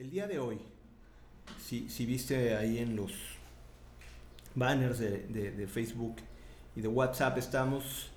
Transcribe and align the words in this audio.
El 0.00 0.10
día 0.10 0.26
de 0.26 0.38
hoy, 0.38 0.58
si, 1.62 2.06
viste 2.06 2.56
ahí 2.56 2.78
en 2.78 2.96
los 2.96 3.12
banners 4.54 4.98
de, 4.98 5.68
Facebook 5.70 6.16
y 6.74 6.80
de 6.80 6.88
WhatsApp, 6.88 7.36
estamos 7.36 8.08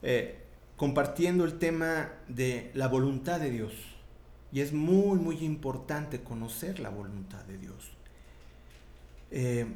eh, 0.00 0.38
compartiendo 0.78 1.44
el 1.44 1.58
tema 1.58 2.10
de 2.26 2.70
la 2.72 2.88
voluntad 2.88 3.38
de 3.38 3.50
Dios. 3.50 3.74
Y 4.50 4.60
es 4.60 4.72
muy, 4.72 5.18
muy 5.18 5.44
importante 5.44 6.22
conocer 6.22 6.80
la 6.80 6.88
voluntad 6.88 7.44
de 7.44 7.58
Dios. 7.58 7.90
Eh, 9.30 9.66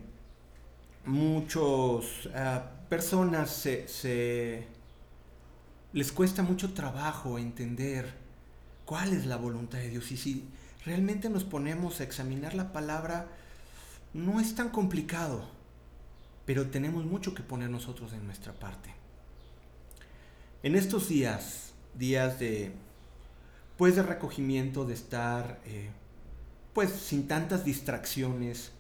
muchos 1.05 2.31
ah, 2.35 2.71
personas 2.89 3.51
se, 3.51 4.67
les 5.93 6.11
cuesta 6.11 6.43
mucho 6.43 6.73
trabajo 6.73 7.39
entender 7.39 8.15
cuál 8.87 9.13
es 9.13 9.27
la 9.27 9.37
voluntad 9.37 9.77
de 9.77 9.91
Dios. 9.91 10.11
Y 10.11 10.17
si 10.17 10.49
realmente 10.85 11.29
nos 11.29 11.45
ponemos 11.45 12.01
a 12.01 12.05
examinar 12.05 12.55
la 12.55 12.73
palabra, 12.73 13.29
no 14.15 14.41
es 14.41 14.55
tan 14.55 14.71
complicado, 14.71 15.49
pero 16.45 16.67
tenemos 16.69 17.05
mucho 17.05 17.35
que 17.35 17.43
poner 17.43 17.71
nosotros 17.71 18.13
en 18.13 18.25
nuestra 18.27 18.53
parte. 18.53 18.95
En 20.63 20.77
estos 20.77 21.09
días, 21.09 21.73
días 21.95 22.39
de, 22.39 22.73
pues 23.77 23.97
de 23.97 24.03
recogimiento, 24.03 24.85
de 24.85 24.95
estar, 24.95 25.61
eh, 25.65 25.91
pues 26.73 26.91
sin 26.91 27.29
tantas 27.29 27.65
distracciones 27.65 28.73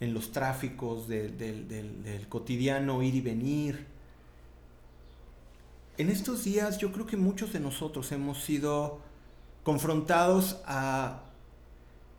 en 0.00 0.12
los 0.12 0.32
tráficos 0.32 1.08
del 1.08 2.26
cotidiano 2.28 3.02
ir 3.02 3.14
y 3.14 3.20
venir. 3.20 3.86
En 5.96 6.08
estos 6.08 6.44
días 6.44 6.78
yo 6.78 6.92
creo 6.92 7.06
que 7.06 7.16
muchos 7.16 7.52
de 7.52 7.60
nosotros 7.60 8.10
hemos 8.12 8.42
sido 8.42 9.00
confrontados 9.62 10.60
a 10.66 11.22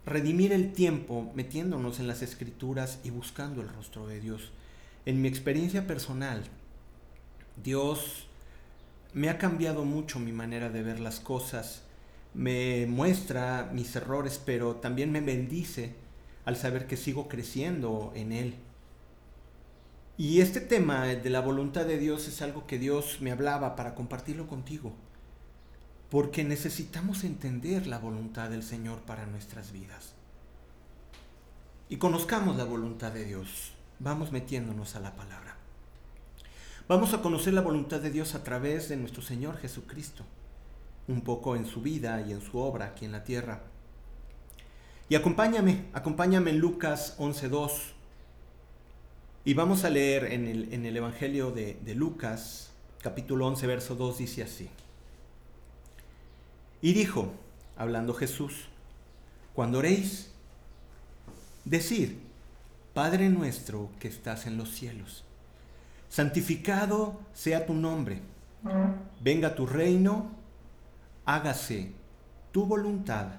redimir 0.06 0.54
el 0.54 0.72
tiempo 0.72 1.32
metiéndonos 1.34 2.00
en 2.00 2.08
las 2.08 2.22
escrituras 2.22 3.00
y 3.04 3.10
buscando 3.10 3.62
el 3.62 3.70
rostro 3.70 4.08
de 4.08 4.20
Dios. 4.20 4.52
En 5.06 5.22
mi 5.22 5.28
experiencia 5.28 5.88
personal, 5.88 6.44
Dios 7.64 8.28
me 9.14 9.30
ha 9.30 9.38
cambiado 9.38 9.86
mucho 9.86 10.20
mi 10.20 10.32
manera 10.32 10.70
de 10.70 10.84
ver 10.84 11.00
las 11.00 11.20
cosas, 11.20 11.84
me 12.34 12.86
muestra 12.88 13.70
mis 13.74 13.96
errores, 13.96 14.42
pero 14.44 14.76
también 14.76 15.12
me 15.12 15.22
bendice 15.22 15.96
al 16.44 16.58
saber 16.58 16.86
que 16.86 16.98
sigo 16.98 17.28
creciendo 17.28 18.12
en 18.16 18.32
Él. 18.32 18.56
Y 20.18 20.42
este 20.42 20.62
tema 20.62 21.06
de 21.06 21.30
la 21.30 21.42
voluntad 21.42 21.86
de 21.86 21.98
Dios 21.98 22.28
es 22.28 22.42
algo 22.42 22.68
que 22.68 22.78
Dios 22.78 23.18
me 23.22 23.32
hablaba 23.32 23.76
para 23.76 23.96
compartirlo 23.96 24.48
contigo 24.48 24.94
porque 26.10 26.44
necesitamos 26.44 27.24
entender 27.24 27.88
la 27.88 28.00
voluntad 28.00 28.50
del 28.50 28.64
Señor 28.64 29.00
para 29.02 29.26
nuestras 29.26 29.72
vidas. 29.72 30.14
Y 31.90 31.98
conozcamos 31.98 32.56
la 32.58 32.64
voluntad 32.64 33.12
de 33.12 33.26
Dios. 33.26 33.74
Vamos 34.00 34.32
metiéndonos 34.32 34.96
a 34.96 35.00
la 35.00 35.16
palabra. 35.16 35.56
Vamos 36.88 37.14
a 37.14 37.22
conocer 37.22 37.54
la 37.54 37.62
voluntad 37.62 38.00
de 38.00 38.12
Dios 38.12 38.36
a 38.36 38.44
través 38.44 38.90
de 38.90 38.98
nuestro 38.98 39.22
Señor 39.22 39.58
Jesucristo, 39.58 40.24
un 41.08 41.22
poco 41.22 41.56
en 41.56 41.66
su 41.66 41.82
vida 41.82 42.22
y 42.22 42.32
en 42.32 42.42
su 42.42 42.60
obra 42.60 42.86
aquí 42.86 43.06
en 43.06 43.12
la 43.12 43.24
tierra. 43.24 43.64
Y 45.10 45.16
acompáñame, 45.16 45.86
acompáñame 45.94 46.52
en 46.52 46.60
Lucas 46.60 47.16
11.2. 47.18 47.72
Y 49.46 49.54
vamos 49.54 49.84
a 49.84 49.90
leer 49.90 50.26
en 50.26 50.48
el, 50.48 50.74
en 50.74 50.86
el 50.86 50.98
Evangelio 50.98 51.52
de, 51.52 51.80
de 51.84 51.96
Lucas, 51.96 52.72
capítulo 53.02 53.48
11, 53.48 53.68
verso 53.68 53.96
2, 53.96 54.18
dice 54.20 54.44
así. 54.44 54.70
Y 56.86 56.94
dijo, 56.94 57.34
hablando 57.78 58.14
Jesús, 58.14 58.66
cuando 59.56 59.80
oréis, 59.80 60.30
decid, 61.64 62.12
Padre 62.94 63.28
nuestro 63.30 63.90
que 64.00 64.08
estás 64.08 64.46
en 64.46 64.56
los 64.56 64.70
cielos, 64.70 65.24
santificado 66.10 67.20
sea 67.34 67.66
tu 67.66 67.74
nombre, 67.74 68.20
venga 69.20 69.56
tu 69.56 69.66
reino, 69.66 70.30
hágase 71.26 71.92
tu 72.52 72.68
voluntad, 72.68 73.30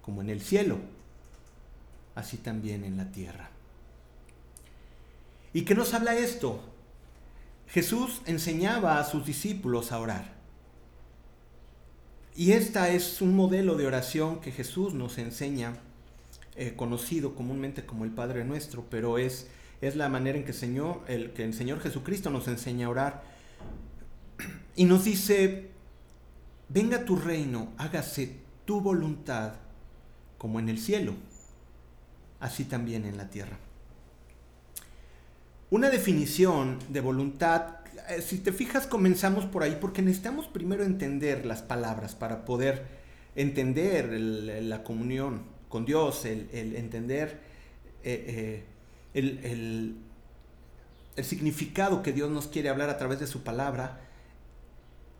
como 0.00 0.20
en 0.20 0.30
el 0.30 0.42
cielo, 0.42 0.78
así 2.14 2.36
también 2.36 2.84
en 2.84 2.98
la 2.98 3.10
tierra. 3.10 3.50
¿Y 5.52 5.62
qué 5.62 5.74
nos 5.74 5.92
habla 5.92 6.14
esto? 6.14 6.62
Jesús 7.66 8.22
enseñaba 8.26 9.00
a 9.00 9.04
sus 9.04 9.26
discípulos 9.26 9.90
a 9.90 9.98
orar. 9.98 10.41
Y 12.34 12.52
esta 12.52 12.88
es 12.88 13.20
un 13.20 13.36
modelo 13.36 13.76
de 13.76 13.86
oración 13.86 14.40
que 14.40 14.52
Jesús 14.52 14.94
nos 14.94 15.18
enseña, 15.18 15.74
eh, 16.56 16.74
conocido 16.74 17.34
comúnmente 17.34 17.84
como 17.84 18.04
el 18.04 18.10
Padre 18.10 18.44
Nuestro, 18.44 18.86
pero 18.88 19.18
es, 19.18 19.48
es 19.82 19.96
la 19.96 20.08
manera 20.08 20.38
en 20.38 20.44
que, 20.44 20.52
el, 21.12 21.32
que 21.32 21.44
el 21.44 21.52
Señor 21.52 21.80
Jesucristo 21.80 22.30
nos 22.30 22.48
enseña 22.48 22.86
a 22.86 22.90
orar. 22.90 23.22
Y 24.74 24.86
nos 24.86 25.04
dice, 25.04 25.68
venga 26.70 27.04
tu 27.04 27.16
reino, 27.16 27.68
hágase 27.76 28.38
tu 28.64 28.80
voluntad, 28.80 29.54
como 30.38 30.58
en 30.58 30.70
el 30.70 30.78
cielo, 30.78 31.14
así 32.40 32.64
también 32.64 33.04
en 33.04 33.18
la 33.18 33.28
tierra. 33.28 33.58
Una 35.70 35.90
definición 35.90 36.78
de 36.88 37.00
voluntad 37.00 37.81
si 38.20 38.38
te 38.38 38.52
fijas, 38.52 38.86
comenzamos 38.86 39.46
por 39.46 39.62
ahí 39.62 39.78
porque 39.80 40.02
necesitamos 40.02 40.46
primero 40.46 40.84
entender 40.84 41.46
las 41.46 41.62
palabras 41.62 42.14
para 42.14 42.44
poder 42.44 42.86
entender 43.34 44.10
la 44.10 44.82
comunión 44.82 45.42
con 45.68 45.84
Dios, 45.84 46.24
el, 46.24 46.48
entender 46.76 47.40
eh, 48.04 48.62
eh, 49.14 49.22
el, 49.64 49.96
significado 51.22 52.02
que 52.02 52.12
Dios 52.12 52.30
nos 52.30 52.46
quiere 52.46 52.68
hablar 52.68 52.90
a 52.90 52.98
través 52.98 53.20
de 53.20 53.26
su 53.26 53.42
palabra. 53.42 54.00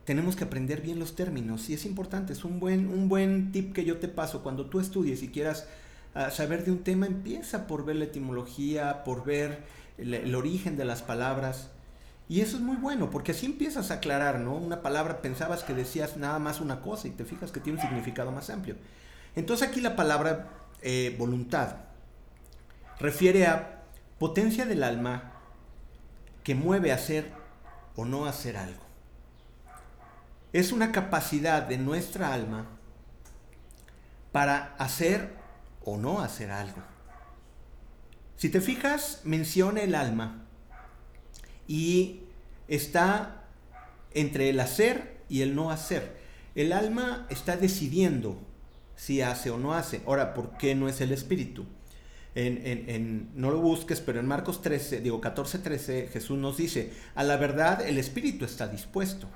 Tenemos 0.05 0.37
que 0.37 0.44
aprender 0.44 0.81
bien 0.81 0.99
los 0.99 1.15
términos 1.15 1.71
y 1.71 1.75
es 1.75 1.84
importante, 1.84 2.32
es 2.32 2.44
un 2.44 2.59
buen, 2.59 2.88
un 2.88 3.09
buen 3.09 3.53
tip 3.53 3.72
que 3.72 3.84
yo 3.84 3.99
te 3.99 4.09
paso 4.09 4.43
cuando 4.43 4.66
tú 4.66 4.81
estudies 4.81 5.22
y 5.22 5.28
quieras 5.28 5.69
ah, 6.15 6.31
saber 6.31 6.65
de 6.65 6.72
un 6.72 6.82
tema, 6.82 7.06
empieza 7.06 7.66
por 7.66 7.84
ver 7.84 7.97
la 7.97 8.05
etimología, 8.05 9.05
por 9.05 9.25
ver 9.25 9.61
el 9.99 10.34
origen 10.34 10.77
de 10.77 10.84
las 10.84 11.03
palabras 11.03 11.71
y 12.28 12.41
eso 12.41 12.56
es 12.56 12.62
muy 12.62 12.77
bueno, 12.77 13.10
porque 13.10 13.33
así 13.33 13.47
empiezas 13.47 13.91
a 13.91 13.94
aclarar, 13.94 14.41
¿no? 14.41 14.55
Una 14.55 14.81
palabra 14.83 15.21
pensabas 15.21 15.65
que 15.65 15.75
decías 15.75 16.16
nada 16.16 16.38
más 16.38 16.60
una 16.60 16.81
cosa 16.81 17.09
y 17.09 17.10
te 17.10 17.25
fijas 17.25 17.53
que 17.53 17.60
tiene 17.60 17.78
un 17.78 17.87
significado 17.87 18.33
más 18.33 18.49
amplio. 18.50 18.77
Entonces 19.34 19.69
aquí 19.69 19.81
la 19.81 19.97
palabra 19.97 20.49
eh, 20.82 21.15
voluntad 21.19 21.77
refiere 22.99 23.47
a 23.47 23.82
potencia 24.19 24.65
del 24.66 24.82
alma 24.82 25.32
que 26.44 26.55
mueve 26.55 26.93
a 26.93 26.97
hacer 26.97 27.32
o 27.97 28.05
no 28.05 28.27
hacer 28.27 28.56
algo. 28.56 28.82
Es 30.53 30.72
una 30.72 30.93
capacidad 30.93 31.62
de 31.62 31.78
nuestra 31.78 32.32
alma 32.32 32.66
para 34.32 34.75
hacer 34.78 35.34
o 35.84 35.99
no 35.99 36.21
hacer 36.21 36.50
algo. 36.50 36.82
Si 38.37 38.49
te 38.49 38.61
fijas, 38.61 39.21
menciona 39.25 39.82
el 39.82 39.94
alma 39.94 40.41
y 41.72 42.21
está 42.69 43.47
entre 44.12 44.50
el 44.50 44.60
hacer 44.60 45.16
y 45.31 45.41
el 45.41 45.55
no 45.55 45.71
hacer. 45.71 46.19
El 46.55 46.71
alma 46.71 47.27
está 47.31 47.56
decidiendo 47.56 48.38
si 48.94 49.22
hace 49.22 49.49
o 49.50 49.56
no 49.56 49.72
hace. 49.72 50.03
Ahora, 50.06 50.34
¿por 50.34 50.59
qué 50.59 50.75
no 50.75 50.87
es 50.87 51.00
el 51.00 51.12
espíritu? 51.12 51.65
En, 52.34 53.31
no 53.34 53.50
lo 53.50 53.59
busques, 53.59 54.03
pero 54.03 54.21
en 54.21 54.27
Marcos 54.27 54.61
13, 54.61 55.00
digo 55.00 55.22
14, 55.22 55.61
13, 55.61 56.09
Jesús 56.12 56.37
nos 56.37 56.59
dice, 56.59 56.93
a 57.15 57.25
la 57.25 57.38
verdad 57.38 57.81
el 57.81 57.97
espíritu 57.97 58.44
está 58.44 58.69
dispuesto, 58.69 59.27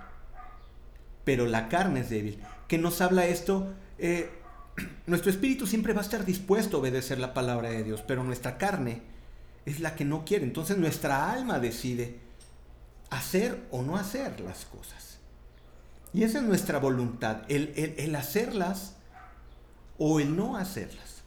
pero 1.25 1.47
la 1.47 1.71
carne 1.71 2.01
es 2.01 2.11
débil. 2.11 2.39
¿Qué 2.69 2.77
nos 2.77 3.01
habla 3.01 3.25
esto? 3.25 3.73
Eh, 3.99 4.29
nuestro 5.07 5.31
espíritu 5.31 5.67
siempre 5.67 5.95
va 5.95 6.03
a 6.03 6.05
estar 6.05 6.27
dispuesto 6.27 6.77
a 6.77 6.81
obedecer 6.81 7.19
la 7.19 7.33
palabra 7.33 7.71
de 7.71 7.83
Dios, 7.83 8.05
pero 8.07 8.23
nuestra 8.25 8.59
carne 8.59 9.01
es 9.65 9.81
la 9.81 9.95
que 9.95 10.05
no 10.05 10.27
quiere. 10.27 10.45
Entonces 10.45 10.77
nuestra 10.77 11.33
alma 11.33 11.61
decide 11.61 12.26
hacer 13.11 13.67
o 13.71 13.83
no 13.83 13.97
hacer 13.97 14.41
las 14.41 14.65
cosas. 14.65 15.19
Y 16.13 16.25
esa 16.25 16.39
es 16.39 16.45
nuestra 16.45 16.79
voluntad, 16.79 17.43
el, 17.49 18.15
hacerlas 18.17 18.95
o 19.99 20.21
el 20.21 20.37
no 20.37 20.57
hacerlas. 20.57 21.23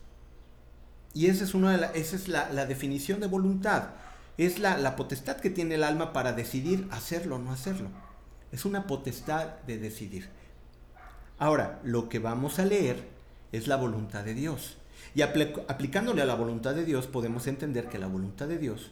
Y 1.14 1.28
esa 1.28 1.44
es, 1.44 1.54
una 1.54 1.78
de 1.78 2.00
esa 2.00 2.16
es 2.16 2.28
la, 2.28 2.66
definición 2.66 3.20
de 3.20 3.28
voluntad. 3.28 3.90
Es 4.38 4.60
la, 4.60 4.78
la 4.78 4.96
potestad 4.96 5.38
que 5.38 5.50
tiene 5.50 5.76
el 5.76 5.84
alma 5.84 6.14
para 6.14 6.34
decidir 6.34 6.88
hacerlo 6.92 7.36
o 7.36 7.40
no 7.40 7.52
hacerlo. 7.52 7.90
Es 8.52 8.66
una 8.66 8.88
potestad 8.88 9.48
de 9.68 9.78
decidir. 9.78 10.30
Ahora, 11.38 11.80
lo 11.84 12.10
que 12.10 12.20
vamos 12.20 12.60
a 12.60 12.66
leer 12.66 13.08
es 13.52 13.68
la 13.68 13.76
voluntad 13.76 14.24
de 14.24 14.34
Dios. 14.34 14.78
Y 15.16 15.22
aplicándole 15.22 16.22
a 16.22 16.26
la 16.26 16.36
voluntad 16.36 16.76
de 16.76 16.86
Dios 16.86 17.08
podemos 17.08 17.48
entender 17.48 17.90
que 17.90 18.00
la 18.00 18.08
voluntad 18.08 18.48
de 18.48 18.58
Dios 18.58 18.92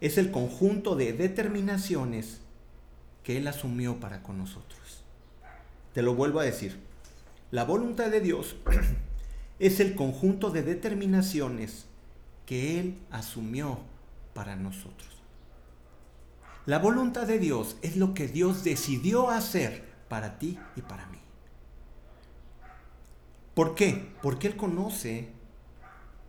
es 0.00 0.18
el 0.18 0.30
conjunto 0.30 0.96
de 0.96 1.12
determinaciones 1.12 2.40
que 3.22 3.36
Él 3.36 3.46
asumió 3.48 4.00
para 4.00 4.22
con 4.22 4.38
nosotros. 4.38 5.04
Te 5.92 6.02
lo 6.02 6.14
vuelvo 6.14 6.40
a 6.40 6.44
decir. 6.44 6.78
La 7.50 7.64
voluntad 7.64 8.10
de 8.10 8.20
Dios 8.20 8.56
es 9.58 9.80
el 9.80 9.94
conjunto 9.94 10.50
de 10.50 10.62
determinaciones 10.62 11.86
que 12.46 12.80
Él 12.80 12.98
asumió 13.10 13.80
para 14.32 14.56
nosotros. 14.56 15.08
La 16.64 16.78
voluntad 16.78 17.26
de 17.26 17.38
Dios 17.38 17.76
es 17.82 17.96
lo 17.96 18.14
que 18.14 18.28
Dios 18.28 18.64
decidió 18.64 19.30
hacer 19.30 19.84
para 20.08 20.38
ti 20.38 20.58
y 20.76 20.82
para 20.82 21.06
mí. 21.08 21.18
¿Por 23.54 23.74
qué? 23.74 24.08
Porque 24.22 24.46
Él 24.46 24.56
conoce 24.56 25.28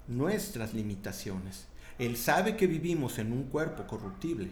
nuestras 0.07 0.73
limitaciones. 0.73 1.68
Él 1.99 2.17
sabe 2.17 2.55
que 2.55 2.65
vivimos 2.65 3.19
en 3.19 3.31
un 3.33 3.43
cuerpo 3.43 3.85
corruptible, 3.85 4.51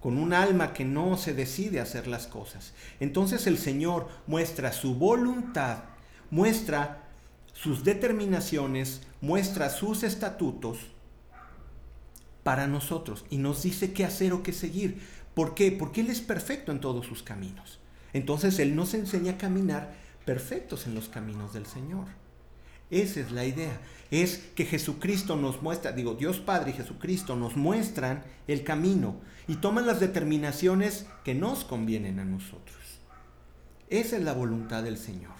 con 0.00 0.18
un 0.18 0.32
alma 0.34 0.72
que 0.72 0.84
no 0.84 1.16
se 1.16 1.32
decide 1.32 1.78
a 1.78 1.84
hacer 1.84 2.08
las 2.08 2.26
cosas. 2.26 2.74
Entonces 2.98 3.46
el 3.46 3.56
Señor 3.56 4.08
muestra 4.26 4.72
su 4.72 4.96
voluntad, 4.96 5.84
muestra 6.30 7.04
sus 7.52 7.84
determinaciones, 7.84 9.02
muestra 9.20 9.70
sus 9.70 10.02
estatutos 10.02 10.78
para 12.42 12.66
nosotros 12.66 13.24
y 13.30 13.36
nos 13.36 13.62
dice 13.62 13.92
qué 13.92 14.04
hacer 14.04 14.32
o 14.32 14.42
qué 14.42 14.52
seguir. 14.52 15.00
¿Por 15.34 15.54
qué? 15.54 15.70
Porque 15.70 16.00
Él 16.00 16.10
es 16.10 16.20
perfecto 16.20 16.72
en 16.72 16.80
todos 16.80 17.06
sus 17.06 17.22
caminos. 17.22 17.78
Entonces 18.12 18.58
Él 18.58 18.74
nos 18.74 18.94
enseña 18.94 19.34
a 19.34 19.38
caminar 19.38 19.94
perfectos 20.24 20.86
en 20.88 20.96
los 20.96 21.08
caminos 21.08 21.52
del 21.52 21.66
Señor. 21.66 22.06
Esa 22.92 23.20
es 23.20 23.32
la 23.32 23.46
idea. 23.46 23.80
Es 24.10 24.36
que 24.54 24.66
Jesucristo 24.66 25.36
nos 25.36 25.62
muestra, 25.62 25.92
digo, 25.92 26.14
Dios 26.14 26.40
Padre 26.40 26.70
y 26.70 26.74
Jesucristo 26.74 27.34
nos 27.34 27.56
muestran 27.56 28.22
el 28.46 28.62
camino 28.62 29.16
y 29.48 29.56
toman 29.56 29.86
las 29.86 29.98
determinaciones 29.98 31.06
que 31.24 31.34
nos 31.34 31.64
convienen 31.64 32.20
a 32.20 32.26
nosotros. 32.26 32.76
Esa 33.88 34.18
es 34.18 34.22
la 34.22 34.34
voluntad 34.34 34.82
del 34.82 34.98
Señor. 34.98 35.32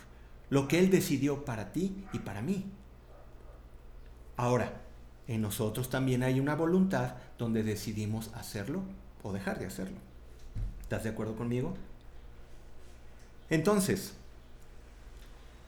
Lo 0.48 0.66
que 0.66 0.78
Él 0.78 0.90
decidió 0.90 1.44
para 1.44 1.72
ti 1.72 2.04
y 2.14 2.20
para 2.20 2.40
mí. 2.40 2.64
Ahora, 4.38 4.80
en 5.28 5.42
nosotros 5.42 5.90
también 5.90 6.22
hay 6.22 6.40
una 6.40 6.54
voluntad 6.54 7.16
donde 7.38 7.62
decidimos 7.62 8.30
hacerlo 8.34 8.82
o 9.22 9.34
dejar 9.34 9.58
de 9.58 9.66
hacerlo. 9.66 9.98
¿Estás 10.80 11.04
de 11.04 11.10
acuerdo 11.10 11.36
conmigo? 11.36 11.74
Entonces, 13.50 14.14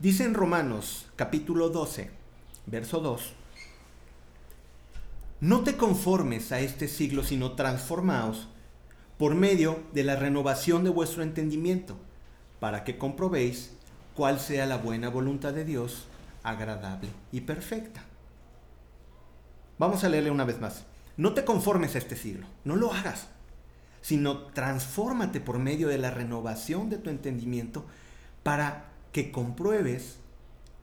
Dice 0.05 0.23
en 0.23 0.35
Romanos 0.35 1.07
capítulo 1.15 1.69
12, 1.69 2.11
verso 2.67 2.99
2, 2.99 3.33
no 5.41 5.63
te 5.63 5.77
conformes 5.77 6.51
a 6.51 6.59
este 6.59 6.87
siglo, 6.87 7.23
sino 7.23 7.53
transformaos 7.53 8.47
por 9.17 9.33
medio 9.33 9.79
de 9.93 10.03
la 10.03 10.15
renovación 10.15 10.83
de 10.83 10.91
vuestro 10.91 11.23
entendimiento, 11.23 11.97
para 12.59 12.83
que 12.83 12.99
comprobéis 12.99 13.71
cuál 14.13 14.39
sea 14.39 14.67
la 14.67 14.77
buena 14.77 15.09
voluntad 15.09 15.53
de 15.53 15.65
Dios, 15.65 16.05
agradable 16.43 17.09
y 17.31 17.41
perfecta. 17.41 18.03
Vamos 19.79 20.03
a 20.03 20.09
leerle 20.09 20.29
una 20.29 20.45
vez 20.45 20.61
más. 20.61 20.83
No 21.17 21.33
te 21.33 21.45
conformes 21.45 21.95
a 21.95 21.97
este 21.97 22.15
siglo, 22.15 22.45
no 22.63 22.75
lo 22.75 22.93
hagas, 22.93 23.29
sino 24.01 24.37
transfórmate 24.53 25.41
por 25.41 25.57
medio 25.57 25.87
de 25.87 25.97
la 25.97 26.11
renovación 26.11 26.91
de 26.91 26.99
tu 26.99 27.09
entendimiento 27.09 27.87
para 28.43 28.93
que 29.15 29.31
compruebes 29.31 30.17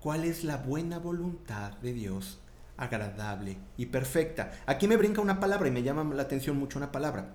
cuál 0.00 0.24
es 0.24 0.42
la 0.42 0.56
buena 0.56 0.98
voluntad 0.98 1.72
de 1.82 1.92
Dios, 1.92 2.38
agradable 2.78 3.58
y 3.76 3.84
perfecta. 3.84 4.52
Aquí 4.64 4.88
me 4.88 4.96
brinca 4.96 5.20
una 5.20 5.38
palabra 5.38 5.68
y 5.68 5.70
me 5.70 5.82
llama 5.82 6.02
la 6.14 6.22
atención 6.22 6.58
mucho 6.58 6.78
una 6.78 6.92
palabra. 6.92 7.34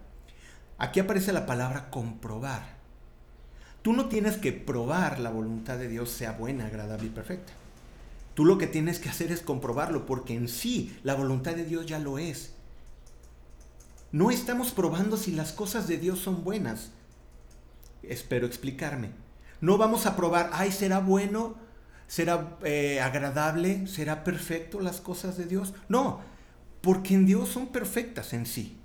Aquí 0.80 1.00
aparece 1.00 1.34
la 1.34 1.46
palabra 1.46 1.92
comprobar. 1.92 2.78
Tú 3.84 3.94
no 3.94 4.10
tienes 4.10 4.38
que 4.38 4.52
probar 4.52 5.20
la 5.20 5.30
voluntad 5.30 5.78
de 5.78 5.88
Dios 5.88 6.10
sea 6.10 6.32
buena, 6.32 6.66
agradable 6.66 7.06
y 7.06 7.12
perfecta. 7.12 7.54
Tú 8.34 8.44
lo 8.44 8.58
que 8.58 8.66
tienes 8.66 8.98
que 8.98 9.10
hacer 9.10 9.32
es 9.32 9.42
comprobarlo 9.42 10.08
porque 10.08 10.34
en 10.34 10.48
sí 10.48 10.98
la 11.04 11.14
voluntad 11.14 11.54
de 11.54 11.66
Dios 11.66 11.86
ya 11.86 12.00
lo 12.00 12.18
es. 12.18 12.54
No 14.12 14.32
estamos 14.32 14.72
probando 14.72 15.16
si 15.16 15.32
las 15.32 15.54
cosas 15.54 15.88
de 15.88 16.00
Dios 16.00 16.18
son 16.18 16.44
buenas. 16.44 16.90
Espero 18.02 18.48
explicarme. 18.48 19.27
No 19.62 19.78
vamos 19.78 20.06
a 20.06 20.16
probar, 20.16 20.50
ay, 20.54 20.72
será 20.72 21.00
bueno, 21.00 21.56
será 22.08 22.58
eh, 22.64 23.02
agradable, 23.02 23.88
será 23.88 24.24
perfecto 24.24 24.80
las 24.80 25.02
cosas 25.02 25.38
de 25.38 25.46
Dios. 25.46 25.74
No, 25.90 26.22
porque 26.82 27.16
en 27.16 27.26
Dios 27.26 27.50
son 27.50 27.68
perfectas 27.68 28.34
en 28.34 28.46
sí. 28.46 28.78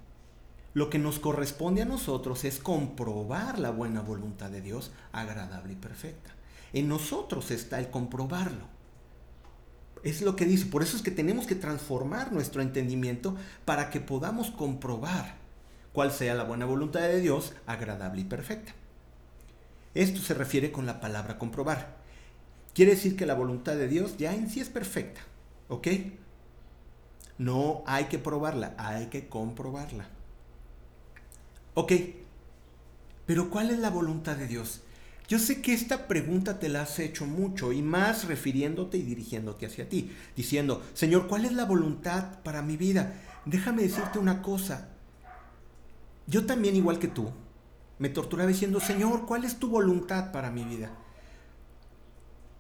Lo 0.75 0.89
que 0.89 0.99
nos 0.99 1.19
corresponde 1.19 1.83
a 1.83 1.87
nosotros 1.87 2.45
es 2.45 2.59
comprobar 2.59 3.59
la 3.59 3.71
buena 3.71 4.01
voluntad 4.01 4.51
de 4.51 4.63
Dios, 4.63 4.91
agradable 5.13 5.75
y 5.75 5.77
perfecta. 5.77 6.31
En 6.73 6.89
nosotros 6.89 7.51
está 7.51 7.79
el 7.79 7.91
comprobarlo. 7.91 8.73
Es 10.03 10.23
lo 10.23 10.35
que 10.35 10.47
dice. 10.47 10.67
Por 10.67 10.83
eso 10.83 10.97
es 10.97 11.03
que 11.03 11.11
tenemos 11.11 11.47
que 11.47 11.55
transformar 11.55 12.33
nuestro 12.33 12.63
entendimiento 12.63 13.37
para 13.67 13.91
que 13.91 14.01
podamos 14.01 14.51
comprobar 14.51 15.37
cuál 15.93 16.11
sea 16.11 16.35
la 16.35 16.45
buena 16.45 16.65
voluntad 16.65 17.03
de 17.03 17.21
Dios, 17.21 17.53
agradable 17.67 18.23
y 18.23 18.25
perfecta. 18.25 18.73
Esto 19.95 20.21
se 20.21 20.35
refiere 20.35 20.73
con 20.73 20.87
la 20.87 21.01
palabra 21.01 21.39
comprobar. 21.39 21.97
Quiere 22.75 22.93
decir 22.93 23.17
que 23.17 23.27
la 23.27 23.35
voluntad 23.35 23.77
de 23.77 23.89
Dios 23.89 24.17
ya 24.17 24.35
en 24.35 24.49
sí 24.49 24.61
es 24.61 24.71
perfecta, 24.71 25.21
¿ok? 25.69 25.89
No 27.39 27.83
hay 27.87 28.05
que 28.05 28.19
probarla, 28.19 28.75
hay 28.79 29.07
que 29.07 29.29
comprobarla. 29.29 30.09
Ok, 31.75 31.93
pero 33.27 33.51
¿cuál 33.51 33.71
es 33.71 33.79
la 33.79 33.91
voluntad 33.91 34.37
de 34.37 34.47
Dios? 34.47 34.83
Yo 35.29 35.39
sé 35.39 35.63
que 35.63 35.73
esta 35.73 36.09
pregunta 36.09 36.59
te 36.59 36.69
la 36.69 36.83
has 36.83 36.99
hecho 36.99 37.27
mucho 37.27 37.73
y 37.73 37.81
más 37.83 38.27
refiriéndote 38.27 38.99
y 38.99 39.03
dirigiéndote 39.03 39.67
hacia 39.67 39.89
ti, 39.89 40.13
diciendo, 40.37 40.83
Señor, 40.95 41.29
¿cuál 41.29 41.45
es 41.45 41.53
la 41.53 41.65
voluntad 41.65 42.41
para 42.43 42.63
mi 42.63 42.77
vida? 42.77 43.15
Déjame 43.45 43.83
decirte 43.83 44.19
una 44.19 44.43
cosa. 44.43 44.89
Yo 46.27 46.45
también, 46.47 46.77
igual 46.77 46.99
que 46.99 47.09
tú, 47.09 47.31
me 48.03 48.09
torturaba 48.09 48.49
diciendo, 48.49 48.81
Señor, 48.81 49.27
¿cuál 49.27 49.45
es 49.45 49.61
tu 49.61 49.69
voluntad 49.69 50.33
para 50.33 50.51
mi 50.51 50.65
vida? 50.65 50.91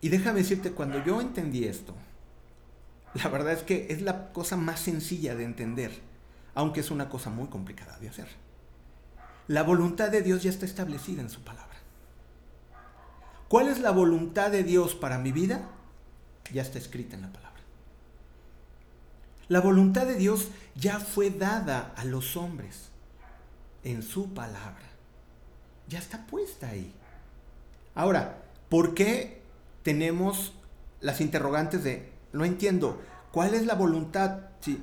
Y 0.00 0.08
déjame 0.08 0.38
decirte, 0.38 0.70
cuando 0.70 1.04
yo 1.04 1.20
entendí 1.20 1.64
esto, 1.64 1.96
la 3.14 3.28
verdad 3.28 3.54
es 3.54 3.64
que 3.64 3.88
es 3.90 4.02
la 4.02 4.32
cosa 4.32 4.56
más 4.56 4.78
sencilla 4.78 5.34
de 5.34 5.42
entender, 5.42 6.00
aunque 6.54 6.78
es 6.78 6.92
una 6.92 7.08
cosa 7.08 7.28
muy 7.28 7.48
complicada 7.48 7.98
de 7.98 8.08
hacer. 8.08 8.28
La 9.48 9.64
voluntad 9.64 10.12
de 10.12 10.22
Dios 10.22 10.44
ya 10.44 10.50
está 10.50 10.64
establecida 10.64 11.22
en 11.22 11.28
su 11.28 11.42
palabra. 11.42 11.76
¿Cuál 13.48 13.66
es 13.66 13.80
la 13.80 13.90
voluntad 13.90 14.52
de 14.52 14.62
Dios 14.62 14.94
para 14.94 15.18
mi 15.18 15.32
vida? 15.32 15.70
Ya 16.52 16.62
está 16.62 16.78
escrita 16.78 17.16
en 17.16 17.22
la 17.22 17.32
palabra. 17.32 17.60
La 19.48 19.60
voluntad 19.60 20.06
de 20.06 20.14
Dios 20.14 20.50
ya 20.76 21.00
fue 21.00 21.30
dada 21.30 21.92
a 21.96 22.04
los 22.04 22.36
hombres 22.36 22.90
en 23.82 24.04
su 24.04 24.32
palabra 24.32 24.91
ya 25.92 25.98
está 25.98 26.26
puesta 26.26 26.70
ahí. 26.70 26.90
Ahora, 27.94 28.42
¿por 28.70 28.94
qué 28.94 29.42
tenemos 29.82 30.54
las 31.00 31.20
interrogantes 31.20 31.84
de, 31.84 32.10
no 32.32 32.44
entiendo, 32.44 33.02
¿cuál 33.30 33.54
es 33.54 33.66
la 33.66 33.74
voluntad? 33.74 34.40
Sí. 34.60 34.82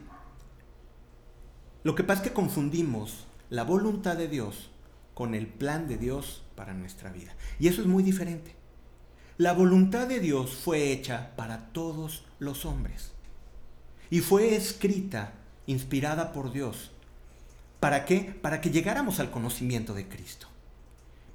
Lo 1.84 1.96
que 1.96 2.04
pasa 2.04 2.22
es 2.22 2.30
que 2.30 2.34
confundimos 2.34 3.26
la 3.50 3.64
voluntad 3.64 4.18
de 4.18 4.28
Dios 4.28 4.70
con 5.16 5.34
el 5.34 5.48
plan 5.48 5.88
de 5.88 5.98
Dios 5.98 6.44
para 6.56 6.74
nuestra 6.74 7.12
vida. 7.12 7.36
Y 7.60 7.68
eso 7.68 7.82
es 7.82 7.88
muy 7.88 8.04
diferente. 8.04 8.56
La 9.38 9.54
voluntad 9.54 10.08
de 10.08 10.20
Dios 10.20 10.52
fue 10.52 10.92
hecha 10.92 11.32
para 11.36 11.72
todos 11.72 12.26
los 12.38 12.66
hombres. 12.66 13.14
Y 14.12 14.20
fue 14.20 14.56
escrita, 14.56 15.34
inspirada 15.66 16.34
por 16.34 16.52
Dios. 16.52 16.92
¿Para 17.80 18.06
qué? 18.06 18.38
Para 18.42 18.62
que 18.62 18.70
llegáramos 18.70 19.20
al 19.20 19.32
conocimiento 19.32 19.94
de 19.94 20.08
Cristo 20.08 20.50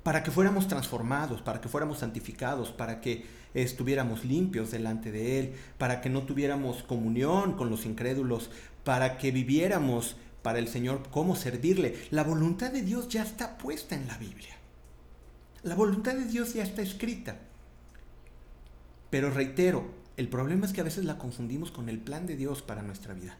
para 0.04 0.22
que 0.22 0.30
fuéramos 0.30 0.68
transformados, 0.68 1.40
para 1.40 1.60
que 1.60 1.68
fuéramos 1.68 1.98
santificados, 1.98 2.70
para 2.70 3.00
que 3.00 3.24
estuviéramos 3.54 4.24
limpios 4.24 4.70
delante 4.70 5.10
de 5.10 5.40
Él, 5.40 5.54
para 5.78 6.00
que 6.02 6.10
no 6.10 6.24
tuviéramos 6.24 6.82
comunión 6.82 7.54
con 7.54 7.70
los 7.70 7.86
incrédulos, 7.86 8.50
para 8.84 9.16
que 9.16 9.32
viviéramos 9.32 10.16
para 10.42 10.58
el 10.58 10.68
Señor 10.68 11.08
cómo 11.10 11.34
servirle. 11.34 11.96
La 12.10 12.22
voluntad 12.22 12.70
de 12.70 12.82
Dios 12.82 13.08
ya 13.08 13.22
está 13.22 13.56
puesta 13.56 13.96
en 13.96 14.06
la 14.06 14.18
Biblia. 14.18 14.54
La 15.62 15.74
voluntad 15.74 16.14
de 16.14 16.26
Dios 16.26 16.52
ya 16.52 16.62
está 16.62 16.82
escrita. 16.82 17.38
Pero 19.08 19.30
reitero, 19.30 19.86
el 20.18 20.28
problema 20.28 20.66
es 20.66 20.74
que 20.74 20.82
a 20.82 20.84
veces 20.84 21.06
la 21.06 21.16
confundimos 21.16 21.70
con 21.70 21.88
el 21.88 21.98
plan 21.98 22.26
de 22.26 22.36
Dios 22.36 22.60
para 22.60 22.82
nuestra 22.82 23.14
vida 23.14 23.38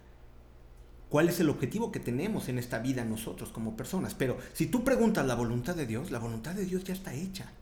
cuál 1.14 1.28
es 1.28 1.38
el 1.38 1.49
objetivo 1.49 1.92
que 1.92 2.00
tenemos 2.00 2.49
en 2.49 2.59
esta 2.59 2.80
vida 2.80 3.04
nosotros 3.04 3.50
como 3.50 3.76
personas. 3.76 4.14
Pero 4.14 4.37
si 4.52 4.66
tú 4.66 4.83
preguntas 4.83 5.25
la 5.25 5.37
voluntad 5.37 5.76
de 5.76 5.87
Dios, 5.87 6.11
la 6.11 6.18
voluntad 6.18 6.56
de 6.56 6.64
Dios 6.64 6.83
ya 6.83 6.92
está 6.92 7.14
hecha. 7.14 7.52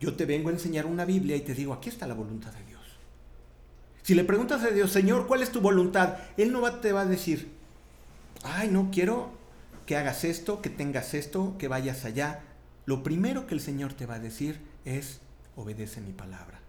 Yo 0.00 0.14
te 0.14 0.24
vengo 0.24 0.48
a 0.48 0.52
enseñar 0.52 0.86
una 0.86 1.04
Biblia 1.04 1.36
y 1.36 1.42
te 1.42 1.52
digo, 1.52 1.74
aquí 1.74 1.90
está 1.90 2.06
la 2.06 2.14
voluntad 2.14 2.54
de 2.54 2.64
Dios. 2.64 2.80
Si 4.02 4.14
le 4.14 4.24
preguntas 4.24 4.62
a 4.62 4.70
Dios, 4.70 4.90
Señor, 4.90 5.26
¿cuál 5.26 5.42
es 5.42 5.52
tu 5.52 5.60
voluntad? 5.60 6.16
Él 6.38 6.52
no 6.52 6.62
te 6.76 6.92
va 6.92 7.02
a 7.02 7.04
decir, 7.04 7.50
ay, 8.44 8.70
no 8.70 8.88
quiero 8.90 9.28
que 9.84 9.98
hagas 9.98 10.24
esto, 10.24 10.62
que 10.62 10.70
tengas 10.70 11.12
esto, 11.12 11.54
que 11.58 11.68
vayas 11.68 12.06
allá. 12.06 12.44
Lo 12.86 13.02
primero 13.02 13.46
que 13.46 13.54
el 13.54 13.60
Señor 13.60 13.92
te 13.92 14.06
va 14.06 14.14
a 14.14 14.20
decir 14.20 14.58
es, 14.86 15.20
obedece 15.54 16.00
mi 16.00 16.14
palabra. 16.14 16.60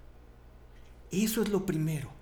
Eso 1.10 1.42
es 1.42 1.48
lo 1.48 1.66
primero. 1.66 2.19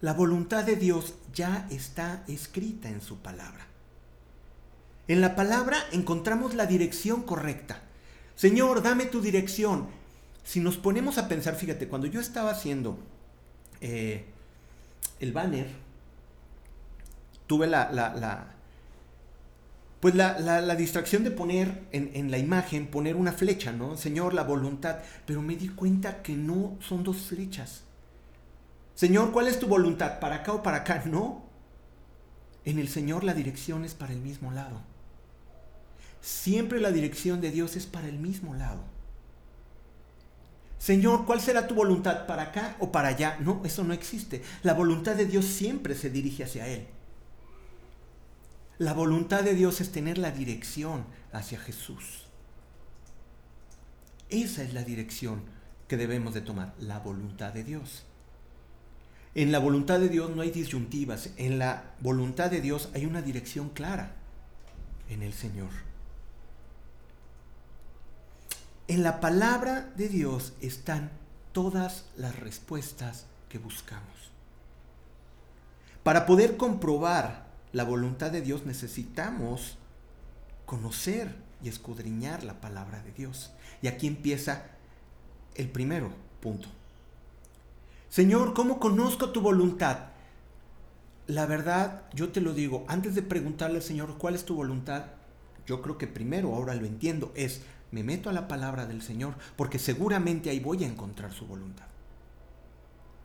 La 0.00 0.14
voluntad 0.14 0.64
de 0.64 0.76
Dios 0.76 1.14
ya 1.34 1.66
está 1.70 2.24
escrita 2.26 2.88
en 2.88 3.00
su 3.02 3.18
palabra. 3.18 3.66
En 5.08 5.20
la 5.20 5.36
palabra 5.36 5.76
encontramos 5.92 6.54
la 6.54 6.66
dirección 6.66 7.22
correcta. 7.22 7.82
Señor, 8.34 8.82
dame 8.82 9.06
tu 9.06 9.20
dirección. 9.20 9.88
Si 10.44 10.60
nos 10.60 10.78
ponemos 10.78 11.18
a 11.18 11.28
pensar, 11.28 11.54
fíjate, 11.54 11.88
cuando 11.88 12.06
yo 12.06 12.20
estaba 12.20 12.50
haciendo 12.50 12.98
eh, 13.80 14.24
el 15.18 15.32
banner, 15.32 15.68
tuve 17.46 17.66
la, 17.66 17.90
la, 17.90 18.54
pues 20.00 20.14
la, 20.14 20.74
distracción 20.76 21.24
de 21.24 21.30
poner 21.30 21.82
en, 21.92 22.12
en, 22.14 22.30
la 22.30 22.38
imagen, 22.38 22.86
poner 22.86 23.16
una 23.16 23.32
flecha, 23.32 23.72
¿no? 23.72 23.98
Señor, 23.98 24.32
la 24.32 24.44
voluntad. 24.44 25.00
Pero 25.26 25.42
me 25.42 25.56
di 25.56 25.68
cuenta 25.68 26.22
que 26.22 26.32
no 26.32 26.78
son 26.80 27.04
dos 27.04 27.18
flechas. 27.18 27.82
Señor, 29.00 29.32
¿cuál 29.32 29.48
es 29.48 29.58
tu 29.58 29.66
voluntad? 29.66 30.20
¿Para 30.20 30.34
acá 30.34 30.52
o 30.52 30.62
para 30.62 30.76
acá? 30.76 31.02
No. 31.06 31.42
En 32.66 32.78
el 32.78 32.90
Señor 32.90 33.24
la 33.24 33.32
dirección 33.32 33.86
es 33.86 33.94
para 33.94 34.12
el 34.12 34.20
mismo 34.20 34.50
lado. 34.50 34.82
Siempre 36.20 36.82
la 36.82 36.90
dirección 36.90 37.40
de 37.40 37.50
Dios 37.50 37.76
es 37.76 37.86
para 37.86 38.08
el 38.08 38.18
mismo 38.18 38.54
lado. 38.54 38.82
Señor, 40.78 41.24
¿cuál 41.24 41.40
será 41.40 41.66
tu 41.66 41.74
voluntad? 41.74 42.26
¿Para 42.26 42.42
acá 42.42 42.76
o 42.78 42.92
para 42.92 43.08
allá? 43.08 43.38
No, 43.40 43.62
eso 43.64 43.84
no 43.84 43.94
existe. 43.94 44.42
La 44.62 44.74
voluntad 44.74 45.16
de 45.16 45.24
Dios 45.24 45.46
siempre 45.46 45.94
se 45.94 46.10
dirige 46.10 46.44
hacia 46.44 46.68
Él. 46.68 46.86
La 48.76 48.92
voluntad 48.92 49.42
de 49.42 49.54
Dios 49.54 49.80
es 49.80 49.92
tener 49.92 50.18
la 50.18 50.30
dirección 50.30 51.06
hacia 51.32 51.58
Jesús. 51.58 52.26
Esa 54.28 54.62
es 54.62 54.74
la 54.74 54.82
dirección 54.82 55.40
que 55.88 55.96
debemos 55.96 56.34
de 56.34 56.42
tomar, 56.42 56.74
la 56.78 56.98
voluntad 56.98 57.54
de 57.54 57.64
Dios. 57.64 58.04
En 59.34 59.52
la 59.52 59.58
voluntad 59.60 60.00
de 60.00 60.08
Dios 60.08 60.34
no 60.34 60.42
hay 60.42 60.50
disyuntivas, 60.50 61.30
en 61.36 61.58
la 61.58 61.94
voluntad 62.00 62.50
de 62.50 62.60
Dios 62.60 62.90
hay 62.94 63.06
una 63.06 63.22
dirección 63.22 63.68
clara 63.68 64.12
en 65.08 65.22
el 65.22 65.32
Señor. 65.32 65.70
En 68.88 69.04
la 69.04 69.20
palabra 69.20 69.92
de 69.96 70.08
Dios 70.08 70.52
están 70.60 71.12
todas 71.52 72.06
las 72.16 72.38
respuestas 72.40 73.26
que 73.48 73.58
buscamos. 73.58 74.32
Para 76.02 76.26
poder 76.26 76.56
comprobar 76.56 77.46
la 77.72 77.84
voluntad 77.84 78.32
de 78.32 78.40
Dios 78.40 78.66
necesitamos 78.66 79.76
conocer 80.66 81.36
y 81.62 81.68
escudriñar 81.68 82.42
la 82.42 82.60
palabra 82.60 83.00
de 83.02 83.12
Dios. 83.12 83.52
Y 83.80 83.86
aquí 83.86 84.08
empieza 84.08 84.64
el 85.54 85.68
primero 85.68 86.10
punto. 86.40 86.68
Señor, 88.10 88.54
¿cómo 88.54 88.80
conozco 88.80 89.30
tu 89.30 89.40
voluntad? 89.40 90.08
La 91.28 91.46
verdad, 91.46 92.02
yo 92.12 92.30
te 92.30 92.40
lo 92.40 92.52
digo, 92.52 92.84
antes 92.88 93.14
de 93.14 93.22
preguntarle 93.22 93.76
al 93.76 93.84
Señor 93.84 94.18
cuál 94.18 94.34
es 94.34 94.44
tu 94.44 94.56
voluntad, 94.56 95.04
yo 95.64 95.80
creo 95.80 95.96
que 95.96 96.08
primero, 96.08 96.52
ahora 96.52 96.74
lo 96.74 96.86
entiendo, 96.86 97.30
es 97.36 97.62
me 97.92 98.02
meto 98.02 98.28
a 98.28 98.32
la 98.32 98.48
palabra 98.48 98.86
del 98.86 99.00
Señor, 99.00 99.34
porque 99.54 99.78
seguramente 99.78 100.50
ahí 100.50 100.58
voy 100.58 100.82
a 100.82 100.88
encontrar 100.88 101.32
su 101.32 101.46
voluntad. 101.46 101.86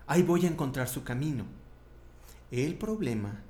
Ahí 0.05 0.21
voy 0.21 0.45
a 0.45 0.49
encontrar 0.49 0.87
su 0.87 1.03
camino. 1.03 1.45
El 2.51 2.75
problema 2.75 3.41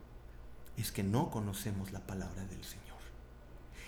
es 0.78 0.94
que 0.94 1.04
no 1.04 1.32
conocemos 1.32 1.92
la 1.92 2.00
palabra 2.00 2.46
del 2.46 2.64
Señor. 2.64 2.86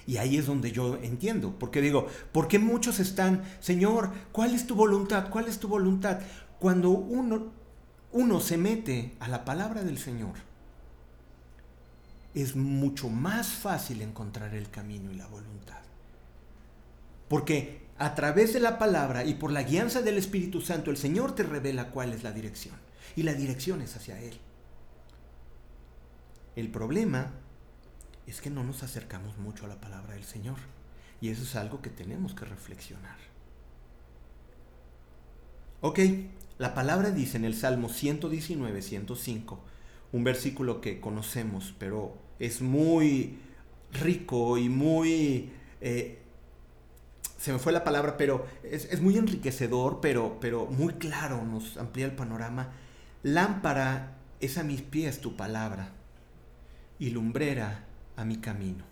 Y 0.06 0.18
ahí 0.18 0.38
es 0.38 0.46
donde 0.46 0.72
yo 0.72 0.98
entiendo, 0.98 1.56
porque 1.60 1.82
digo, 1.82 2.08
¿por 2.32 2.48
qué 2.48 2.60
muchos 2.60 3.00
están, 3.00 3.44
Señor, 3.60 4.12
cuál 4.34 4.54
es 4.54 4.68
tu 4.68 4.75
voluntad? 4.75 5.30
¿Cuál 5.30 5.48
es 5.48 5.60
tu 5.60 5.68
voluntad? 5.68 6.20
Cuando 6.60 6.90
uno, 6.90 7.52
uno 8.12 8.40
se 8.40 8.58
mete 8.58 9.16
a 9.20 9.28
la 9.28 9.46
palabra 9.46 9.84
del 9.84 9.98
Señor, 9.98 10.36
es 12.34 12.56
mucho 12.56 13.10
más 13.10 13.48
fácil 13.48 14.02
encontrar 14.02 14.54
el 14.54 14.70
camino 14.70 15.12
y 15.12 15.16
la 15.16 15.28
voluntad. 15.28 15.82
Porque 17.28 17.88
a 17.98 18.16
través 18.16 18.54
de 18.54 18.60
la 18.60 18.78
palabra 18.78 19.26
y 19.26 19.34
por 19.34 19.52
la 19.52 19.64
guianza 19.64 20.02
del 20.02 20.18
Espíritu 20.18 20.62
Santo, 20.62 20.92
el 20.92 20.98
Señor 20.98 21.34
te 21.34 21.44
revela 21.44 21.90
cuál 21.90 22.14
es 22.14 22.24
la 22.24 22.32
dirección. 22.32 22.76
Y 23.16 23.24
la 23.24 23.34
dirección 23.34 23.82
es 23.82 23.96
hacia 23.96 24.20
Él. 24.22 24.40
El 26.56 26.70
problema 26.70 27.32
es 28.28 28.42
que 28.42 28.50
no 28.50 28.64
nos 28.64 28.84
acercamos 28.84 29.38
mucho 29.38 29.66
a 29.66 29.70
la 29.70 29.82
palabra 29.82 30.14
del 30.14 30.24
Señor. 30.24 30.58
Y 31.22 31.30
eso 31.30 31.44
es 31.44 31.56
algo 31.56 31.82
que 31.82 31.90
tenemos 31.90 32.36
que 32.36 32.46
reflexionar. 32.46 33.18
Ok, 35.82 36.00
la 36.58 36.74
palabra 36.74 37.12
dice 37.12 37.38
en 37.38 37.46
el 37.46 37.56
Salmo 37.56 37.90
119, 37.90 38.82
105, 38.82 39.60
un 40.12 40.24
versículo 40.24 40.82
que 40.82 41.00
conocemos, 41.00 41.76
pero 41.78 42.18
es 42.40 42.62
muy 42.62 43.38
rico 43.94 44.58
y 44.58 44.70
muy... 44.70 45.52
Eh, 45.82 46.20
se 47.38 47.54
me 47.54 47.60
fue 47.60 47.72
la 47.72 47.84
palabra, 47.84 48.18
pero 48.18 48.48
es, 48.64 49.00
muy 49.00 49.18
enriquecedor, 49.18 50.00
pero, 50.02 50.40
pero 50.42 50.66
muy 50.66 50.94
claro, 50.94 51.44
nos 51.44 51.78
amplía 51.78 52.06
el 52.06 52.14
panorama. 52.14 52.72
Lámpara 53.22 54.18
es 54.40 54.58
a 54.58 54.64
mis 54.64 54.82
pies 54.82 55.22
tu 55.22 55.36
palabra 55.36 55.92
y 56.98 57.12
lumbrera 57.12 57.86
a 58.16 58.26
mi 58.26 58.38
camino. 58.38 58.84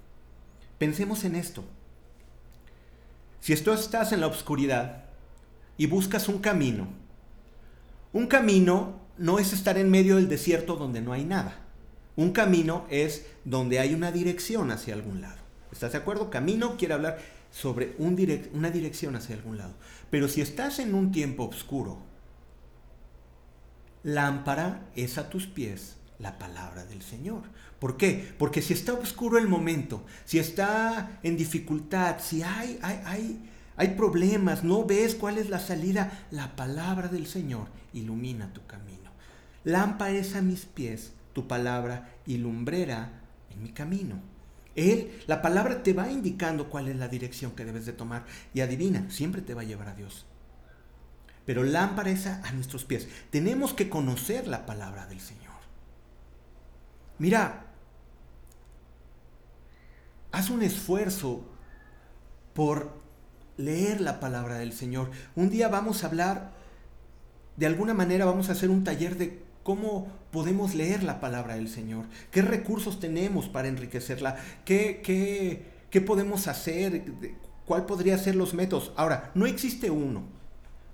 Pensemos 0.78 1.24
en 1.24 1.36
esto. 1.36 1.64
Si 3.40 3.56
tú 3.58 3.72
estás 3.72 4.12
en 4.12 4.22
la 4.22 4.28
oscuridad 4.28 5.06
y 5.78 5.88
buscas 5.88 6.30
un 6.30 6.38
camino, 6.38 6.88
un 8.16 8.28
camino 8.28 9.02
no 9.18 9.40
es 9.40 9.52
estar 9.52 9.78
en 9.78 9.92
medio 9.92 10.16
del 10.16 10.30
desierto 10.30 10.78
donde 10.78 11.02
no 11.02 11.12
hay 11.12 11.26
nada. 11.26 11.66
Un 12.16 12.32
camino 12.32 12.86
es 12.90 13.26
donde 13.44 13.78
hay 13.80 13.94
una 13.94 14.10
dirección 14.10 14.72
hacia 14.72 14.94
algún 14.94 15.20
lado. 15.20 15.36
¿Estás 15.70 15.92
de 15.92 15.98
acuerdo? 15.98 16.30
Camino 16.30 16.78
quiere 16.78 16.94
hablar 16.94 17.20
sobre 17.52 17.94
un 17.98 18.18
una 18.54 18.72
dirección 18.72 19.18
hacia 19.18 19.36
algún 19.36 19.58
lado. 19.58 19.74
Pero 20.10 20.30
si 20.30 20.40
estás 20.40 20.80
en 20.80 20.96
un 20.96 21.12
tiempo 21.12 21.44
oscuro, 21.44 21.98
lámpara 24.04 24.88
es 24.96 25.18
a 25.18 25.30
tus 25.30 25.46
pies 25.46 25.98
la 26.18 26.40
palabra 26.40 26.86
del 26.86 27.02
Señor. 27.02 27.44
¿Por 27.80 27.98
qué? 27.98 28.34
Porque 28.40 28.62
si 28.62 28.72
está 28.72 28.94
oscuro 28.94 29.38
el 29.38 29.50
momento, 29.50 30.06
si 30.24 30.40
está 30.40 31.20
en 31.22 31.36
dificultad, 31.36 32.20
si 32.22 32.44
hay, 32.44 32.80
hay, 32.82 33.02
hay, 33.04 33.50
hay 33.78 33.90
problemas, 33.90 34.64
no 34.64 34.86
ves 34.86 35.16
cuál 35.16 35.38
es 35.38 35.50
la 35.50 35.60
salida, 35.60 36.26
la 36.32 36.56
palabra 36.56 37.08
del 37.08 37.28
Señor 37.28 37.68
ilumina 37.94 38.54
tu 38.54 38.66
camino. 38.66 39.12
Lámpara 39.64 40.12
es 40.12 40.36
a 40.36 40.42
mis 40.42 40.66
pies 40.66 41.14
tu 41.34 41.48
palabra 41.48 42.16
y 42.26 42.38
lumbrera 42.38 43.22
en 43.52 43.64
mi 43.64 43.70
camino. 43.72 44.22
Él, 44.76 45.22
la 45.28 45.42
palabra 45.42 45.84
te 45.84 45.94
va 45.94 46.12
indicando 46.12 46.70
cuál 46.70 46.88
es 46.88 46.96
la 46.96 47.08
dirección 47.08 47.52
que 47.52 47.66
debes 47.66 47.86
de 47.86 47.94
tomar 47.94 48.26
y 48.54 48.62
adivina, 48.62 49.10
siempre 49.10 49.42
te 49.42 49.54
va 49.54 49.62
a 49.62 49.66
llevar 49.66 49.90
a 49.90 49.96
Dios. 49.96 50.26
Pero 51.46 51.64
lámpara 51.64 52.10
es 52.10 52.28
a 52.28 52.52
nuestros 52.54 52.86
pies. 52.86 53.08
Tenemos 53.30 53.74
que 53.74 53.90
conocer 53.90 54.48
la 54.48 54.66
palabra 54.66 55.06
del 55.06 55.20
Señor. 55.20 55.54
Mira, 57.20 57.68
haz 60.32 60.50
un 60.50 60.64
esfuerzo 60.64 61.46
por 62.54 63.05
leer 63.58 64.02
la 64.02 64.20
palabra 64.20 64.58
del 64.58 64.74
Señor. 64.74 65.12
Un 65.36 65.50
día 65.50 65.68
vamos 65.68 66.04
a 66.04 66.08
hablar, 66.08 66.52
de 67.58 67.66
alguna 67.66 67.94
manera 67.94 68.26
vamos 68.26 68.50
a 68.50 68.54
hacer 68.54 68.70
un 68.70 68.84
taller 68.84 69.18
de 69.18 69.44
cómo 69.64 70.08
podemos 70.32 70.76
leer 70.76 71.04
la 71.04 71.20
palabra 71.20 71.56
del 71.56 71.70
Señor, 71.70 72.06
qué 72.32 72.42
recursos 72.42 73.00
tenemos 73.00 73.48
para 73.48 73.68
enriquecerla, 73.68 74.38
qué, 74.64 75.02
qué, 75.04 75.66
qué 75.90 76.02
podemos 76.02 76.48
hacer, 76.48 77.04
cuál 77.66 77.86
podría 77.86 78.18
ser 78.18 78.36
los 78.36 78.54
métodos. 78.54 78.92
Ahora, 78.96 79.32
no 79.34 79.46
existe 79.46 79.90
uno, 79.90 80.24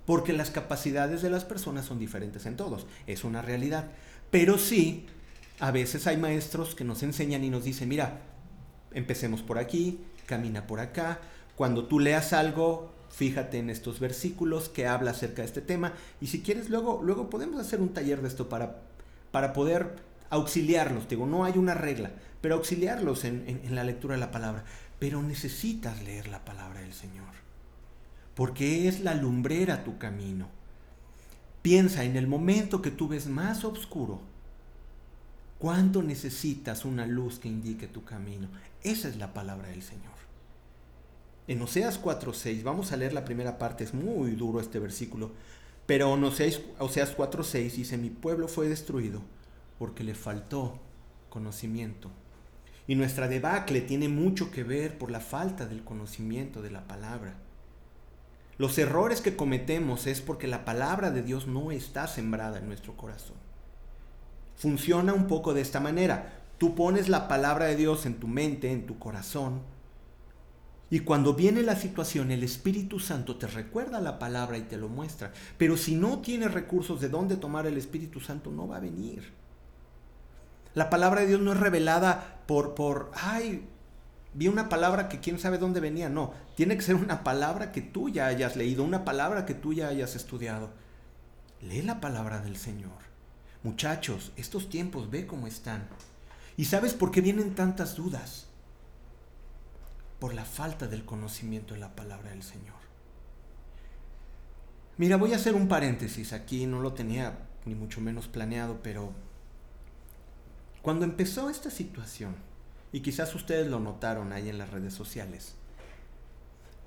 porque 0.06 0.32
las 0.32 0.50
capacidades 0.50 1.22
de 1.22 1.30
las 1.30 1.44
personas 1.44 1.84
son 1.84 1.98
diferentes 1.98 2.46
en 2.46 2.56
todos, 2.56 2.86
es 3.06 3.24
una 3.24 3.42
realidad, 3.42 3.90
pero 4.30 4.56
sí 4.58 5.06
a 5.60 5.70
veces 5.70 6.06
hay 6.06 6.16
maestros 6.16 6.74
que 6.74 6.84
nos 6.84 7.02
enseñan 7.02 7.44
y 7.44 7.50
nos 7.50 7.64
dicen, 7.64 7.88
mira, 7.88 8.20
empecemos 8.92 9.42
por 9.42 9.58
aquí, 9.58 10.00
camina 10.26 10.66
por 10.66 10.80
acá. 10.80 11.20
Cuando 11.62 11.84
tú 11.84 12.00
leas 12.00 12.32
algo, 12.32 12.90
fíjate 13.08 13.60
en 13.60 13.70
estos 13.70 14.00
versículos 14.00 14.68
que 14.68 14.88
habla 14.88 15.12
acerca 15.12 15.42
de 15.42 15.46
este 15.46 15.60
tema. 15.60 15.92
Y 16.20 16.26
si 16.26 16.42
quieres, 16.42 16.70
luego, 16.70 17.00
luego 17.04 17.30
podemos 17.30 17.60
hacer 17.60 17.80
un 17.80 17.90
taller 17.90 18.20
de 18.20 18.26
esto 18.26 18.48
para, 18.48 18.80
para 19.30 19.52
poder 19.52 19.94
auxiliarlos. 20.28 21.08
Digo, 21.08 21.24
no 21.24 21.44
hay 21.44 21.58
una 21.58 21.74
regla, 21.74 22.10
pero 22.40 22.56
auxiliarlos 22.56 23.22
en, 23.22 23.44
en 23.46 23.76
la 23.76 23.84
lectura 23.84 24.16
de 24.16 24.20
la 24.20 24.32
palabra. 24.32 24.64
Pero 24.98 25.22
necesitas 25.22 26.02
leer 26.02 26.26
la 26.26 26.44
palabra 26.44 26.80
del 26.80 26.94
Señor. 26.94 27.32
Porque 28.34 28.88
es 28.88 28.98
la 28.98 29.14
lumbrera 29.14 29.84
tu 29.84 29.98
camino. 29.98 30.48
Piensa 31.62 32.02
en 32.02 32.16
el 32.16 32.26
momento 32.26 32.82
que 32.82 32.90
tú 32.90 33.06
ves 33.06 33.28
más 33.28 33.62
oscuro 33.62 34.20
¿Cuánto 35.62 36.02
necesitas 36.02 36.84
una 36.84 37.06
luz 37.06 37.38
que 37.38 37.46
indique 37.46 37.86
tu 37.86 38.02
camino? 38.02 38.48
Esa 38.82 39.06
es 39.08 39.16
la 39.16 39.32
palabra 39.32 39.68
del 39.68 39.84
Señor. 39.84 40.11
En 41.48 41.60
Oseas 41.60 42.00
4:6, 42.00 42.62
vamos 42.62 42.92
a 42.92 42.96
leer 42.96 43.12
la 43.12 43.24
primera 43.24 43.58
parte, 43.58 43.82
es 43.82 43.94
muy 43.94 44.32
duro 44.32 44.60
este 44.60 44.78
versículo, 44.78 45.32
Pero 45.86 46.12
Oseas, 46.12 46.60
Oseas 46.78 47.16
4:6 47.16 47.76
dice, 47.76 47.98
mi 47.98 48.10
pueblo 48.10 48.46
fue 48.46 48.68
destruido 48.68 49.22
porque 49.78 50.04
le 50.04 50.14
faltó 50.14 50.78
conocimiento. 51.28 52.10
Y 52.86 52.94
nuestra 52.94 53.26
debacle 53.26 53.80
tiene 53.80 54.08
mucho 54.08 54.50
que 54.50 54.62
ver 54.62 54.98
por 54.98 55.10
la 55.10 55.20
falta 55.20 55.66
del 55.66 55.82
conocimiento 55.82 56.62
de 56.62 56.70
la 56.70 56.86
palabra. 56.86 57.34
Los 58.58 58.78
errores 58.78 59.20
que 59.20 59.34
cometemos 59.34 60.06
es 60.06 60.20
porque 60.20 60.46
la 60.46 60.64
palabra 60.64 61.10
de 61.10 61.22
Dios 61.22 61.48
no 61.48 61.72
está 61.72 62.06
sembrada 62.06 62.58
en 62.58 62.68
nuestro 62.68 62.96
corazón. 62.96 63.36
Funciona 64.56 65.14
un 65.14 65.26
poco 65.26 65.54
de 65.54 65.62
esta 65.62 65.80
manera. 65.80 66.44
Tú 66.58 66.76
pones 66.76 67.08
la 67.08 67.26
palabra 67.26 67.66
de 67.66 67.76
Dios 67.76 68.06
en 68.06 68.20
tu 68.20 68.28
mente, 68.28 68.70
en 68.70 68.86
tu 68.86 68.98
corazón, 69.00 69.62
y 70.92 71.00
cuando 71.00 71.32
viene 71.32 71.62
la 71.62 71.74
situación, 71.74 72.30
el 72.32 72.42
Espíritu 72.42 73.00
Santo 73.00 73.36
te 73.36 73.46
recuerda 73.46 73.98
la 73.98 74.18
palabra 74.18 74.58
y 74.58 74.64
te 74.64 74.76
lo 74.76 74.90
muestra. 74.90 75.32
Pero 75.56 75.78
si 75.78 75.94
no 75.94 76.18
tienes 76.18 76.52
recursos 76.52 77.00
de 77.00 77.08
dónde 77.08 77.38
tomar 77.38 77.66
el 77.66 77.78
Espíritu 77.78 78.20
Santo, 78.20 78.50
no 78.50 78.68
va 78.68 78.76
a 78.76 78.80
venir. 78.80 79.32
La 80.74 80.90
palabra 80.90 81.22
de 81.22 81.28
Dios 81.28 81.40
no 81.40 81.54
es 81.54 81.58
revelada 81.58 82.42
por, 82.46 82.74
por, 82.74 83.10
ay, 83.14 83.66
vi 84.34 84.48
una 84.48 84.68
palabra 84.68 85.08
que 85.08 85.20
quién 85.20 85.38
sabe 85.38 85.56
dónde 85.56 85.80
venía. 85.80 86.10
No, 86.10 86.34
tiene 86.56 86.76
que 86.76 86.82
ser 86.82 86.96
una 86.96 87.24
palabra 87.24 87.72
que 87.72 87.80
tú 87.80 88.10
ya 88.10 88.26
hayas 88.26 88.54
leído, 88.54 88.84
una 88.84 89.02
palabra 89.02 89.46
que 89.46 89.54
tú 89.54 89.72
ya 89.72 89.88
hayas 89.88 90.14
estudiado. 90.14 90.68
Lee 91.62 91.80
la 91.80 92.02
palabra 92.02 92.42
del 92.42 92.58
Señor. 92.58 92.98
Muchachos, 93.62 94.32
estos 94.36 94.68
tiempos 94.68 95.10
ve 95.10 95.26
cómo 95.26 95.46
están. 95.46 95.88
¿Y 96.58 96.66
sabes 96.66 96.92
por 96.92 97.10
qué 97.10 97.22
vienen 97.22 97.54
tantas 97.54 97.96
dudas? 97.96 98.51
Por 100.22 100.34
la 100.34 100.44
falta 100.44 100.86
del 100.86 101.04
conocimiento 101.04 101.74
de 101.74 101.80
la 101.80 101.96
palabra 101.96 102.30
del 102.30 102.44
Señor. 102.44 102.76
Mira, 104.96 105.16
voy 105.16 105.32
a 105.32 105.36
hacer 105.36 105.56
un 105.56 105.66
paréntesis 105.66 106.32
aquí, 106.32 106.64
no 106.64 106.80
lo 106.80 106.92
tenía 106.92 107.40
ni 107.64 107.74
mucho 107.74 108.00
menos 108.00 108.28
planeado, 108.28 108.84
pero 108.84 109.12
cuando 110.80 111.04
empezó 111.04 111.50
esta 111.50 111.72
situación, 111.72 112.36
y 112.92 113.00
quizás 113.00 113.34
ustedes 113.34 113.66
lo 113.66 113.80
notaron 113.80 114.32
ahí 114.32 114.48
en 114.48 114.58
las 114.58 114.70
redes 114.70 114.94
sociales, 114.94 115.56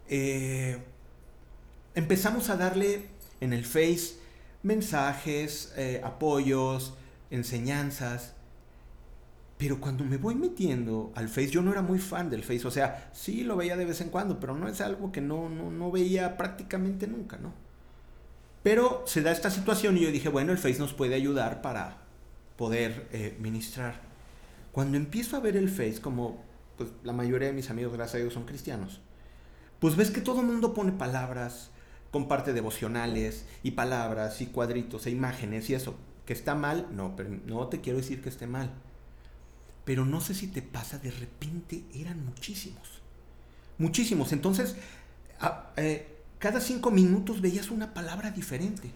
eh, 0.08 0.82
empezamos 1.94 2.50
a 2.50 2.56
darle 2.56 3.08
en 3.42 3.51
el 3.51 3.65
Face 3.65 4.13
mensajes, 4.63 5.74
eh, 5.75 6.00
apoyos, 6.06 6.94
enseñanzas, 7.32 8.34
pero 9.57 9.79
cuando 9.79 10.03
me 10.03 10.17
voy 10.17 10.35
metiendo 10.35 11.13
al 11.15 11.29
Face, 11.29 11.50
yo 11.50 11.62
no 11.62 11.71
era 11.71 11.81
muy 11.81 12.00
fan 12.00 12.29
del 12.29 12.43
Face, 12.43 12.67
o 12.67 12.71
sea, 12.71 13.09
sí 13.13 13.43
lo 13.43 13.55
veía 13.55 13.77
de 13.77 13.85
vez 13.85 14.01
en 14.01 14.09
cuando, 14.09 14.39
pero 14.39 14.55
no 14.55 14.67
es 14.67 14.81
algo 14.81 15.12
que 15.12 15.21
no, 15.21 15.50
no, 15.50 15.91
veía 15.91 16.35
prácticamente 16.35 17.07
nunca, 17.07 17.38
¿no? 17.38 17.53
Pero 18.63 19.03
se 19.05 19.21
da 19.21 19.31
esta 19.31 19.50
situación 19.50 19.97
y 19.97 20.01
yo 20.01 20.12
dije, 20.12 20.27
bueno, 20.27 20.51
el 20.51 20.57
Face 20.57 20.79
nos 20.79 20.93
puede 20.93 21.15
ayudar 21.15 21.62
para 21.62 22.00
poder 22.57 23.07
eh, 23.13 23.38
ministrar. 23.39 24.01
Cuando 24.74 24.97
empiezo 24.97 25.38
a 25.38 25.39
ver 25.39 25.55
el 25.55 25.69
Face, 25.69 26.01
como 26.01 26.43
pues, 26.77 26.89
la 27.03 27.13
mayoría 27.13 27.47
de 27.47 27.53
mis 27.53 27.69
amigos, 27.69 27.93
gracias 27.93 28.15
a 28.15 28.24
Dios, 28.24 28.33
son 28.33 28.45
cristianos, 28.45 29.00
pues 29.79 29.95
ves 29.95 30.12
que 30.12 30.19
todo 30.19 30.41
el 30.41 30.47
mundo 30.47 30.74
pone 30.74 30.91
palabras, 30.91 31.71
comparte 32.12 32.51
devocionales 32.51 33.45
y 33.63 33.71
palabras 33.71 34.41
y 34.41 34.47
cuadritos 34.47 35.05
e 35.05 35.12
imágenes 35.12 35.69
y 35.69 35.75
eso. 35.75 35.95
¿Que 36.25 36.33
está 36.33 36.55
mal? 36.55 36.88
No, 36.91 37.15
pero 37.15 37.29
no 37.29 37.67
te 37.67 37.81
quiero 37.81 38.00
decir 38.00 38.21
que 38.21 38.29
esté 38.29 38.47
mal 38.47 38.71
pero 39.86 40.04
no 40.04 40.20
sé 40.20 40.34
si 40.34 40.48
te 40.48 40.63
pasa, 40.63 40.98
de 40.98 41.12
repente 41.12 41.84
eran 41.94 42.25
muchísimos. 42.25 43.01
Muchísimos. 43.77 44.34
Entonces, 44.34 44.75
eh, 45.77 46.08
cada 46.39 46.60
cinco 46.60 46.89
minutos 46.89 47.39
veías 47.39 47.70
una 47.70 47.94
palabra 47.94 48.32
diferente. 48.32 48.92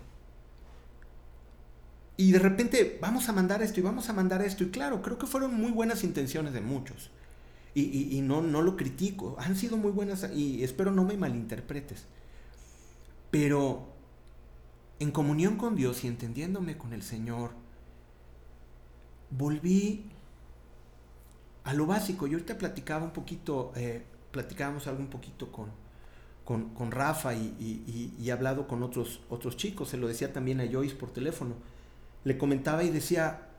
Y 2.18 2.32
de 2.32 2.40
repente, 2.40 2.98
vamos 3.00 3.30
a 3.30 3.34
mandar 3.34 3.62
esto 3.62 3.80
y 3.80 3.84
vamos 3.84 4.10
a 4.10 4.14
mandar 4.14 4.42
esto. 4.42 4.64
Y 4.64 4.72
claro, 4.72 5.02
creo 5.02 5.18
que 5.18 5.28
fueron 5.28 5.54
muy 5.54 5.72
buenas 5.72 6.04
intenciones 6.04 6.54
de 6.54 6.62
muchos. 6.62 7.12
Y, 7.76 8.20
no, 8.24 8.42
no 8.42 8.62
lo 8.62 8.76
critico. 8.76 9.38
Han 9.40 9.56
sido 9.56 9.78
muy 9.78 9.92
buenas 9.92 10.30
y 10.36 10.64
espero 10.64 10.92
no 10.92 11.06
me 11.06 11.16
malinterpretes. 11.16 12.06
Pero 13.32 13.88
en 15.00 15.12
comunión 15.12 15.56
con 15.56 15.76
Dios 15.76 16.04
y 16.04 16.08
entendiéndome 16.08 16.78
con 16.78 16.92
el 16.92 17.04
Señor, 17.04 17.52
volví 19.30 20.12
a 21.70 21.74
lo 21.74 21.86
básico. 21.86 22.26
Yo 22.26 22.38
ahorita 22.38 22.58
platicaba 22.58 23.06
un 23.06 23.12
poquito, 23.12 23.72
eh, 23.76 24.04
platicábamos 24.32 24.88
algo 24.88 25.02
un 25.02 25.10
poquito 25.10 25.52
con, 25.52 25.70
con, 26.44 26.92
Rafa 26.92 27.36
y, 27.36 28.16
y, 28.18 28.28
he 28.28 28.32
hablado 28.32 28.68
con 28.68 28.82
otros, 28.82 29.22
otros 29.30 29.56
chicos, 29.56 29.90
se 29.90 29.98
lo 29.98 30.08
decía 30.08 30.34
también 30.34 30.60
a 30.62 30.68
Joyce 30.68 30.96
por 30.96 31.12
teléfono. 31.12 31.54
Le 32.24 32.40
comentaba 32.40 32.84
y 32.84 32.90
decía, 32.90 33.50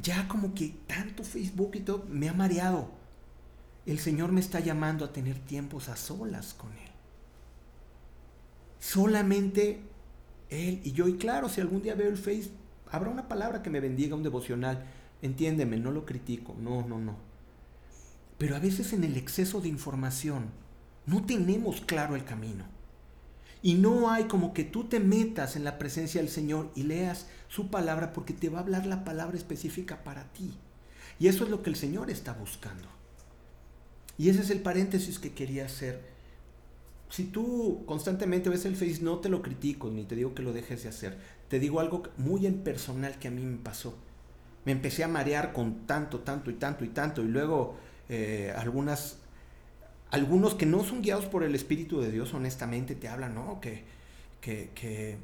ya 0.00 0.28
como 0.28 0.54
que 0.54 0.76
tanto 0.86 1.24
Facebook 1.24 1.72
y 1.74 1.80
todo 1.80 2.04
me 2.08 2.28
ha 2.28 2.32
mareado. 2.32 2.88
El 3.84 3.98
Señor 3.98 4.30
me 4.30 4.40
está 4.40 4.60
llamando 4.60 5.04
a 5.04 5.12
tener 5.12 5.40
tiempos 5.40 5.88
a 5.88 5.96
solas 5.96 6.54
con 6.54 6.70
Él. 6.72 6.90
Solamente 8.78 9.80
Él 10.50 10.80
y 10.84 10.92
yo. 10.92 11.08
Y 11.08 11.16
claro, 11.16 11.48
si 11.48 11.60
algún 11.60 11.82
día 11.82 11.96
veo 11.96 12.08
el 12.08 12.16
Face, 12.16 12.50
habrá 12.92 13.10
una 13.10 13.26
palabra 13.26 13.60
que 13.60 13.70
me 13.70 13.80
bendiga, 13.80 14.14
un 14.14 14.22
devocional 14.22 14.86
Entiéndeme, 15.22 15.76
no 15.78 15.90
lo 15.90 16.04
critico, 16.04 16.54
no, 16.60 16.86
no, 16.86 16.98
no. 16.98 17.16
Pero 18.38 18.56
a 18.56 18.60
veces 18.60 18.92
en 18.92 19.04
el 19.04 19.16
exceso 19.16 19.60
de 19.60 19.68
información 19.68 20.50
no 21.06 21.24
tenemos 21.24 21.80
claro 21.80 22.16
el 22.16 22.24
camino. 22.24 22.64
Y 23.62 23.74
no 23.74 24.10
hay 24.10 24.24
como 24.24 24.52
que 24.52 24.64
tú 24.64 24.84
te 24.84 25.00
metas 25.00 25.56
en 25.56 25.64
la 25.64 25.78
presencia 25.78 26.20
del 26.20 26.30
Señor 26.30 26.70
y 26.74 26.82
leas 26.82 27.26
su 27.48 27.70
palabra 27.70 28.12
porque 28.12 28.34
te 28.34 28.48
va 28.48 28.58
a 28.58 28.62
hablar 28.62 28.86
la 28.86 29.04
palabra 29.04 29.36
específica 29.36 30.04
para 30.04 30.24
ti. 30.32 30.52
Y 31.18 31.28
eso 31.28 31.44
es 31.44 31.50
lo 31.50 31.62
que 31.62 31.70
el 31.70 31.76
Señor 31.76 32.10
está 32.10 32.34
buscando. 32.34 32.88
Y 34.18 34.28
ese 34.28 34.42
es 34.42 34.50
el 34.50 34.60
paréntesis 34.60 35.18
que 35.18 35.32
quería 35.32 35.64
hacer. 35.64 36.14
Si 37.08 37.24
tú 37.24 37.84
constantemente 37.86 38.50
ves 38.50 38.66
el 38.66 38.76
Face, 38.76 39.00
no 39.00 39.18
te 39.18 39.28
lo 39.28 39.40
critico 39.40 39.90
ni 39.90 40.04
te 40.04 40.16
digo 40.16 40.34
que 40.34 40.42
lo 40.42 40.52
dejes 40.52 40.82
de 40.82 40.90
hacer. 40.90 41.18
Te 41.48 41.58
digo 41.58 41.80
algo 41.80 42.02
muy 42.18 42.46
en 42.46 42.62
personal 42.62 43.18
que 43.18 43.28
a 43.28 43.30
mí 43.30 43.42
me 43.42 43.56
pasó 43.56 43.96
me 44.66 44.72
empecé 44.72 45.04
a 45.04 45.08
marear 45.08 45.52
con 45.52 45.86
tanto, 45.86 46.18
tanto 46.20 46.50
y 46.50 46.54
tanto 46.54 46.84
y 46.84 46.88
tanto. 46.88 47.22
Y 47.22 47.28
luego 47.28 47.76
eh, 48.08 48.52
algunas, 48.56 49.18
algunos 50.10 50.54
que 50.54 50.66
no 50.66 50.84
son 50.84 51.02
guiados 51.02 51.26
por 51.26 51.44
el 51.44 51.54
Espíritu 51.54 52.00
de 52.00 52.10
Dios, 52.10 52.34
honestamente, 52.34 52.96
te 52.96 53.08
hablan, 53.08 53.34
¿no? 53.36 53.60
Que, 53.60 53.84
que, 54.40 55.18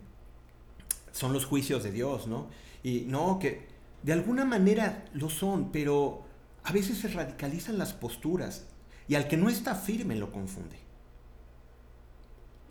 son 1.10 1.32
los 1.32 1.44
juicios 1.44 1.82
de 1.82 1.92
Dios, 1.92 2.26
¿no? 2.26 2.48
Y 2.82 3.02
no, 3.02 3.38
que 3.38 3.66
de 4.02 4.12
alguna 4.12 4.44
manera 4.44 5.04
lo 5.12 5.28
son, 5.28 5.70
pero 5.70 6.24
a 6.64 6.72
veces 6.72 6.98
se 6.98 7.08
radicalizan 7.08 7.76
las 7.78 7.92
posturas 7.92 8.64
y 9.06 9.16
al 9.16 9.28
que 9.28 9.36
no 9.36 9.48
está 9.48 9.74
firme 9.74 10.16
lo 10.16 10.32
confunde. 10.32 10.78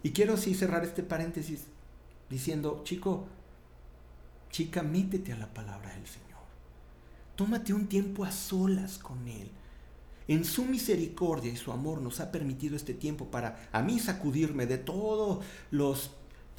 Y 0.03 0.11
quiero 0.11 0.33
así 0.33 0.55
cerrar 0.55 0.83
este 0.83 1.03
paréntesis 1.03 1.65
diciendo, 2.29 2.81
chico, 2.83 3.27
chica, 4.49 4.81
métete 4.81 5.33
a 5.33 5.37
la 5.37 5.53
palabra 5.53 5.93
del 5.93 6.07
Señor. 6.07 6.30
Tómate 7.35 7.73
un 7.73 7.87
tiempo 7.87 8.23
a 8.23 8.31
solas 8.31 8.97
con 8.97 9.27
Él. 9.27 9.49
En 10.27 10.45
su 10.45 10.65
misericordia 10.65 11.51
y 11.51 11.57
su 11.57 11.71
amor 11.71 12.01
nos 12.01 12.19
ha 12.19 12.31
permitido 12.31 12.75
este 12.75 12.93
tiempo 12.93 13.29
para 13.31 13.69
a 13.71 13.81
mí 13.81 13.99
sacudirme 13.99 14.65
de 14.65 14.77
todos 14.77 15.43
los 15.71 16.11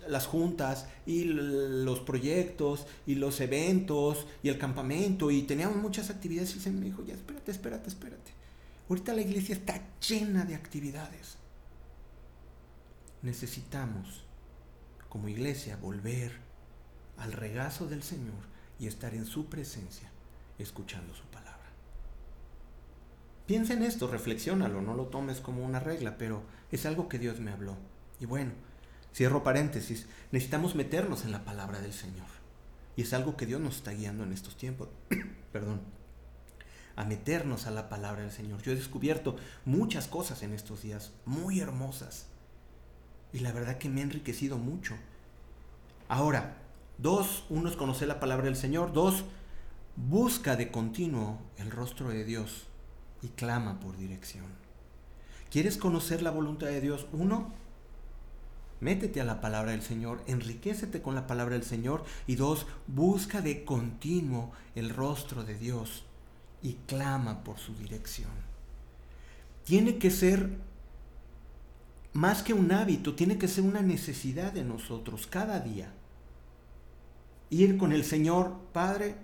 las 0.09 0.27
juntas 0.27 0.89
y 1.07 1.25
los 1.25 2.01
proyectos 2.01 2.87
y 3.07 3.15
los 3.15 3.41
eventos 3.41 4.27
y 4.43 4.49
el 4.49 4.59
campamento 4.59 5.31
y 5.31 5.43
teníamos 5.43 5.77
muchas 5.77 6.11
actividades 6.11 6.57
y 6.57 6.61
se 6.61 6.71
me 6.71 6.85
dijo, 6.85 7.05
ya 7.05 7.15
espérate, 7.15 7.51
espérate, 7.51 7.89
espérate. 7.89 8.33
Ahorita 8.89 9.15
la 9.15 9.23
iglesia 9.23 9.55
está 9.55 9.81
llena 10.07 10.45
de 10.45 10.55
actividades. 10.55 11.37
Necesitamos 13.23 14.25
como 15.09 15.29
iglesia 15.29 15.77
volver 15.77 16.33
al 17.17 17.33
regazo 17.33 17.87
del 17.87 18.03
Señor 18.03 18.51
y 18.79 18.87
estar 18.87 19.15
en 19.15 19.25
su 19.25 19.47
presencia 19.47 20.12
escuchando 20.63 21.15
su 21.15 21.25
palabra. 21.25 21.53
Piensa 23.47 23.75
en 23.75 23.83
esto, 23.83 24.07
reflexiónalo, 24.07 24.83
no 24.83 24.95
lo 24.95 25.07
tomes 25.07 25.41
como 25.41 25.65
una 25.65 25.81
regla, 25.81 26.17
pero 26.17 26.43
es 26.71 26.87
algo 26.87 27.09
que 27.09 27.19
Dios 27.19 27.41
me 27.41 27.51
habló. 27.51 27.77
Y 28.21 28.27
bueno, 28.27 28.53
cierro 29.15 29.43
paréntesis, 29.43 30.07
necesitamos 30.31 30.75
meternos 30.75 31.25
en 31.25 31.33
la 31.33 31.45
palabra 31.45 31.81
del 31.81 31.93
Señor. 31.93 32.27
Y 32.97 33.03
es 33.03 33.13
algo 33.13 33.37
que 33.37 33.47
Dios 33.47 33.61
nos 33.61 33.77
está 33.77 33.93
guiando 33.93 34.25
en 34.25 34.33
estos 34.33 34.57
tiempos. 34.57 34.89
Perdón. 35.53 35.81
A 36.95 37.05
meternos 37.05 37.67
a 37.67 37.71
la 37.71 37.89
palabra 37.89 38.23
del 38.23 38.31
Señor. 38.31 38.63
Yo 38.63 38.73
he 38.73 38.77
descubierto 38.77 39.37
muchas 39.65 40.07
cosas 40.07 40.43
en 40.43 40.53
estos 40.53 40.83
días, 40.83 41.13
muy 41.25 41.61
hermosas. 41.61 42.27
Y 43.33 43.41
la 43.41 43.53
verdad 43.53 43.79
que 43.79 43.89
me 43.89 44.01
ha 44.01 44.05
enriquecido 44.05 44.59
mucho. 44.59 44.95
Ahora, 46.09 46.59
dos, 46.99 47.45
uno 47.49 47.71
es 47.71 47.77
conocer 47.77 48.09
la 48.09 48.21
palabra 48.21 48.45
del 48.45 48.57
Señor, 48.57 48.93
dos, 48.93 49.25
Busca 49.97 50.57
de 50.57 50.71
continuo 50.71 51.39
el 51.59 51.71
rostro 51.71 52.09
de 52.09 52.25
Dios 52.25 52.67
y 53.21 53.29
clama 53.29 53.79
por 53.79 53.97
dirección. 53.99 54.47
¿Quieres 55.51 55.77
conocer 55.77 56.23
la 56.23 56.31
voluntad 56.31 56.69
de 56.69 56.81
Dios? 56.81 57.07
Uno, 57.13 57.53
métete 58.81 59.21
a 59.21 59.25
la 59.25 59.43
palabra 59.43 59.73
del 59.73 59.83
Señor, 59.83 60.23
enriquecete 60.27 61.03
con 61.03 61.15
la 61.15 61.27
palabra 61.27 61.55
del 61.55 61.65
Señor. 61.65 62.05
Y 62.27 62.37
dos, 62.37 62.67
busca 62.87 63.43
de 63.43 63.65
continuo 63.65 64.51
el 64.75 64.89
rostro 64.89 65.45
de 65.45 65.57
Dios 65.57 66.05
y 66.63 66.75
clama 66.87 67.45
por 67.45 67.59
su 67.59 67.75
dirección. 67.75 68.31
Tiene 69.65 69.99
que 69.99 70.11
ser 70.11 70.57
más 72.15 72.43
que 72.43 72.55
un 72.55 72.73
hábito, 72.73 73.15
tiene 73.15 73.37
que 73.37 73.49
ser 73.49 73.65
una 73.65 73.83
necesidad 73.83 74.53
de 74.53 74.65
nosotros 74.65 75.27
cada 75.27 75.61
día. 75.61 75.93
Ir 77.51 77.77
con 77.77 77.93
el 77.93 78.05
Señor, 78.05 78.57
Padre, 78.73 79.17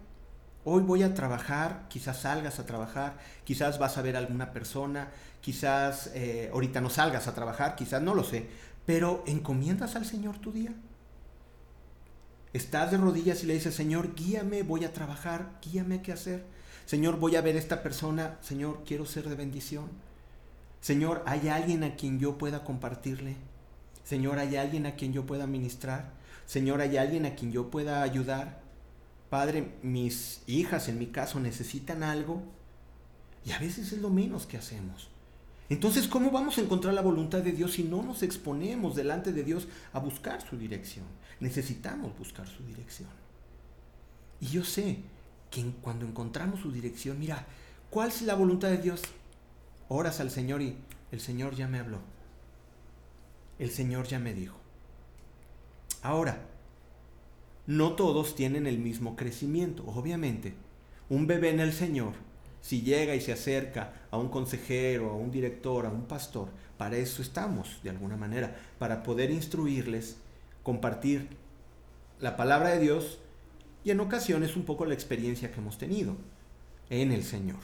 hoy 0.68 0.82
voy 0.82 1.02
a 1.02 1.14
trabajar, 1.14 1.86
quizás 1.88 2.20
salgas 2.20 2.58
a 2.58 2.66
trabajar, 2.66 3.16
quizás 3.44 3.78
vas 3.78 3.96
a 3.96 4.02
ver 4.02 4.16
a 4.16 4.18
alguna 4.18 4.52
persona, 4.52 5.08
quizás 5.40 6.10
eh, 6.14 6.50
ahorita 6.52 6.80
no 6.80 6.90
salgas 6.90 7.26
a 7.26 7.34
trabajar, 7.34 7.74
quizás 7.74 8.02
no 8.02 8.14
lo 8.14 8.22
sé, 8.22 8.48
pero 8.84 9.24
encomiendas 9.26 9.96
al 9.96 10.04
Señor 10.04 10.38
tu 10.38 10.52
día. 10.52 10.74
Estás 12.52 12.90
de 12.90 12.96
rodillas 12.98 13.42
y 13.42 13.46
le 13.46 13.54
dices, 13.54 13.74
Señor, 13.74 14.14
guíame, 14.14 14.62
voy 14.62 14.84
a 14.84 14.92
trabajar, 14.92 15.58
guíame 15.62 16.02
qué 16.02 16.12
hacer. 16.12 16.44
Señor, 16.86 17.18
voy 17.18 17.36
a 17.36 17.40
ver 17.42 17.56
a 17.56 17.58
esta 17.58 17.82
persona, 17.82 18.38
Señor, 18.40 18.82
quiero 18.86 19.04
ser 19.06 19.28
de 19.28 19.36
bendición. 19.36 19.86
Señor, 20.80 21.22
¿hay 21.26 21.48
alguien 21.48 21.84
a 21.84 21.96
quien 21.96 22.18
yo 22.18 22.38
pueda 22.38 22.64
compartirle? 22.64 23.36
Señor, 24.04 24.38
¿hay 24.38 24.56
alguien 24.56 24.86
a 24.86 24.96
quien 24.96 25.12
yo 25.12 25.26
pueda 25.26 25.46
ministrar? 25.46 26.12
Señor, 26.46 26.80
¿hay 26.80 26.96
alguien 26.96 27.26
a 27.26 27.34
quien 27.34 27.52
yo 27.52 27.70
pueda 27.70 28.02
ayudar? 28.02 28.67
Padre, 29.30 29.74
mis 29.82 30.42
hijas 30.46 30.88
en 30.88 30.98
mi 30.98 31.06
caso 31.06 31.38
necesitan 31.40 32.02
algo 32.02 32.42
y 33.44 33.52
a 33.52 33.58
veces 33.58 33.92
es 33.92 34.00
lo 34.00 34.10
menos 34.10 34.46
que 34.46 34.56
hacemos. 34.56 35.10
Entonces, 35.70 36.08
¿cómo 36.08 36.30
vamos 36.30 36.56
a 36.56 36.62
encontrar 36.62 36.94
la 36.94 37.02
voluntad 37.02 37.40
de 37.40 37.52
Dios 37.52 37.72
si 37.72 37.84
no 37.84 38.02
nos 38.02 38.22
exponemos 38.22 38.96
delante 38.96 39.32
de 39.32 39.44
Dios 39.44 39.68
a 39.92 39.98
buscar 39.98 40.40
su 40.40 40.56
dirección? 40.56 41.04
Necesitamos 41.40 42.16
buscar 42.18 42.48
su 42.48 42.64
dirección. 42.64 43.10
Y 44.40 44.46
yo 44.46 44.64
sé 44.64 45.00
que 45.50 45.62
cuando 45.82 46.06
encontramos 46.06 46.60
su 46.60 46.72
dirección, 46.72 47.18
mira, 47.18 47.46
¿cuál 47.90 48.08
es 48.08 48.22
la 48.22 48.34
voluntad 48.34 48.70
de 48.70 48.78
Dios? 48.78 49.02
Oras 49.88 50.20
al 50.20 50.30
Señor 50.30 50.62
y 50.62 50.76
el 51.12 51.20
Señor 51.20 51.54
ya 51.54 51.68
me 51.68 51.78
habló. 51.78 51.98
El 53.58 53.70
Señor 53.70 54.06
ya 54.06 54.18
me 54.18 54.32
dijo. 54.32 54.56
Ahora, 56.02 56.46
no 57.68 57.92
todos 57.92 58.34
tienen 58.34 58.66
el 58.66 58.78
mismo 58.78 59.14
crecimiento, 59.14 59.84
obviamente. 59.86 60.54
Un 61.10 61.26
bebé 61.26 61.50
en 61.50 61.60
el 61.60 61.74
Señor 61.74 62.14
si 62.62 62.80
llega 62.80 63.14
y 63.14 63.20
se 63.20 63.30
acerca 63.30 63.92
a 64.10 64.16
un 64.16 64.30
consejero, 64.30 65.10
a 65.10 65.14
un 65.14 65.30
director, 65.30 65.84
a 65.84 65.90
un 65.90 66.06
pastor, 66.06 66.48
para 66.78 66.96
eso 66.96 67.20
estamos, 67.20 67.78
de 67.82 67.90
alguna 67.90 68.16
manera, 68.16 68.56
para 68.78 69.02
poder 69.02 69.30
instruirles, 69.30 70.16
compartir 70.62 71.28
la 72.20 72.38
palabra 72.38 72.70
de 72.70 72.80
Dios 72.80 73.18
y 73.84 73.90
en 73.90 74.00
ocasiones 74.00 74.56
un 74.56 74.62
poco 74.64 74.86
la 74.86 74.94
experiencia 74.94 75.52
que 75.52 75.60
hemos 75.60 75.76
tenido 75.76 76.16
en 76.88 77.12
el 77.12 77.22
Señor. 77.22 77.60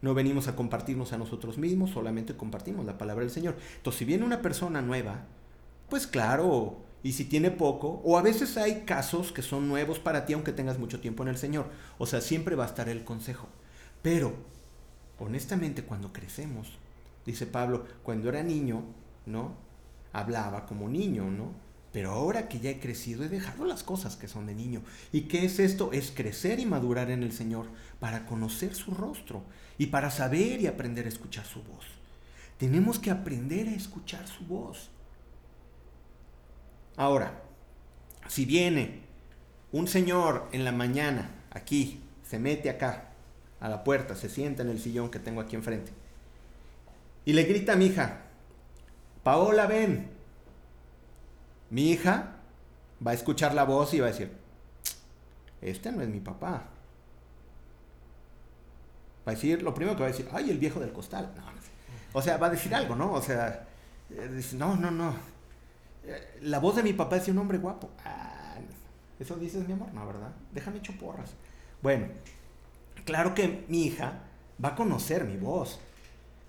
No 0.00 0.14
venimos 0.14 0.48
a 0.48 0.56
compartirnos 0.56 1.12
a 1.12 1.18
nosotros 1.18 1.58
mismos, 1.58 1.90
solamente 1.90 2.34
compartimos 2.34 2.86
la 2.86 2.96
palabra 2.96 3.24
del 3.24 3.32
Señor. 3.32 3.58
Entonces, 3.76 3.98
si 3.98 4.04
viene 4.06 4.24
una 4.24 4.40
persona 4.40 4.80
nueva, 4.80 5.26
pues 5.90 6.06
claro, 6.06 6.87
y 7.02 7.12
si 7.12 7.24
tiene 7.24 7.50
poco, 7.50 8.00
o 8.04 8.18
a 8.18 8.22
veces 8.22 8.56
hay 8.56 8.82
casos 8.84 9.32
que 9.32 9.42
son 9.42 9.68
nuevos 9.68 9.98
para 9.98 10.26
ti 10.26 10.32
aunque 10.32 10.52
tengas 10.52 10.78
mucho 10.78 11.00
tiempo 11.00 11.22
en 11.22 11.28
el 11.28 11.38
Señor. 11.38 11.70
O 11.98 12.06
sea, 12.06 12.20
siempre 12.20 12.56
va 12.56 12.64
a 12.64 12.68
estar 12.68 12.88
el 12.88 13.04
consejo. 13.04 13.48
Pero, 14.02 14.34
honestamente, 15.18 15.84
cuando 15.84 16.12
crecemos, 16.12 16.78
dice 17.24 17.46
Pablo, 17.46 17.84
cuando 18.02 18.28
era 18.28 18.42
niño, 18.42 18.82
¿no? 19.26 19.54
Hablaba 20.12 20.66
como 20.66 20.88
niño, 20.88 21.30
¿no? 21.30 21.52
Pero 21.92 22.10
ahora 22.10 22.48
que 22.48 22.60
ya 22.60 22.70
he 22.70 22.80
crecido, 22.80 23.24
he 23.24 23.28
dejado 23.28 23.64
las 23.64 23.82
cosas 23.82 24.16
que 24.16 24.28
son 24.28 24.46
de 24.46 24.54
niño. 24.54 24.82
¿Y 25.12 25.22
qué 25.22 25.44
es 25.44 25.58
esto? 25.58 25.90
Es 25.92 26.10
crecer 26.10 26.60
y 26.60 26.66
madurar 26.66 27.10
en 27.10 27.22
el 27.22 27.32
Señor 27.32 27.66
para 27.98 28.26
conocer 28.26 28.74
su 28.74 28.92
rostro 28.92 29.42
y 29.78 29.86
para 29.86 30.10
saber 30.10 30.60
y 30.60 30.66
aprender 30.66 31.06
a 31.06 31.08
escuchar 31.08 31.46
su 31.46 31.62
voz. 31.62 31.86
Tenemos 32.58 32.98
que 32.98 33.10
aprender 33.10 33.68
a 33.68 33.74
escuchar 33.74 34.26
su 34.26 34.44
voz. 34.44 34.90
Ahora, 36.98 37.32
si 38.26 38.44
viene 38.44 39.02
un 39.70 39.86
señor 39.86 40.48
en 40.50 40.64
la 40.64 40.72
mañana, 40.72 41.30
aquí, 41.52 42.02
se 42.24 42.40
mete 42.40 42.68
acá, 42.68 43.04
a 43.60 43.68
la 43.68 43.84
puerta, 43.84 44.16
se 44.16 44.28
sienta 44.28 44.62
en 44.62 44.70
el 44.70 44.80
sillón 44.80 45.08
que 45.08 45.20
tengo 45.20 45.40
aquí 45.40 45.54
enfrente. 45.54 45.92
Y 47.24 47.34
le 47.34 47.44
grita 47.44 47.74
a 47.74 47.76
mi 47.76 47.86
hija, 47.86 48.22
Paola, 49.22 49.66
ven. 49.66 50.10
Mi 51.70 51.92
hija 51.92 52.36
va 53.06 53.12
a 53.12 53.14
escuchar 53.14 53.54
la 53.54 53.62
voz 53.62 53.94
y 53.94 54.00
va 54.00 54.08
a 54.08 54.10
decir, 54.10 54.32
este 55.62 55.92
no 55.92 56.02
es 56.02 56.08
mi 56.08 56.18
papá. 56.18 56.64
Va 59.26 59.32
a 59.32 59.34
decir, 59.36 59.62
lo 59.62 59.72
primero 59.72 59.96
que 59.96 60.02
va 60.02 60.08
a 60.08 60.12
decir, 60.12 60.28
ay, 60.32 60.50
el 60.50 60.58
viejo 60.58 60.80
del 60.80 60.92
costal. 60.92 61.32
O 62.12 62.22
sea, 62.22 62.38
va 62.38 62.48
a 62.48 62.50
decir 62.50 62.74
algo, 62.74 62.96
¿no? 62.96 63.12
O 63.12 63.22
sea, 63.22 63.68
eh, 64.10 64.42
no, 64.54 64.74
no, 64.74 64.90
no. 64.90 65.37
La 66.42 66.58
voz 66.58 66.76
de 66.76 66.82
mi 66.82 66.92
papá 66.92 67.16
es 67.16 67.28
un 67.28 67.38
hombre 67.38 67.58
guapo. 67.58 67.90
Ah, 68.04 68.56
eso 69.18 69.36
dices, 69.36 69.66
mi 69.66 69.72
amor, 69.72 69.92
no, 69.92 70.06
¿verdad? 70.06 70.32
Déjame 70.52 70.78
hecho 70.78 70.92
porras. 70.92 71.34
Bueno, 71.82 72.06
claro 73.04 73.34
que 73.34 73.64
mi 73.68 73.84
hija 73.84 74.24
va 74.62 74.70
a 74.70 74.74
conocer 74.74 75.24
mi 75.24 75.36
voz. 75.36 75.80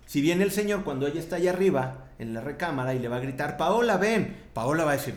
Si 0.06 0.20
viene 0.20 0.44
el 0.44 0.50
Señor 0.50 0.84
cuando 0.84 1.06
ella 1.06 1.20
está 1.20 1.36
allá 1.36 1.50
arriba, 1.50 2.10
en 2.18 2.34
la 2.34 2.40
recámara, 2.40 2.94
y 2.94 2.98
le 2.98 3.08
va 3.08 3.16
a 3.16 3.20
gritar, 3.20 3.56
Paola, 3.56 3.96
ven, 3.96 4.36
Paola 4.52 4.84
va 4.84 4.92
a 4.92 4.96
decir, 4.96 5.14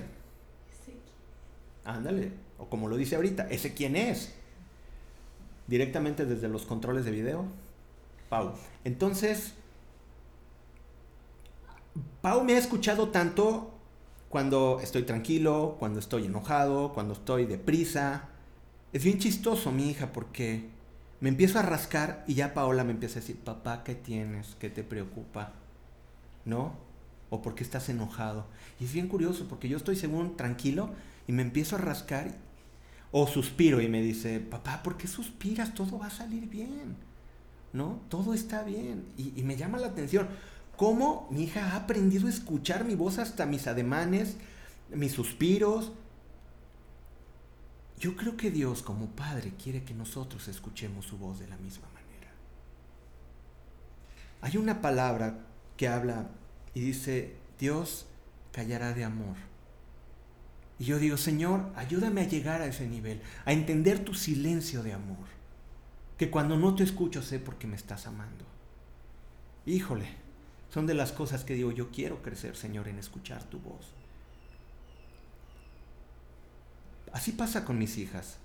ándale, 1.83 2.31
o 2.57 2.69
como 2.69 2.87
lo 2.87 2.95
dice 2.95 3.15
ahorita, 3.15 3.47
¿ese 3.49 3.73
quién 3.73 3.95
es? 3.95 4.33
Directamente 5.67 6.25
desde 6.25 6.47
los 6.47 6.65
controles 6.65 7.05
de 7.05 7.11
video, 7.11 7.45
Pau. 8.29 8.53
Entonces, 8.83 9.53
Pau 12.21 12.43
me 12.43 12.53
ha 12.53 12.57
escuchado 12.57 13.09
tanto 13.09 13.72
cuando 14.33 14.79
estoy 14.81 15.03
tranquilo, 15.03 15.75
cuando 15.77 15.99
estoy 15.99 16.25
enojado, 16.25 16.91
cuando 16.91 17.13
estoy 17.13 17.45
deprisa. 17.45 18.29
Es 18.91 19.03
bien 19.03 19.19
chistoso 19.19 19.71
mi 19.71 19.91
hija 19.91 20.11
porque 20.11 20.69
me 21.19 21.29
empiezo 21.29 21.59
a 21.59 21.61
rascar 21.61 22.23
y 22.25 22.33
ya 22.33 22.55
Paola 22.55 22.83
me 22.83 22.93
empieza 22.93 23.19
a 23.19 23.21
decir, 23.21 23.37
papá, 23.37 23.83
¿qué 23.83 23.93
tienes? 23.93 24.57
¿Qué 24.59 24.71
te 24.71 24.83
preocupa? 24.83 25.53
¿No? 26.45 26.73
¿O 27.29 27.43
por 27.43 27.53
qué 27.53 27.63
estás 27.63 27.89
enojado? 27.89 28.47
Y 28.79 28.85
es 28.85 28.93
bien 28.93 29.07
curioso 29.07 29.45
porque 29.47 29.69
yo 29.69 29.77
estoy 29.77 29.97
según 29.97 30.35
tranquilo 30.35 30.89
y 31.27 31.31
me 31.31 31.43
empiezo 31.43 31.75
a 31.75 31.79
rascar 31.79 32.31
o 33.11 33.27
suspiro 33.27 33.81
y 33.81 33.87
me 33.87 34.01
dice, 34.01 34.39
papá, 34.39 34.81
¿por 34.81 34.97
qué 34.97 35.07
suspiras? 35.07 35.75
Todo 35.75 35.99
va 35.99 36.07
a 36.07 36.09
salir 36.09 36.49
bien. 36.49 36.95
¿No? 37.71 37.99
Todo 38.09 38.33
está 38.33 38.63
bien. 38.63 39.05
Y, 39.15 39.39
y 39.39 39.43
me 39.43 39.57
llama 39.57 39.77
la 39.77 39.89
atención 39.89 40.27
cómo 40.83 41.29
mi 41.31 41.43
hija 41.43 41.71
ha 41.71 41.75
aprendido 41.77 42.27
a 42.27 42.29
escuchar 42.29 42.83
mi 42.83 42.93
voz 42.93 43.17
hasta 43.17 43.45
mis 43.45 43.67
ademanes, 43.67 44.35
mis 44.89 45.13
suspiros, 45.13 45.93
yo 47.97 48.17
creo 48.17 48.35
que 48.35 48.51
Dios 48.51 48.81
como 48.81 49.07
Padre 49.11 49.53
quiere 49.53 49.85
que 49.85 49.93
nosotros 49.93 50.49
escuchemos 50.49 51.05
su 51.05 51.17
voz 51.17 51.39
de 51.39 51.47
la 51.47 51.55
misma 51.55 51.87
manera. 51.93 52.33
Hay 54.41 54.57
una 54.57 54.81
palabra 54.81 55.45
que 55.77 55.87
habla 55.87 56.27
y 56.73 56.81
dice, 56.81 57.37
Dios 57.57 58.05
callará 58.51 58.93
de 58.93 59.05
amor. 59.05 59.37
Y 60.79 60.83
yo 60.83 60.99
digo, 60.99 61.15
Señor, 61.15 61.71
ayúdame 61.77 62.19
a 62.19 62.27
llegar 62.27 62.61
a 62.61 62.65
ese 62.65 62.89
nivel, 62.89 63.21
a 63.45 63.53
entender 63.53 64.03
tu 64.03 64.13
silencio 64.13 64.83
de 64.83 64.91
amor. 64.91 65.27
Que 66.17 66.29
cuando 66.29 66.57
no 66.57 66.75
te 66.75 66.83
escucho 66.83 67.21
sé 67.21 67.39
porque 67.39 67.67
me 67.67 67.77
estás 67.77 68.05
amando. 68.05 68.43
Híjole, 69.65 70.22
son 70.73 70.88
de 70.88 70.95
las 70.95 71.12
cosas 71.12 71.43
que 71.43 71.53
digo, 71.53 71.71
yo 71.71 71.91
quiero 71.91 72.23
crecer, 72.23 72.55
Señor, 72.55 72.88
en 72.88 72.97
escuchar 72.97 73.43
tu 73.43 73.59
voz. 73.59 73.93
Así 77.12 77.31
pasa 77.31 77.63
con 77.63 77.77
mis 77.77 77.99
hijas. 77.99 78.38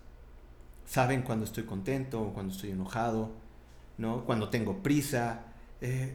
Saben 0.87 1.23
cuando 1.23 1.47
estoy 1.47 1.65
contento, 1.65 2.33
cuando 2.35 2.53
estoy 2.53 2.73
enojado, 2.73 3.31
¿no? 3.97 4.27
Cuando 4.27 4.51
tengo 4.51 4.83
prisa. 4.83 5.41
Eh, 5.81 6.15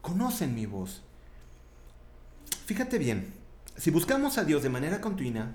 conocen 0.00 0.54
mi 0.54 0.64
voz. 0.64 1.02
Fíjate 2.64 2.96
bien, 2.98 3.34
si 3.76 3.90
buscamos 3.90 4.38
a 4.38 4.44
Dios 4.44 4.62
de 4.62 4.70
manera 4.70 5.02
continua, 5.02 5.50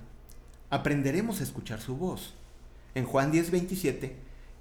aprenderemos 0.69 1.39
a 1.39 1.43
escuchar 1.43 1.81
su 1.81 1.97
voz. 1.97 2.35
En 2.93 3.05
Juan 3.05 3.31
10:27 3.31 4.17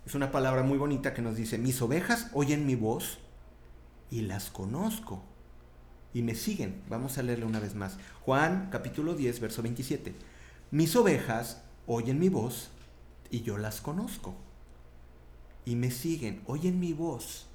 es 0.06 0.14
una 0.14 0.30
palabra 0.30 0.62
muy 0.62 0.78
bonita 0.78 1.12
que 1.12 1.20
nos 1.20 1.36
dice, 1.36 1.58
mis 1.58 1.82
ovejas 1.82 2.30
oyen 2.32 2.64
mi 2.64 2.76
voz 2.76 3.18
y 4.10 4.22
las 4.22 4.50
conozco 4.50 5.22
y 6.16 6.22
me 6.22 6.34
siguen. 6.34 6.82
Vamos 6.88 7.18
a 7.18 7.22
leerle 7.22 7.44
una 7.44 7.60
vez 7.60 7.74
más. 7.74 7.98
Juan 8.22 8.68
capítulo 8.70 9.14
10, 9.14 9.38
verso 9.40 9.62
27. 9.62 10.14
Mis 10.70 10.96
ovejas 10.96 11.62
oyen 11.86 12.18
mi 12.18 12.30
voz 12.30 12.70
y 13.30 13.42
yo 13.42 13.58
las 13.58 13.82
conozco. 13.82 14.34
Y 15.66 15.76
me 15.76 15.90
siguen, 15.90 16.42
oyen 16.46 16.80
mi 16.80 16.94
voz. 16.94 17.46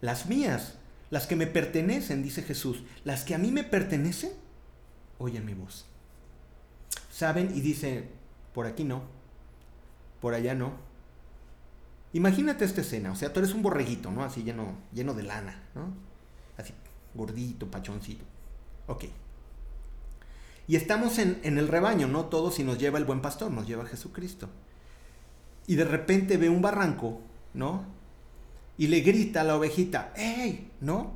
Las 0.00 0.26
mías, 0.26 0.78
las 1.10 1.28
que 1.28 1.36
me 1.36 1.46
pertenecen, 1.46 2.24
dice 2.24 2.42
Jesús, 2.42 2.82
las 3.04 3.22
que 3.24 3.36
a 3.36 3.38
mí 3.38 3.52
me 3.52 3.62
pertenecen, 3.62 4.32
oyen 5.18 5.44
mi 5.44 5.54
voz. 5.54 5.84
Saben 7.12 7.56
y 7.56 7.60
dicen, 7.60 8.10
por 8.52 8.66
aquí 8.66 8.82
no, 8.82 9.02
por 10.20 10.34
allá 10.34 10.54
no. 10.54 10.89
Imagínate 12.12 12.64
esta 12.64 12.80
escena, 12.80 13.12
o 13.12 13.16
sea, 13.16 13.32
tú 13.32 13.40
eres 13.40 13.54
un 13.54 13.62
borreguito, 13.62 14.10
¿no? 14.10 14.24
Así 14.24 14.42
lleno, 14.42 14.76
lleno 14.92 15.14
de 15.14 15.22
lana, 15.22 15.62
¿no? 15.74 15.92
Así, 16.56 16.74
gordito, 17.14 17.70
pachoncito. 17.70 18.24
Ok. 18.86 19.04
Y 20.66 20.76
estamos 20.76 21.18
en, 21.18 21.40
en 21.44 21.58
el 21.58 21.68
rebaño, 21.68 22.08
¿no? 22.08 22.26
Todos 22.26 22.58
y 22.58 22.64
nos 22.64 22.78
lleva 22.78 22.98
el 22.98 23.04
buen 23.04 23.22
pastor, 23.22 23.50
nos 23.50 23.66
lleva 23.66 23.86
Jesucristo. 23.86 24.48
Y 25.66 25.76
de 25.76 25.84
repente 25.84 26.36
ve 26.36 26.48
un 26.48 26.62
barranco, 26.62 27.20
¿no? 27.54 27.84
Y 28.76 28.88
le 28.88 29.00
grita 29.00 29.42
a 29.42 29.44
la 29.44 29.56
ovejita, 29.56 30.12
¡Ey! 30.16 30.72
¿No? 30.80 31.12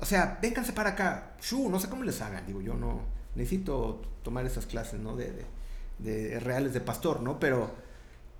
O 0.00 0.04
sea, 0.04 0.38
vénganse 0.42 0.72
para 0.72 0.90
acá. 0.90 1.36
Shu, 1.40 1.68
no 1.70 1.80
sé 1.80 1.88
cómo 1.88 2.02
les 2.02 2.20
hagan. 2.20 2.46
Digo, 2.46 2.60
yo 2.60 2.74
no 2.74 3.00
necesito 3.34 4.02
tomar 4.22 4.44
esas 4.44 4.66
clases, 4.66 5.00
¿no? 5.00 5.16
De, 5.16 5.44
de, 5.98 6.40
reales 6.40 6.74
de 6.74 6.80
pastor, 6.80 7.22
¿no? 7.22 7.38
Pero, 7.38 7.74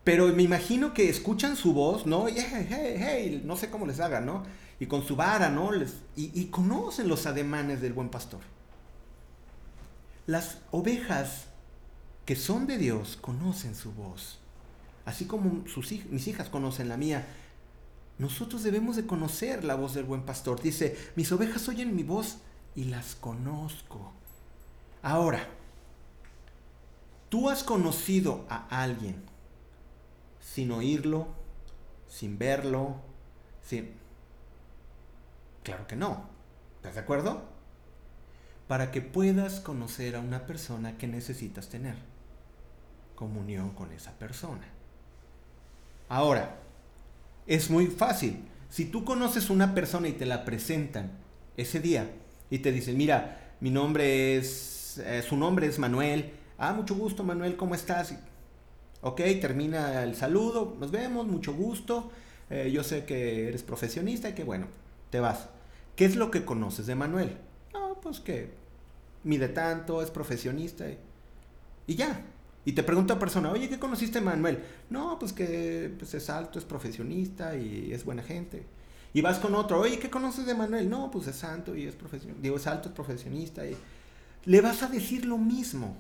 pero 0.06 0.32
me 0.32 0.44
imagino 0.44 0.94
que 0.94 1.08
escuchan 1.08 1.56
su 1.56 1.72
voz, 1.72 2.06
¿no? 2.06 2.28
Y, 2.28 2.38
hey, 2.38 2.66
hey, 2.70 2.96
hey, 2.96 3.42
no 3.44 3.56
sé 3.56 3.70
cómo 3.70 3.86
les 3.86 3.98
hagan, 3.98 4.24
¿no? 4.24 4.44
Y 4.78 4.86
con 4.86 5.04
su 5.04 5.16
vara, 5.16 5.50
¿no? 5.50 5.70
Y 6.14 6.44
conocen 6.44 7.08
los 7.08 7.26
ademanes 7.26 7.80
del 7.80 7.92
buen 7.92 8.08
pastor. 8.08 8.38
Las 10.28 10.58
ovejas 10.70 11.46
que 12.24 12.36
son 12.36 12.68
de 12.68 12.78
Dios 12.78 13.18
conocen 13.20 13.74
su 13.74 13.90
voz. 13.94 14.38
Así 15.06 15.24
como 15.24 15.66
sus, 15.66 15.90
mis 15.90 16.28
hijas 16.28 16.50
conocen 16.50 16.88
la 16.88 16.96
mía. 16.96 17.26
Nosotros 18.18 18.62
debemos 18.62 18.94
de 18.94 19.06
conocer 19.06 19.64
la 19.64 19.74
voz 19.74 19.94
del 19.94 20.04
buen 20.04 20.22
pastor. 20.22 20.62
Dice, 20.62 20.96
mis 21.16 21.32
ovejas 21.32 21.68
oyen 21.68 21.96
mi 21.96 22.04
voz 22.04 22.36
y 22.76 22.84
las 22.84 23.16
conozco. 23.16 24.12
Ahora, 25.02 25.48
¿tú 27.28 27.50
has 27.50 27.64
conocido 27.64 28.46
a 28.48 28.68
alguien 28.70 29.34
sin 30.46 30.70
oírlo, 30.70 31.26
sin 32.08 32.38
verlo, 32.38 32.96
sin... 33.62 33.90
Claro 35.64 35.86
que 35.88 35.96
no. 35.96 36.28
¿Estás 36.76 36.94
de 36.94 37.00
acuerdo? 37.00 37.42
Para 38.68 38.92
que 38.92 39.02
puedas 39.02 39.58
conocer 39.60 40.14
a 40.14 40.20
una 40.20 40.46
persona 40.46 40.96
que 40.96 41.08
necesitas 41.08 41.68
tener 41.68 41.96
comunión 43.16 43.70
con 43.70 43.92
esa 43.92 44.12
persona. 44.12 44.64
Ahora, 46.08 46.58
es 47.46 47.68
muy 47.68 47.88
fácil. 47.88 48.44
Si 48.70 48.84
tú 48.84 49.04
conoces 49.04 49.50
una 49.50 49.74
persona 49.74 50.08
y 50.08 50.12
te 50.12 50.26
la 50.26 50.44
presentan 50.44 51.10
ese 51.56 51.80
día 51.80 52.08
y 52.50 52.60
te 52.60 52.70
dicen, 52.70 52.96
mira, 52.96 53.56
mi 53.60 53.70
nombre 53.70 54.36
es, 54.36 54.98
eh, 54.98 55.22
su 55.22 55.36
nombre 55.36 55.66
es 55.66 55.78
Manuel. 55.80 56.32
Ah, 56.56 56.72
mucho 56.72 56.94
gusto 56.94 57.24
Manuel, 57.24 57.56
¿cómo 57.56 57.74
estás? 57.74 58.14
Ok, 59.06 59.20
termina 59.40 60.02
el 60.02 60.16
saludo, 60.16 60.76
nos 60.80 60.90
vemos, 60.90 61.28
mucho 61.28 61.54
gusto. 61.54 62.10
Eh, 62.50 62.72
yo 62.72 62.82
sé 62.82 63.04
que 63.04 63.46
eres 63.46 63.62
profesionista 63.62 64.30
y 64.30 64.32
que 64.32 64.42
bueno, 64.42 64.66
te 65.10 65.20
vas. 65.20 65.48
¿Qué 65.94 66.04
es 66.06 66.16
lo 66.16 66.32
que 66.32 66.44
conoces 66.44 66.86
de 66.86 66.96
Manuel? 66.96 67.36
No, 67.72 68.00
pues 68.00 68.18
que 68.18 68.50
mide 69.22 69.48
tanto, 69.48 70.02
es 70.02 70.10
profesionista 70.10 70.90
y, 70.90 70.98
y 71.86 71.94
ya. 71.94 72.20
Y 72.64 72.72
te 72.72 72.82
pregunta 72.82 73.14
a 73.14 73.18
persona, 73.20 73.52
oye, 73.52 73.68
¿qué 73.68 73.78
conociste 73.78 74.20
Manuel? 74.20 74.58
No, 74.90 75.20
pues 75.20 75.32
que 75.32 75.94
pues 75.96 76.12
es 76.14 76.28
alto, 76.28 76.58
es 76.58 76.64
profesionista 76.64 77.56
y 77.56 77.92
es 77.92 78.04
buena 78.04 78.24
gente. 78.24 78.66
Y 79.14 79.20
vas 79.20 79.38
con 79.38 79.54
otro, 79.54 79.78
oye, 79.78 80.00
¿qué 80.00 80.10
conoces 80.10 80.46
de 80.46 80.54
Manuel? 80.56 80.90
No, 80.90 81.12
pues 81.12 81.28
es 81.28 81.36
santo 81.36 81.76
y 81.76 81.84
es 81.86 81.94
profesionista, 81.94 82.42
digo, 82.42 82.56
es 82.56 82.66
alto, 82.66 82.88
es 82.88 82.94
profesionista. 82.96 83.64
Y... 83.64 83.76
Le 84.46 84.60
vas 84.60 84.82
a 84.82 84.88
decir 84.88 85.26
lo 85.26 85.38
mismo. 85.38 85.96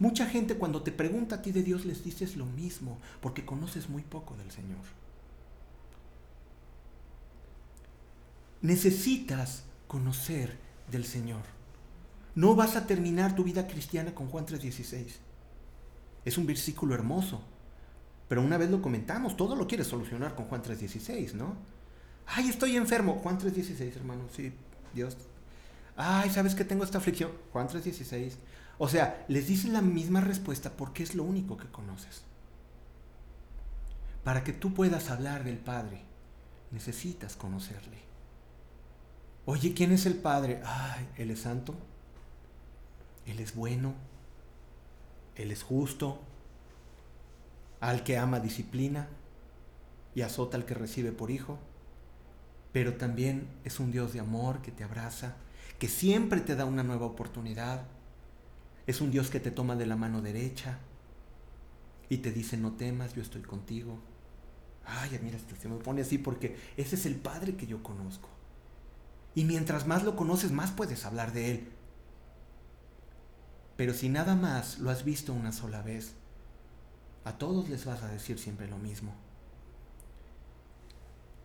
Mucha 0.00 0.26
gente 0.26 0.56
cuando 0.56 0.82
te 0.82 0.90
pregunta 0.90 1.36
a 1.36 1.42
ti 1.42 1.52
de 1.52 1.62
Dios 1.62 1.84
les 1.84 2.02
dices 2.02 2.34
lo 2.34 2.46
mismo, 2.46 2.98
porque 3.20 3.44
conoces 3.44 3.88
muy 3.88 4.02
poco 4.02 4.34
del 4.36 4.50
Señor. 4.50 4.80
Necesitas 8.62 9.62
conocer 9.86 10.58
del 10.90 11.04
Señor. 11.04 11.42
No 12.34 12.56
vas 12.56 12.74
a 12.74 12.86
terminar 12.88 13.36
tu 13.36 13.44
vida 13.44 13.68
cristiana 13.68 14.12
con 14.12 14.26
Juan 14.28 14.46
3:16. 14.46 15.18
Es 16.24 16.36
un 16.36 16.46
versículo 16.46 16.94
hermoso. 16.94 17.42
Pero 18.30 18.42
una 18.42 18.58
vez 18.58 18.70
lo 18.70 18.80
comentamos, 18.80 19.36
todo 19.36 19.56
lo 19.56 19.66
quieres 19.66 19.88
solucionar 19.88 20.36
con 20.36 20.44
Juan 20.46 20.62
3.16, 20.62 21.34
¿no? 21.34 21.56
Ay, 22.26 22.48
estoy 22.48 22.76
enfermo. 22.76 23.14
Juan 23.24 23.40
3.16, 23.40 23.96
hermano. 23.96 24.22
Sí, 24.32 24.52
Dios. 24.94 25.16
Ay, 25.96 26.30
¿sabes 26.30 26.54
que 26.54 26.64
tengo 26.64 26.84
esta 26.84 26.98
aflicción? 26.98 27.32
Juan 27.52 27.66
3.16. 27.66 28.34
O 28.82 28.88
sea, 28.88 29.26
les 29.28 29.46
dices 29.46 29.70
la 29.70 29.82
misma 29.82 30.22
respuesta 30.22 30.70
porque 30.70 31.02
es 31.02 31.14
lo 31.14 31.22
único 31.22 31.58
que 31.58 31.68
conoces. 31.68 32.22
Para 34.24 34.42
que 34.42 34.54
tú 34.54 34.72
puedas 34.72 35.10
hablar 35.10 35.44
del 35.44 35.58
Padre, 35.58 36.00
necesitas 36.70 37.36
conocerle. 37.36 37.98
Oye, 39.44 39.74
¿quién 39.74 39.92
es 39.92 40.06
el 40.06 40.14
Padre? 40.14 40.62
Ay, 40.64 41.06
Él 41.18 41.30
es 41.30 41.40
santo. 41.40 41.74
Él 43.26 43.38
es 43.40 43.54
bueno. 43.54 43.92
Él 45.36 45.52
es 45.52 45.62
justo, 45.62 46.18
al 47.80 48.02
que 48.02 48.16
ama 48.16 48.40
disciplina 48.40 49.08
y 50.14 50.22
azota 50.22 50.56
al 50.56 50.64
que 50.64 50.72
recibe 50.72 51.12
por 51.12 51.30
hijo, 51.30 51.58
pero 52.72 52.94
también 52.94 53.46
es 53.62 53.78
un 53.78 53.92
Dios 53.92 54.14
de 54.14 54.20
amor 54.20 54.62
que 54.62 54.72
te 54.72 54.84
abraza, 54.84 55.36
que 55.78 55.88
siempre 55.88 56.40
te 56.40 56.56
da 56.56 56.64
una 56.64 56.82
nueva 56.82 57.04
oportunidad. 57.04 57.82
Es 58.90 59.00
un 59.00 59.12
Dios 59.12 59.30
que 59.30 59.38
te 59.38 59.52
toma 59.52 59.76
de 59.76 59.86
la 59.86 59.94
mano 59.94 60.20
derecha 60.20 60.80
y 62.08 62.16
te 62.16 62.32
dice, 62.32 62.56
no 62.56 62.72
temas, 62.72 63.14
yo 63.14 63.22
estoy 63.22 63.40
contigo. 63.40 64.00
Ay, 64.84 65.16
mira, 65.22 65.38
se 65.38 65.68
me 65.68 65.76
pone 65.76 66.00
así 66.00 66.18
porque 66.18 66.56
ese 66.76 66.96
es 66.96 67.06
el 67.06 67.14
Padre 67.14 67.54
que 67.54 67.68
yo 67.68 67.84
conozco. 67.84 68.28
Y 69.36 69.44
mientras 69.44 69.86
más 69.86 70.02
lo 70.02 70.16
conoces, 70.16 70.50
más 70.50 70.72
puedes 70.72 71.04
hablar 71.04 71.32
de 71.32 71.52
Él. 71.52 71.68
Pero 73.76 73.94
si 73.94 74.08
nada 74.08 74.34
más 74.34 74.80
lo 74.80 74.90
has 74.90 75.04
visto 75.04 75.32
una 75.32 75.52
sola 75.52 75.82
vez, 75.82 76.14
a 77.22 77.38
todos 77.38 77.68
les 77.68 77.84
vas 77.84 78.02
a 78.02 78.08
decir 78.08 78.40
siempre 78.40 78.66
lo 78.66 78.78
mismo. 78.78 79.14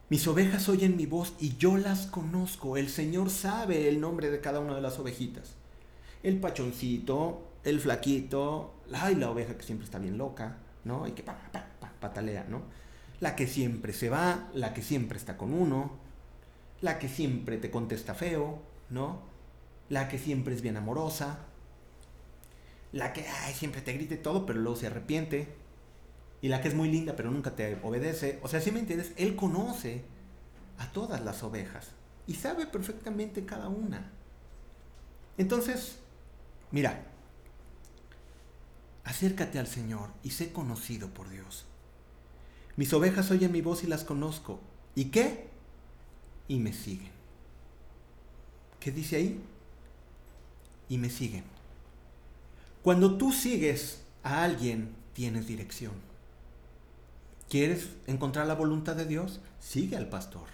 Mis 0.10 0.28
ovejas 0.28 0.68
oyen 0.68 0.98
mi 0.98 1.06
voz 1.06 1.36
y 1.40 1.58
yo 1.58 1.78
las 1.78 2.08
conozco. 2.08 2.76
El 2.76 2.90
Señor 2.90 3.30
sabe 3.30 3.88
el 3.88 4.02
nombre 4.02 4.32
de 4.32 4.42
cada 4.42 4.62
una 4.62 4.74
de 4.74 4.82
las 4.82 4.98
ovejitas. 4.98 5.58
El 6.26 6.40
pachoncito, 6.40 7.52
el 7.64 7.80
flaquito, 7.80 8.74
ay, 8.92 9.14
la 9.14 9.30
oveja 9.30 9.56
que 9.56 9.64
siempre 9.64 9.86
está 9.86 10.00
bien 10.00 10.18
loca, 10.18 10.58
¿no? 10.84 11.08
Y 11.08 11.12
que 11.12 11.24
patalea, 12.02 12.48
¿no? 12.50 12.64
La 13.20 13.36
que 13.36 13.46
siempre 13.46 13.94
se 13.94 14.10
va, 14.10 14.50
la 14.56 14.74
que 14.74 14.82
siempre 14.82 15.20
está 15.20 15.38
con 15.38 15.54
uno, 15.54 15.92
la 16.82 16.98
que 16.98 17.10
siempre 17.10 17.58
te 17.58 17.70
contesta 17.70 18.16
feo, 18.16 18.60
¿no? 18.90 19.22
La 19.90 20.08
que 20.08 20.18
siempre 20.18 20.56
es 20.56 20.64
bien 20.64 20.78
amorosa, 20.78 21.46
la 22.92 23.14
que 23.14 23.24
siempre 23.54 23.82
te 23.82 23.94
grite 23.94 24.18
todo, 24.18 24.48
pero 24.48 24.60
luego 24.60 24.78
se 24.78 24.88
arrepiente, 24.88 25.48
y 26.42 26.48
la 26.48 26.60
que 26.60 26.70
es 26.70 26.74
muy 26.74 26.90
linda, 26.90 27.16
pero 27.16 27.30
nunca 27.30 27.56
te 27.56 27.78
obedece. 27.84 28.40
O 28.42 28.48
sea, 28.48 28.62
si 28.62 28.72
me 28.72 28.80
entiendes, 28.80 29.14
él 29.18 29.36
conoce 29.36 30.04
a 30.80 30.92
todas 30.92 31.24
las 31.24 31.44
ovejas 31.44 31.92
y 32.26 32.34
sabe 32.34 32.66
perfectamente 32.66 33.46
cada 33.46 33.70
una. 33.70 34.12
Entonces, 35.38 36.00
mira, 36.76 37.06
acércate 39.06 39.60
al 39.60 39.68
Señor 39.68 40.10
y 40.24 40.32
sé 40.32 40.52
conocido 40.52 41.08
por 41.08 41.30
Dios. 41.30 41.64
Mis 42.76 42.92
ovejas 42.92 43.32
oyen 43.32 43.54
mi 43.54 43.62
voz 43.62 43.86
y 43.86 43.88
las 43.88 44.04
conozco. 44.04 44.60
¿Y 44.94 45.06
qué? 45.06 45.48
Y 46.50 46.58
me 46.58 46.74
siguen. 46.74 47.12
¿Qué 48.82 48.92
dice 48.92 49.16
ahí? 49.16 49.42
Y 50.90 50.98
me 50.98 51.10
siguen. 51.10 51.46
Cuando 52.84 53.18
tú 53.18 53.32
sigues 53.32 54.02
a 54.22 54.44
alguien, 54.44 54.94
tienes 55.14 55.48
dirección. 55.48 55.94
¿Quieres 57.48 57.88
encontrar 58.06 58.48
la 58.48 58.56
voluntad 58.56 58.98
de 58.98 59.06
Dios? 59.06 59.40
Sigue 59.62 59.96
al 59.96 60.10
pastor. 60.10 60.50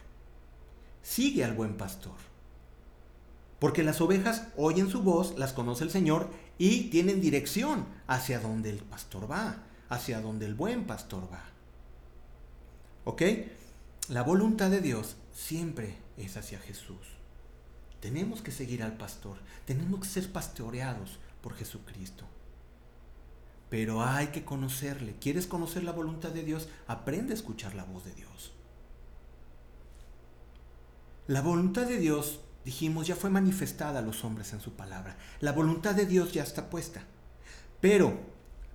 Sigue 1.01 1.43
al 1.43 1.53
buen 1.53 1.77
pastor. 1.77 2.30
Porque 3.61 3.83
las 3.83 4.01
ovejas 4.01 4.47
oyen 4.57 4.89
su 4.89 5.03
voz, 5.03 5.37
las 5.37 5.53
conoce 5.53 5.83
el 5.83 5.91
Señor 5.91 6.31
y 6.57 6.89
tienen 6.89 7.21
dirección 7.21 7.85
hacia 8.07 8.39
donde 8.39 8.71
el 8.71 8.79
pastor 8.79 9.31
va, 9.31 9.61
hacia 9.87 10.19
donde 10.19 10.47
el 10.47 10.55
buen 10.55 10.87
pastor 10.87 11.31
va. 11.31 11.43
¿Ok? 13.05 13.21
La 14.09 14.23
voluntad 14.23 14.71
de 14.71 14.81
Dios 14.81 15.15
siempre 15.31 15.95
es 16.17 16.37
hacia 16.37 16.57
Jesús. 16.57 16.97
Tenemos 17.99 18.41
que 18.41 18.49
seguir 18.49 18.81
al 18.81 18.97
pastor, 18.97 19.37
tenemos 19.65 19.99
que 19.99 20.07
ser 20.07 20.31
pastoreados 20.31 21.19
por 21.43 21.53
Jesucristo. 21.53 22.25
Pero 23.69 24.03
hay 24.03 24.29
que 24.29 24.43
conocerle. 24.43 25.17
¿Quieres 25.21 25.45
conocer 25.45 25.83
la 25.83 25.91
voluntad 25.91 26.29
de 26.29 26.41
Dios? 26.41 26.67
Aprende 26.87 27.33
a 27.33 27.35
escuchar 27.35 27.75
la 27.75 27.83
voz 27.83 28.05
de 28.05 28.15
Dios. 28.15 28.53
La 31.27 31.43
voluntad 31.43 31.85
de 31.85 31.99
Dios 31.99 32.39
dijimos, 32.65 33.07
ya 33.07 33.15
fue 33.15 33.29
manifestada 33.29 33.99
a 33.99 34.03
los 34.03 34.23
hombres 34.23 34.53
en 34.53 34.61
su 34.61 34.73
palabra. 34.73 35.17
La 35.39 35.51
voluntad 35.51 35.95
de 35.95 36.05
Dios 36.05 36.31
ya 36.33 36.43
está 36.43 36.69
puesta. 36.69 37.03
Pero 37.79 38.19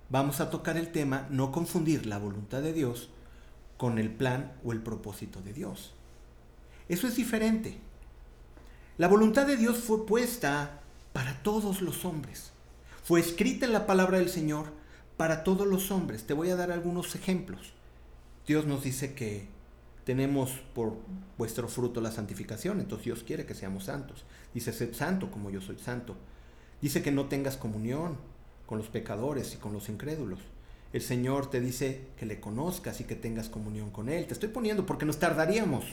vamos 0.09 0.39
a 0.41 0.49
tocar 0.49 0.77
el 0.77 0.91
tema, 0.91 1.27
no 1.29 1.51
confundir 1.51 2.05
la 2.05 2.17
voluntad 2.17 2.61
de 2.61 2.73
Dios 2.73 3.09
con 3.77 3.99
el 3.99 4.11
plan 4.11 4.53
o 4.63 4.71
el 4.71 4.81
propósito 4.81 5.41
de 5.41 5.53
Dios. 5.53 5.93
Eso 6.89 7.07
es 7.07 7.15
diferente. 7.15 7.79
La 8.97 9.07
voluntad 9.07 9.45
de 9.45 9.57
Dios 9.57 9.77
fue 9.77 10.05
puesta 10.05 10.81
para 11.13 11.41
todos 11.43 11.81
los 11.81 12.05
hombres. 12.05 12.51
Fue 13.03 13.19
escrita 13.19 13.65
en 13.65 13.73
la 13.73 13.85
palabra 13.85 14.17
del 14.17 14.29
Señor 14.29 14.73
para 15.15 15.43
todos 15.43 15.67
los 15.67 15.91
hombres. 15.91 16.25
Te 16.25 16.33
voy 16.33 16.49
a 16.49 16.55
dar 16.55 16.71
algunos 16.71 17.15
ejemplos. 17.15 17.73
Dios 18.45 18.65
nos 18.65 18.83
dice 18.83 19.13
que 19.13 19.47
tenemos 20.07 20.51
por 20.73 20.93
vuestro 21.37 21.67
fruto 21.67 21.99
la 21.99 22.13
santificación, 22.13 22.79
entonces 22.79 23.03
Dios 23.03 23.23
quiere 23.23 23.45
que 23.45 23.53
seamos 23.53 23.83
santos. 23.83 24.23
Dice, 24.53 24.71
sed 24.71 24.93
santo 24.93 25.29
como 25.29 25.49
yo 25.49 25.59
soy 25.59 25.77
santo. 25.79 26.15
Dice 26.81 27.01
que 27.01 27.11
no 27.11 27.25
tengas 27.25 27.57
comunión 27.57 28.15
con 28.67 28.77
los 28.77 28.87
pecadores 28.87 29.53
y 29.53 29.57
con 29.57 29.73
los 29.73 29.89
incrédulos. 29.89 30.39
El 30.93 31.01
Señor 31.01 31.49
te 31.49 31.59
dice 31.59 32.07
que 32.15 32.25
le 32.25 32.39
conozcas 32.39 33.01
y 33.01 33.03
que 33.03 33.15
tengas 33.15 33.49
comunión 33.49 33.91
con 33.91 34.07
Él. 34.07 34.27
Te 34.27 34.33
estoy 34.33 34.47
poniendo 34.47 34.85
porque 34.85 35.03
nos 35.03 35.19
tardaríamos 35.19 35.83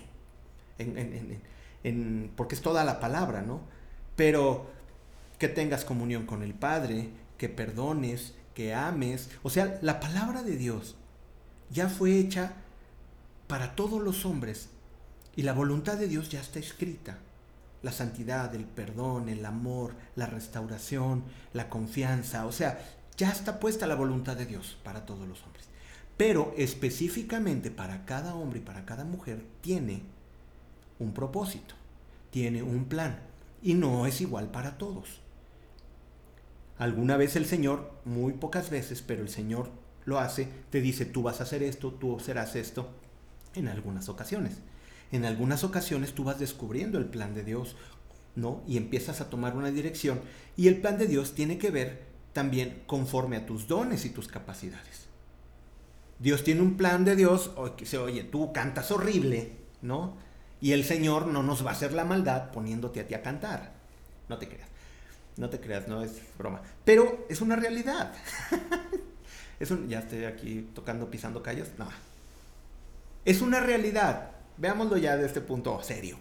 porque 2.36 2.54
es 2.54 2.60
toda 2.60 2.84
la 2.84 3.00
palabra, 3.00 3.42
¿no? 3.42 3.62
Pero 4.14 4.70
que 5.40 5.48
tengas 5.48 5.84
comunión 5.84 6.24
con 6.24 6.44
el 6.44 6.54
Padre, 6.54 7.08
que 7.36 7.48
perdones, 7.48 8.34
que 8.54 8.74
ames. 8.74 9.30
O 9.42 9.50
sea, 9.50 9.80
la 9.82 9.98
palabra 9.98 10.44
de 10.44 10.56
Dios 10.56 10.94
ya 11.70 11.88
fue 11.88 12.16
hecha 12.16 12.54
para 13.54 13.76
todos 13.76 14.02
los 14.02 14.26
hombres 14.26 14.68
y 15.36 15.42
la 15.42 15.52
voluntad 15.52 15.96
de 15.96 16.08
Dios 16.08 16.28
ya 16.28 16.40
está 16.40 16.58
escrita. 16.58 17.18
La 17.84 17.92
santidad, 17.92 18.52
el 18.52 18.64
perdón, 18.64 19.28
el 19.28 19.46
amor, 19.46 19.94
la 20.16 20.26
restauración, 20.26 21.22
la 21.52 21.68
confianza. 21.68 22.46
O 22.46 22.50
sea, 22.50 22.84
ya 23.16 23.30
está 23.30 23.60
puesta 23.60 23.86
la 23.86 23.94
voluntad 23.94 24.36
de 24.36 24.46
Dios 24.46 24.76
para 24.82 25.06
todos 25.06 25.28
los 25.28 25.40
hombres. 25.44 25.66
Pero 26.16 26.52
específicamente 26.56 27.70
para 27.70 28.04
cada 28.06 28.34
hombre 28.34 28.58
y 28.58 28.62
para 28.62 28.84
cada 28.84 29.04
mujer 29.04 29.46
tiene 29.60 30.02
un 30.98 31.14
propósito, 31.14 31.76
tiene 32.32 32.60
un 32.60 32.86
plan 32.86 33.20
y 33.62 33.74
no 33.74 34.04
es 34.06 34.20
igual 34.20 34.50
para 34.50 34.78
todos. 34.78 35.20
Alguna 36.76 37.16
vez 37.16 37.36
el 37.36 37.46
Señor, 37.46 37.92
muy 38.04 38.32
pocas 38.32 38.68
veces, 38.68 39.00
pero 39.00 39.22
el 39.22 39.28
Señor 39.28 39.70
lo 40.06 40.18
hace, 40.18 40.48
te 40.70 40.80
dice, 40.80 41.04
tú 41.04 41.22
vas 41.22 41.38
a 41.38 41.44
hacer 41.44 41.62
esto, 41.62 41.92
tú 41.92 42.18
serás 42.18 42.56
esto, 42.56 42.90
en 43.54 43.68
algunas 43.68 44.08
ocasiones. 44.08 44.58
En 45.12 45.24
algunas 45.24 45.64
ocasiones 45.64 46.14
tú 46.14 46.24
vas 46.24 46.38
descubriendo 46.38 46.98
el 46.98 47.06
plan 47.06 47.34
de 47.34 47.44
Dios, 47.44 47.76
¿no? 48.36 48.62
Y 48.66 48.76
empiezas 48.76 49.20
a 49.20 49.30
tomar 49.30 49.56
una 49.56 49.70
dirección 49.70 50.20
y 50.56 50.68
el 50.68 50.80
plan 50.80 50.98
de 50.98 51.06
Dios 51.06 51.34
tiene 51.34 51.58
que 51.58 51.70
ver 51.70 52.02
también 52.32 52.82
conforme 52.86 53.36
a 53.36 53.46
tus 53.46 53.68
dones 53.68 54.04
y 54.04 54.10
tus 54.10 54.28
capacidades. 54.28 55.06
Dios 56.18 56.44
tiene 56.44 56.62
un 56.62 56.76
plan 56.76 57.04
de 57.04 57.16
Dios, 57.16 57.52
oye, 57.56 58.24
tú 58.24 58.52
cantas 58.52 58.90
horrible, 58.90 59.52
¿no? 59.82 60.16
Y 60.60 60.72
el 60.72 60.84
Señor 60.84 61.26
no 61.26 61.42
nos 61.42 61.64
va 61.64 61.70
a 61.70 61.74
hacer 61.74 61.92
la 61.92 62.04
maldad 62.04 62.50
poniéndote 62.50 63.00
a 63.00 63.06
ti 63.06 63.14
a 63.14 63.22
cantar. 63.22 63.74
No 64.28 64.38
te 64.38 64.48
creas. 64.48 64.68
No 65.36 65.50
te 65.50 65.60
creas, 65.60 65.88
no 65.88 66.02
es 66.02 66.22
broma. 66.38 66.62
Pero 66.84 67.26
es 67.28 67.40
una 67.40 67.56
realidad. 67.56 68.14
es 69.60 69.72
ya 69.88 69.98
estoy 70.00 70.24
aquí 70.24 70.70
tocando, 70.74 71.10
pisando 71.10 71.42
callos. 71.42 71.68
No. 71.76 71.88
Es 73.24 73.40
una 73.40 73.60
realidad. 73.60 74.30
Veámoslo 74.56 74.96
ya 74.96 75.16
de 75.16 75.26
este 75.26 75.40
punto 75.40 75.82
serio. 75.82 76.16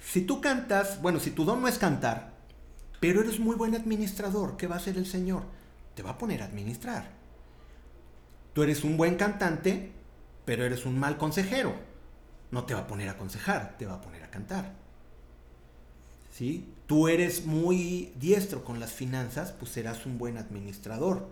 Si 0.00 0.22
tú 0.22 0.40
cantas, 0.40 1.00
bueno, 1.02 1.20
si 1.20 1.30
tu 1.30 1.44
don 1.44 1.60
no 1.60 1.68
es 1.68 1.78
cantar, 1.78 2.32
pero 3.00 3.20
eres 3.20 3.38
muy 3.38 3.56
buen 3.56 3.74
administrador, 3.74 4.56
¿qué 4.56 4.66
va 4.66 4.76
a 4.76 4.78
hacer 4.78 4.96
el 4.96 5.06
Señor? 5.06 5.42
Te 5.94 6.02
va 6.02 6.10
a 6.10 6.18
poner 6.18 6.42
a 6.42 6.46
administrar. 6.46 7.10
Tú 8.52 8.62
eres 8.62 8.84
un 8.84 8.96
buen 8.96 9.16
cantante, 9.16 9.92
pero 10.44 10.64
eres 10.64 10.86
un 10.86 10.98
mal 10.98 11.18
consejero 11.18 11.92
no 12.52 12.64
te 12.64 12.74
va 12.74 12.80
a 12.80 12.86
poner 12.86 13.08
a 13.08 13.12
aconsejar, 13.12 13.76
te 13.78 13.86
va 13.86 13.94
a 13.94 14.00
poner 14.00 14.22
a 14.22 14.30
cantar. 14.30 14.74
¿Sí? 16.30 16.68
Tú 16.86 17.08
eres 17.08 17.46
muy 17.46 18.12
diestro 18.20 18.62
con 18.62 18.78
las 18.78 18.92
finanzas, 18.92 19.52
pues 19.52 19.72
serás 19.72 20.06
un 20.06 20.18
buen 20.18 20.36
administrador. 20.36 21.28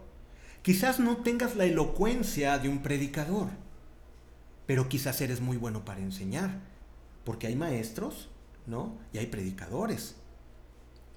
Quizás 0.62 0.98
no 0.98 1.18
tengas 1.18 1.56
la 1.56 1.66
elocuencia 1.66 2.58
de 2.58 2.68
un 2.68 2.82
predicador, 2.82 3.48
pero 4.70 4.88
quizás 4.88 5.20
eres 5.20 5.40
muy 5.40 5.56
bueno 5.56 5.84
para 5.84 5.98
enseñar, 5.98 6.60
porque 7.24 7.48
hay 7.48 7.56
maestros, 7.56 8.28
¿no? 8.68 8.96
Y 9.12 9.18
hay 9.18 9.26
predicadores. 9.26 10.14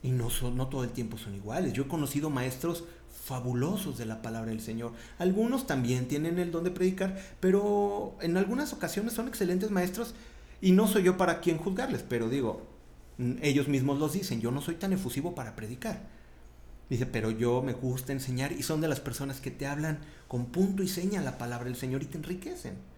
Y 0.02 0.10
no, 0.10 0.32
son, 0.32 0.58
no 0.58 0.70
todo 0.70 0.84
el 0.84 0.90
tiempo 0.90 1.20
son 1.20 1.36
iguales. 1.36 1.74
Yo 1.74 1.84
he 1.84 1.88
conocido 1.88 2.32
maestros 2.32 2.86
fabulosos 3.24 4.00
de 4.00 4.08
la 4.08 4.24
palabra 4.24 4.50
del 4.50 4.60
Señor. 4.60 4.94
Algunos 5.20 5.68
también 5.68 6.08
tienen 6.08 6.40
el 6.40 6.52
don 6.52 6.64
de 6.64 6.72
predicar, 6.72 7.16
pero 7.40 8.18
en 8.22 8.38
algunas 8.38 8.74
ocasiones 8.74 9.14
son 9.14 9.28
excelentes 9.28 9.70
maestros 9.70 10.16
y 10.60 10.72
no 10.72 10.88
soy 10.88 11.04
yo 11.04 11.18
para 11.18 11.40
quien 11.40 11.60
juzgarles, 11.60 12.02
pero 12.02 12.30
digo, 12.30 12.66
ellos 13.44 13.68
mismos 13.68 14.00
los 14.00 14.14
dicen, 14.14 14.42
yo 14.42 14.50
no 14.50 14.64
soy 14.64 14.78
tan 14.78 14.94
efusivo 14.94 15.36
para 15.36 15.56
predicar. 15.56 16.02
Dice, 16.90 17.06
pero 17.06 17.30
yo 17.30 17.62
me 17.62 17.74
gusta 17.74 18.14
enseñar 18.14 18.52
y 18.52 18.64
son 18.64 18.82
de 18.82 18.88
las 18.88 19.00
personas 19.00 19.42
que 19.42 19.52
te 19.52 19.68
hablan 19.68 20.00
con 20.28 20.48
punto 20.48 20.82
y 20.82 20.88
seña 20.88 21.22
la 21.22 21.38
palabra 21.38 21.66
del 21.66 21.76
Señor 21.76 22.02
y 22.02 22.08
te 22.08 22.18
enriquecen. 22.18 22.92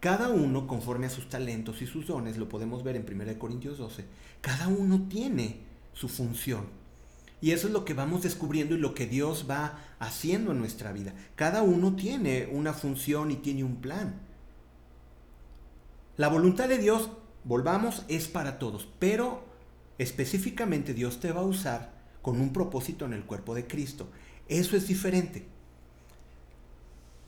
Cada 0.00 0.30
uno, 0.30 0.66
conforme 0.66 1.06
a 1.06 1.10
sus 1.10 1.28
talentos 1.28 1.82
y 1.82 1.86
sus 1.86 2.06
dones, 2.06 2.38
lo 2.38 2.48
podemos 2.48 2.82
ver 2.82 2.96
en 2.96 3.06
1 3.06 3.38
Corintios 3.38 3.76
12, 3.76 4.06
cada 4.40 4.68
uno 4.68 5.06
tiene 5.08 5.60
su 5.92 6.08
función. 6.08 6.64
Y 7.42 7.52
eso 7.52 7.66
es 7.66 7.72
lo 7.72 7.84
que 7.84 7.94
vamos 7.94 8.22
descubriendo 8.22 8.74
y 8.74 8.78
lo 8.78 8.94
que 8.94 9.06
Dios 9.06 9.46
va 9.48 9.78
haciendo 9.98 10.52
en 10.52 10.58
nuestra 10.58 10.92
vida. 10.92 11.14
Cada 11.36 11.62
uno 11.62 11.96
tiene 11.96 12.48
una 12.50 12.72
función 12.72 13.30
y 13.30 13.36
tiene 13.36 13.62
un 13.62 13.76
plan. 13.76 14.20
La 16.16 16.28
voluntad 16.28 16.68
de 16.68 16.78
Dios, 16.78 17.10
volvamos, 17.44 18.04
es 18.08 18.28
para 18.28 18.58
todos, 18.58 18.88
pero 18.98 19.44
específicamente 19.98 20.94
Dios 20.94 21.20
te 21.20 21.32
va 21.32 21.40
a 21.40 21.44
usar 21.44 21.92
con 22.22 22.40
un 22.40 22.52
propósito 22.52 23.04
en 23.04 23.12
el 23.12 23.24
cuerpo 23.24 23.54
de 23.54 23.66
Cristo. 23.66 24.08
Eso 24.48 24.76
es 24.76 24.88
diferente. 24.88 25.46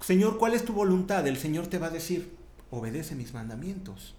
Señor, 0.00 0.38
¿cuál 0.38 0.54
es 0.54 0.64
tu 0.64 0.72
voluntad? 0.72 1.26
El 1.26 1.37
Señor 1.37 1.68
te 1.68 1.78
va 1.78 1.87
a 1.87 1.90
decir, 1.90 2.41
obedece 2.72 3.14
mis 3.14 3.35
mandamientos. 3.35 4.16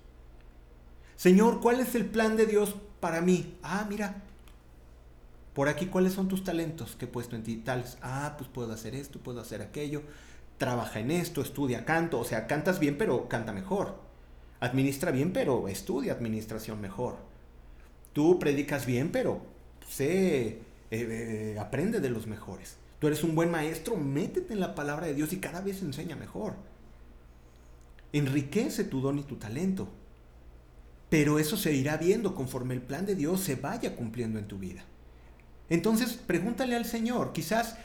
Señor, 1.17 1.59
¿cuál 1.59 1.81
es 1.81 1.95
el 1.95 2.05
plan 2.05 2.37
de 2.37 2.45
Dios 2.45 2.75
para 2.99 3.19
mí? 3.19 3.57
Ah, 3.63 3.85
mira, 3.89 4.23
por 5.53 5.67
aquí, 5.67 5.87
¿cuáles 5.87 6.13
son 6.13 6.27
tus 6.27 6.43
talentos 6.43 6.95
que 6.95 7.05
he 7.05 7.07
puesto 7.07 7.35
en 7.35 7.43
ti? 7.43 7.57
Tales, 7.57 7.97
ah, 8.01 8.35
pues 8.37 8.49
puedo 8.49 8.71
hacer 8.71 8.95
esto, 8.95 9.19
puedo 9.19 9.41
hacer 9.41 9.61
aquello. 9.61 10.03
Trabaja 10.57 10.99
en 10.99 11.11
esto, 11.11 11.41
estudia 11.41 11.83
canto. 11.83 12.19
O 12.19 12.25
sea, 12.25 12.47
cantas 12.47 12.79
bien, 12.79 12.97
pero 12.97 13.27
canta 13.27 13.53
mejor. 13.53 13.95
Administra 14.59 15.11
bien, 15.11 15.33
pero 15.33 15.67
estudia 15.67 16.13
administración 16.13 16.79
mejor. 16.79 17.17
Tú 18.13 18.39
predicas 18.39 18.85
bien, 18.85 19.11
pero 19.11 19.41
sé, 19.87 20.47
eh, 20.47 20.61
eh, 20.91 21.57
aprende 21.59 21.99
de 21.99 22.09
los 22.09 22.27
mejores. 22.27 22.77
Tú 22.99 23.07
eres 23.07 23.23
un 23.23 23.35
buen 23.35 23.51
maestro, 23.51 23.97
métete 23.97 24.53
en 24.53 24.59
la 24.59 24.75
palabra 24.75 25.07
de 25.07 25.15
Dios 25.15 25.33
y 25.33 25.39
cada 25.39 25.61
vez 25.61 25.81
enseña 25.81 26.15
mejor. 26.15 26.53
Enriquece 28.13 28.85
tu 28.85 29.01
don 29.01 29.19
y 29.19 29.23
tu 29.23 29.35
talento. 29.35 29.89
Pero 31.09 31.37
eso 31.37 31.57
se 31.57 31.73
irá 31.73 31.97
viendo 31.97 32.33
conforme 32.33 32.73
el 32.73 32.81
plan 32.81 33.05
de 33.05 33.15
Dios 33.15 33.41
se 33.41 33.55
vaya 33.55 33.95
cumpliendo 33.95 34.39
en 34.39 34.47
tu 34.47 34.57
vida. 34.57 34.83
Entonces, 35.69 36.13
pregúntale 36.13 36.75
al 36.75 36.85
Señor. 36.85 37.33
Quizás 37.33 37.75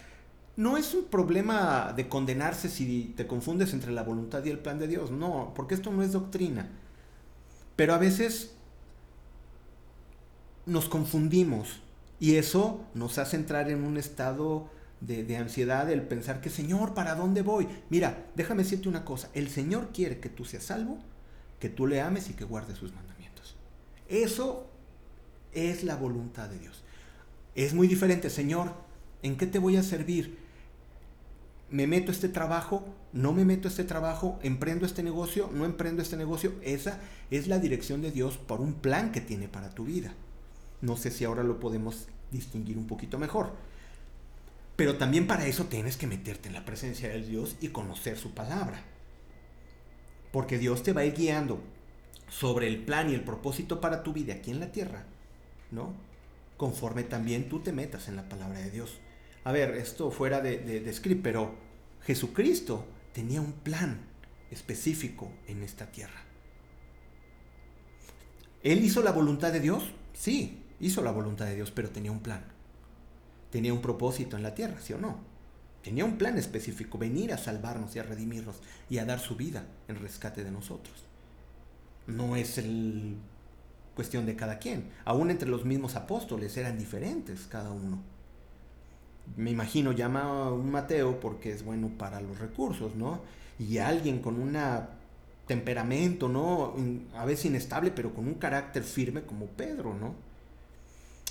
no 0.56 0.76
es 0.76 0.94
un 0.94 1.04
problema 1.04 1.92
de 1.94 2.08
condenarse 2.08 2.68
si 2.68 3.14
te 3.16 3.26
confundes 3.26 3.72
entre 3.72 3.92
la 3.92 4.02
voluntad 4.02 4.44
y 4.44 4.50
el 4.50 4.58
plan 4.58 4.78
de 4.78 4.88
Dios. 4.88 5.10
No, 5.10 5.52
porque 5.54 5.74
esto 5.74 5.90
no 5.90 6.02
es 6.02 6.12
doctrina. 6.12 6.68
Pero 7.76 7.94
a 7.94 7.98
veces 7.98 8.54
nos 10.66 10.88
confundimos 10.88 11.80
y 12.20 12.36
eso 12.36 12.80
nos 12.94 13.18
hace 13.18 13.36
entrar 13.36 13.70
en 13.70 13.84
un 13.84 13.96
estado 13.96 14.68
de, 15.00 15.36
ansiedad 15.36 15.90
el 15.90 16.02
pensar 16.02 16.40
que, 16.40 16.50
Señor, 16.50 16.94
¿para 16.94 17.14
dónde 17.14 17.42
voy? 17.42 17.68
Mira, 17.90 18.26
déjame 18.34 18.64
decirte 18.64 18.88
una 18.88 19.04
cosa. 19.04 19.30
El 19.34 19.48
Señor 19.48 19.90
quiere 19.92 20.18
que 20.18 20.28
tú 20.28 20.44
seas 20.44 20.64
salvo, 20.64 20.98
que 21.60 21.68
tú 21.68 21.86
le 21.86 22.00
ames 22.00 22.30
y 22.30 22.34
que 22.34 22.44
guardes 22.44 22.78
sus 22.78 22.92
mandamientos. 22.94 23.56
Eso 24.08 24.68
es 25.52 25.84
la 25.84 25.96
voluntad 25.96 26.48
de 26.48 26.58
Dios. 26.58 26.82
Es 27.54 27.74
muy 27.74 27.88
diferente, 27.88 28.30
Señor, 28.30 28.72
¿en 29.22 29.36
qué 29.36 29.46
te 29.46 29.58
voy 29.58 29.76
a 29.76 29.82
servir? 29.82 30.38
¿Me 31.70 31.86
meto 31.86 32.10
a 32.10 32.14
este 32.14 32.28
trabajo? 32.28 32.84
¿No 33.12 33.32
me 33.32 33.44
meto 33.44 33.68
a 33.68 33.70
este 33.70 33.84
trabajo? 33.84 34.38
¿Emprendo 34.42 34.86
este 34.86 35.02
negocio? 35.02 35.50
¿No 35.52 35.64
emprendo 35.64 36.02
este 36.02 36.16
negocio? 36.16 36.54
Esa 36.62 36.98
es 37.30 37.46
la 37.46 37.58
dirección 37.58 38.00
de 38.00 38.10
Dios 38.10 38.38
por 38.38 38.60
un 38.60 38.74
plan 38.74 39.12
que 39.12 39.20
tiene 39.20 39.48
para 39.48 39.70
tu 39.70 39.84
vida. 39.84 40.14
No 40.80 40.96
sé 40.96 41.10
si 41.10 41.24
ahora 41.24 41.42
lo 41.42 41.60
podemos 41.60 42.08
distinguir 42.30 42.78
un 42.78 42.86
poquito 42.86 43.18
mejor. 43.18 43.52
Pero 44.78 44.96
también 44.96 45.26
para 45.26 45.46
eso 45.46 45.66
tienes 45.66 45.98
que 45.98 46.06
meterte 46.06 46.48
en 46.48 46.54
la 46.54 46.64
presencia 46.64 47.10
de 47.10 47.20
Dios 47.20 47.56
y 47.60 47.68
conocer 47.68 48.16
su 48.16 48.32
palabra. 48.32 48.82
Porque 50.32 50.56
Dios 50.56 50.82
te 50.82 50.94
va 50.94 51.02
a 51.02 51.04
ir 51.04 51.14
guiando 51.14 51.60
sobre 52.30 52.68
el 52.68 52.78
plan 52.78 53.10
y 53.10 53.14
el 53.14 53.24
propósito 53.24 53.82
para 53.82 54.02
tu 54.02 54.14
vida 54.14 54.32
aquí 54.32 54.50
en 54.50 54.60
la 54.60 54.72
tierra 54.72 55.04
¿no? 55.70 55.94
Conforme 56.56 57.04
también 57.04 57.48
tú 57.48 57.60
te 57.60 57.72
metas 57.72 58.08
en 58.08 58.16
la 58.16 58.28
palabra 58.28 58.58
de 58.60 58.70
Dios. 58.70 58.98
A 59.44 59.52
ver, 59.52 59.74
esto 59.76 60.10
fuera 60.10 60.40
de, 60.40 60.58
de, 60.58 60.92
script, 60.92 61.22
pero 61.22 61.54
Jesucristo 62.02 62.84
tenía 63.12 63.40
un 63.40 63.52
plan 63.52 64.00
específico 64.50 65.30
en 65.46 65.62
esta 65.62 65.86
tierra. 65.86 66.22
¿Él 68.62 68.84
hizo 68.84 69.02
la 69.02 69.12
voluntad 69.12 69.52
de 69.52 69.60
Dios? 69.60 69.84
Sí, 70.14 70.64
hizo 70.80 71.02
la 71.02 71.12
voluntad 71.12 71.46
de 71.46 71.54
Dios, 71.54 71.70
pero 71.70 71.90
tenía 71.90 72.10
un 72.10 72.20
plan. 72.20 72.44
Tenía 73.50 73.72
un 73.72 73.80
propósito 73.80 74.36
en 74.36 74.42
la 74.42 74.54
tierra, 74.54 74.80
¿sí 74.80 74.92
o 74.92 74.98
no? 74.98 75.18
Tenía 75.82 76.04
un 76.04 76.18
plan 76.18 76.36
específico, 76.36 76.98
venir 76.98 77.32
a 77.32 77.38
salvarnos 77.38 77.94
y 77.96 77.98
a 77.98 78.02
redimirnos 78.02 78.56
y 78.90 78.98
a 78.98 79.04
dar 79.04 79.20
su 79.20 79.36
vida 79.36 79.64
en 79.86 79.96
rescate 79.96 80.44
de 80.44 80.50
nosotros. 80.50 81.04
No 82.06 82.36
es 82.36 82.60
cuestión 83.94 84.26
de 84.26 84.36
cada 84.36 84.58
quien. 84.58 84.90
Aún 85.04 85.30
entre 85.30 85.48
los 85.48 85.64
mismos 85.64 85.96
apóstoles 85.96 86.56
eran 86.56 86.78
diferentes 86.78 87.46
cada 87.46 87.70
uno. 87.70 88.02
Me 89.36 89.50
imagino 89.50 89.92
llama 89.92 90.22
a 90.22 90.52
un 90.52 90.70
Mateo 90.70 91.20
porque 91.20 91.52
es 91.52 91.64
bueno 91.64 91.90
para 91.96 92.20
los 92.20 92.38
recursos, 92.38 92.94
¿no? 92.94 93.20
Y 93.58 93.78
alguien 93.78 94.20
con 94.20 94.40
un 94.40 94.58
temperamento, 95.46 96.28
¿no? 96.28 96.74
A 97.14 97.24
veces 97.24 97.46
inestable, 97.46 97.90
pero 97.90 98.14
con 98.14 98.26
un 98.26 98.34
carácter 98.34 98.84
firme 98.84 99.22
como 99.22 99.46
Pedro, 99.46 99.94
¿no? 99.94 100.14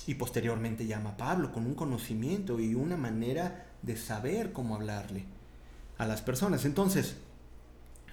Y 0.08 0.14
posteriormente 0.14 0.86
llama 0.86 1.10
a 1.10 1.16
Pablo 1.18 1.52
con 1.52 1.66
un 1.66 1.74
conocimiento 1.74 2.60
y 2.60 2.74
una 2.74 2.96
manera 2.96 3.66
de 3.82 3.94
saber 3.98 4.52
cómo 4.54 4.74
hablarle 4.74 5.26
a 5.98 6.06
las 6.06 6.22
personas. 6.22 6.64
Entonces, 6.64 7.16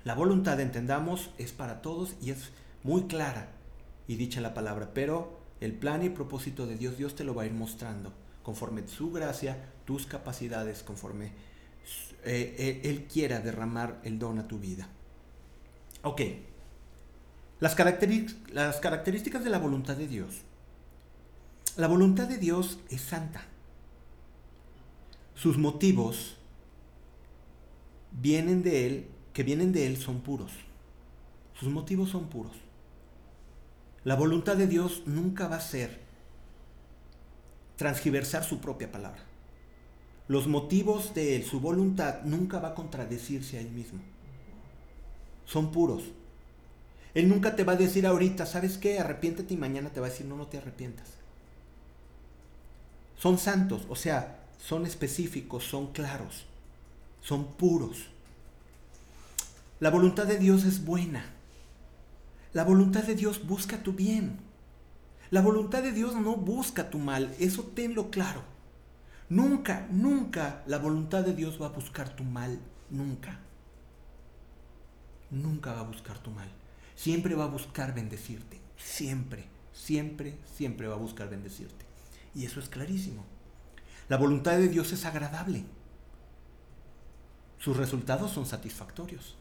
la 0.04 0.14
voluntad, 0.14 0.60
entendamos, 0.60 1.30
es 1.38 1.54
para 1.54 1.82
todos 1.82 2.16
y 2.22 2.32
es 2.32 2.52
muy 2.84 3.04
clara 3.04 3.48
y 4.10 4.18
dicha 4.18 4.41
la 4.41 4.54
palabra, 4.54 4.91
pero 4.93 5.39
el 5.62 5.72
plan 5.72 6.04
y 6.04 6.10
propósito 6.10 6.68
de 6.68 6.76
Dios, 6.76 6.98
Dios 6.98 7.16
te 7.16 7.24
lo 7.24 7.34
va 7.34 7.43
a 7.43 7.46
ir 7.46 7.54
mostrando 7.54 8.12
conforme 8.43 8.86
su 8.89 9.14
gracia, 9.14 9.72
tus 9.86 10.06
capacidades, 10.06 10.84
conforme 10.84 11.28
eh, 12.26 12.56
eh, 12.60 12.82
Él 12.84 13.06
quiera 13.06 13.39
derramar 13.39 14.02
el 14.04 14.20
don 14.20 14.38
a 14.38 14.50
tu 14.50 14.60
vida. 14.60 14.89
Ok, 16.04 16.22
las, 17.62 17.74
las 18.52 18.80
características 18.82 19.46
de 19.46 19.50
la 19.50 19.60
voluntad 19.60 19.96
de 19.96 20.10
Dios. 20.10 20.41
La 21.78 21.88
voluntad 21.88 22.28
de 22.30 22.38
Dios 22.38 22.80
es 22.89 23.01
santa. 23.01 23.41
Sus 25.34 25.57
motivos 25.57 26.38
vienen 28.13 28.63
de 28.63 28.88
Él, 28.88 29.07
que 29.34 29.43
vienen 29.43 29.73
de 29.73 29.86
Él 29.86 29.97
son 29.97 30.21
puros. 30.21 30.53
Sus 31.59 31.67
motivos 31.67 32.11
son 32.11 32.30
puros. 32.30 32.53
La 34.05 34.15
voluntad 34.15 34.55
de 34.55 34.67
Dios 34.67 35.03
nunca 35.05 35.49
va 35.49 35.57
a 35.57 35.61
ser 35.61 35.99
transgiversar 37.76 38.45
su 38.45 38.59
propia 38.61 38.89
palabra. 38.89 39.26
Los 40.30 40.47
motivos 40.47 41.13
de 41.13 41.36
Él, 41.36 41.43
su 41.43 41.59
voluntad, 41.59 42.21
nunca 42.23 42.59
va 42.59 42.69
a 42.69 42.76
contradecirse 42.76 43.57
a 43.57 43.61
Él 43.61 43.71
mismo. 43.71 43.99
Son 45.43 45.73
puros. 45.73 46.03
Él 47.13 47.28
nunca 47.28 47.57
te 47.57 47.65
va 47.65 47.73
a 47.73 47.78
decir 47.78 48.07
ahorita, 48.07 48.45
¿sabes 48.45 48.78
qué? 48.78 48.97
Arrepiéntete 48.97 49.53
y 49.53 49.57
mañana 49.57 49.89
te 49.89 49.99
va 49.99 50.07
a 50.07 50.09
decir, 50.09 50.26
no, 50.26 50.38
no 50.38 50.47
te 50.47 50.57
arrepientas. 50.57 51.24
Son 53.18 53.38
santos, 53.38 53.84
o 53.89 53.95
sea, 53.95 54.39
son 54.59 54.86
específicos, 54.86 55.63
son 55.63 55.91
claros, 55.91 56.45
son 57.22 57.45
puros. 57.53 58.07
La 59.80 59.89
voluntad 59.89 60.26
de 60.26 60.38
Dios 60.38 60.63
es 60.63 60.84
buena. 60.84 61.26
La 62.53 62.63
voluntad 62.63 63.03
de 63.03 63.16
Dios 63.16 63.45
busca 63.45 63.84
tu 63.84 63.93
bien. 63.93 64.39
La 65.32 65.41
voluntad 65.41 65.84
de 65.84 65.91
Dios 65.91 66.16
no 66.16 66.36
busca 66.36 66.89
tu 66.89 66.99
mal, 66.99 67.36
eso 67.39 67.63
tenlo 67.63 68.09
claro. 68.09 68.43
Nunca, 69.30 69.88
nunca 69.91 70.63
la 70.68 70.78
voluntad 70.78 71.24
de 71.24 71.34
Dios 71.34 71.59
va 71.61 71.68
a 71.68 71.70
buscar 71.70 72.16
tu 72.16 72.24
mal, 72.24 72.59
nunca. 72.89 73.39
Nunca 75.32 75.74
va 75.74 75.80
a 75.82 75.84
buscar 75.84 76.20
tu 76.20 76.32
mal. 76.32 76.47
Siempre 76.95 77.36
va 77.36 77.45
a 77.45 77.47
buscar 77.47 77.93
bendecirte, 77.93 78.59
siempre, 78.78 79.45
siempre, 79.74 80.38
siempre 80.55 80.88
va 80.88 80.95
a 80.95 80.99
buscar 80.99 81.30
bendecirte. 81.30 81.84
Y 82.36 82.45
eso 82.45 82.59
es 82.59 82.69
clarísimo. 82.69 83.25
La 84.09 84.17
voluntad 84.17 84.57
de 84.57 84.67
Dios 84.67 84.91
es 84.91 85.05
agradable. 85.05 85.63
Sus 87.57 87.77
resultados 87.77 88.31
son 88.31 88.45
satisfactorios. 88.45 89.38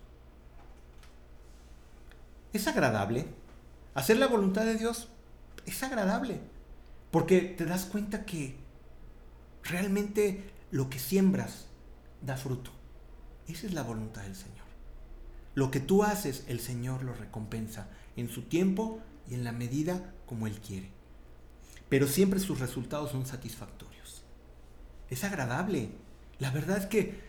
Es 2.52 2.66
agradable. 2.68 3.26
Hacer 3.94 4.16
la 4.18 4.28
voluntad 4.28 4.64
de 4.64 4.76
Dios 4.76 5.08
es 5.66 5.82
agradable. 5.82 6.40
Porque 7.10 7.40
te 7.40 7.66
das 7.66 7.84
cuenta 7.84 8.24
que 8.24 8.56
realmente 9.64 10.50
lo 10.70 10.88
que 10.88 10.98
siembras 10.98 11.66
da 12.22 12.36
fruto. 12.36 12.70
Esa 13.46 13.66
es 13.66 13.74
la 13.74 13.82
voluntad 13.82 14.22
del 14.22 14.36
Señor. 14.36 14.64
Lo 15.54 15.70
que 15.70 15.80
tú 15.80 16.02
haces, 16.02 16.44
el 16.48 16.60
Señor 16.60 17.02
lo 17.02 17.14
recompensa 17.14 17.88
en 18.16 18.28
su 18.28 18.42
tiempo 18.42 19.00
y 19.28 19.34
en 19.34 19.44
la 19.44 19.52
medida 19.52 20.14
como 20.26 20.46
Él 20.46 20.60
quiere. 20.60 20.90
Pero 21.94 22.08
siempre 22.08 22.40
sus 22.40 22.58
resultados 22.58 23.12
son 23.12 23.24
satisfactorios. 23.24 24.24
Es 25.10 25.22
agradable. 25.22 25.90
La 26.40 26.50
verdad 26.50 26.78
es 26.78 26.86
que 26.86 27.20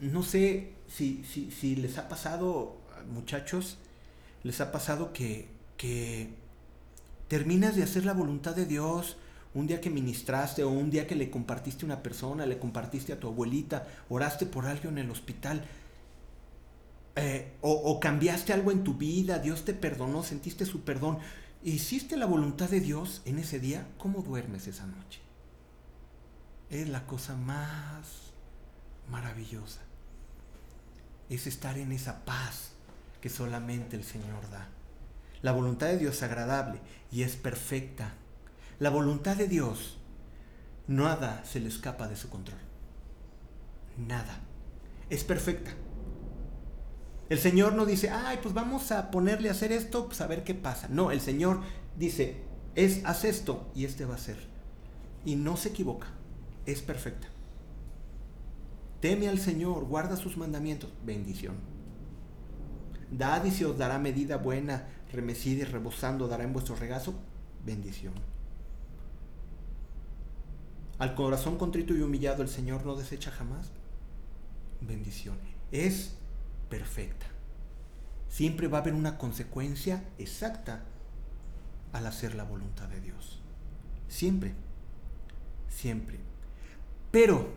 no 0.00 0.24
sé 0.24 0.72
si, 0.88 1.22
si, 1.24 1.76
les 1.76 1.96
ha 1.96 2.08
pasado, 2.08 2.76
muchachos, 3.14 3.78
les 4.42 4.60
ha 4.60 4.72
pasado 4.72 5.12
que, 5.12 5.46
que 5.76 6.30
terminas 7.28 7.76
de 7.76 7.84
hacer 7.84 8.04
la 8.04 8.14
voluntad 8.14 8.56
de 8.56 8.66
Dios 8.66 9.16
un 9.54 9.68
día 9.68 9.80
que 9.80 9.90
ministraste 9.90 10.64
o 10.64 10.70
un 10.70 10.90
día 10.90 11.06
que 11.06 11.14
le 11.14 11.30
compartiste 11.30 11.84
a 11.84 11.86
una 11.86 12.02
persona, 12.02 12.46
le 12.46 12.58
compartiste 12.58 13.12
a 13.12 13.20
tu 13.20 13.28
abuelita, 13.28 13.86
oraste 14.08 14.44
por 14.44 14.66
alguien 14.66 14.98
en 14.98 15.04
el 15.04 15.10
hospital, 15.12 15.64
eh, 17.14 17.52
o, 17.60 17.70
o, 17.70 18.00
cambiaste 18.00 18.52
algo 18.52 18.72
en 18.72 18.82
tu 18.82 18.94
vida, 18.94 19.38
Dios 19.38 19.64
te 19.64 19.72
perdonó, 19.72 20.24
sentiste 20.24 20.66
su 20.66 20.80
perdón, 20.80 21.18
hiciste 21.62 22.16
la 22.16 22.26
voluntad 22.26 22.68
de 22.68 22.80
Dios 22.80 23.22
en 23.24 23.38
ese 23.38 23.58
día, 23.60 23.86
¿cómo 23.98 24.22
duermes 24.22 24.66
esa 24.66 24.86
noche? 24.86 25.20
Es 26.70 26.88
la 26.88 27.06
cosa 27.06 27.34
más 27.34 28.32
maravillosa. 29.10 29.80
Es 31.28 31.46
estar 31.46 31.78
en 31.78 31.92
esa 31.92 32.24
paz 32.24 32.72
que 33.20 33.28
solamente 33.28 33.96
el 33.96 34.04
Señor 34.04 34.50
da. 34.50 34.68
La 35.42 35.52
voluntad 35.52 35.86
de 35.88 35.98
Dios 35.98 36.16
es 36.16 36.22
agradable 36.22 36.80
y 37.10 37.22
es 37.22 37.36
perfecta. 37.36 38.14
La 38.78 38.90
voluntad 38.90 39.36
de 39.36 39.48
Dios, 39.48 39.98
nada 40.86 41.44
se 41.44 41.60
le 41.60 41.68
escapa 41.68 42.08
de 42.08 42.16
su 42.16 42.28
control. 42.28 42.58
Nada. 43.96 44.40
Es 45.10 45.24
perfecta. 45.24 45.72
El 47.28 47.38
Señor 47.38 47.74
no 47.74 47.84
dice, 47.84 48.10
ay, 48.10 48.38
pues 48.42 48.54
vamos 48.54 48.90
a 48.90 49.10
ponerle 49.10 49.48
a 49.48 49.52
hacer 49.52 49.70
esto, 49.72 50.06
pues 50.06 50.20
a 50.20 50.26
ver 50.26 50.44
qué 50.44 50.54
pasa. 50.54 50.88
No, 50.88 51.10
el 51.10 51.20
Señor 51.20 51.60
dice, 51.96 52.42
es, 52.74 53.04
haz 53.04 53.24
esto 53.24 53.70
y 53.74 53.84
este 53.84 54.06
va 54.06 54.14
a 54.14 54.18
ser. 54.18 54.38
Y 55.24 55.36
no 55.36 55.56
se 55.56 55.68
equivoca, 55.68 56.08
es 56.64 56.80
perfecta. 56.80 57.28
Teme 59.00 59.28
al 59.28 59.38
Señor, 59.38 59.84
guarda 59.84 60.16
sus 60.16 60.36
mandamientos, 60.36 60.90
bendición. 61.04 61.56
Dad 63.10 63.44
y 63.44 63.50
se 63.50 63.66
os 63.66 63.76
dará 63.76 63.98
medida 63.98 64.38
buena, 64.38 64.88
remecida 65.12 65.62
y 65.62 65.64
rebosando 65.64 66.28
dará 66.28 66.44
en 66.44 66.52
vuestro 66.52 66.76
regazo 66.76 67.14
bendición. 67.64 68.14
Al 70.98 71.14
corazón 71.14 71.58
contrito 71.58 71.94
y 71.94 72.00
humillado 72.00 72.42
el 72.42 72.48
Señor 72.48 72.84
no 72.84 72.96
desecha 72.96 73.30
jamás 73.30 73.70
bendición. 74.80 75.36
Es 75.70 76.16
perfecta. 76.68 77.26
Siempre 78.28 78.68
va 78.68 78.78
a 78.78 78.80
haber 78.82 78.94
una 78.94 79.18
consecuencia 79.18 80.04
exacta 80.18 80.84
al 81.92 82.06
hacer 82.06 82.34
la 82.34 82.44
voluntad 82.44 82.88
de 82.88 83.00
Dios. 83.00 83.40
Siempre. 84.08 84.54
Siempre. 85.68 86.18
Pero, 87.10 87.48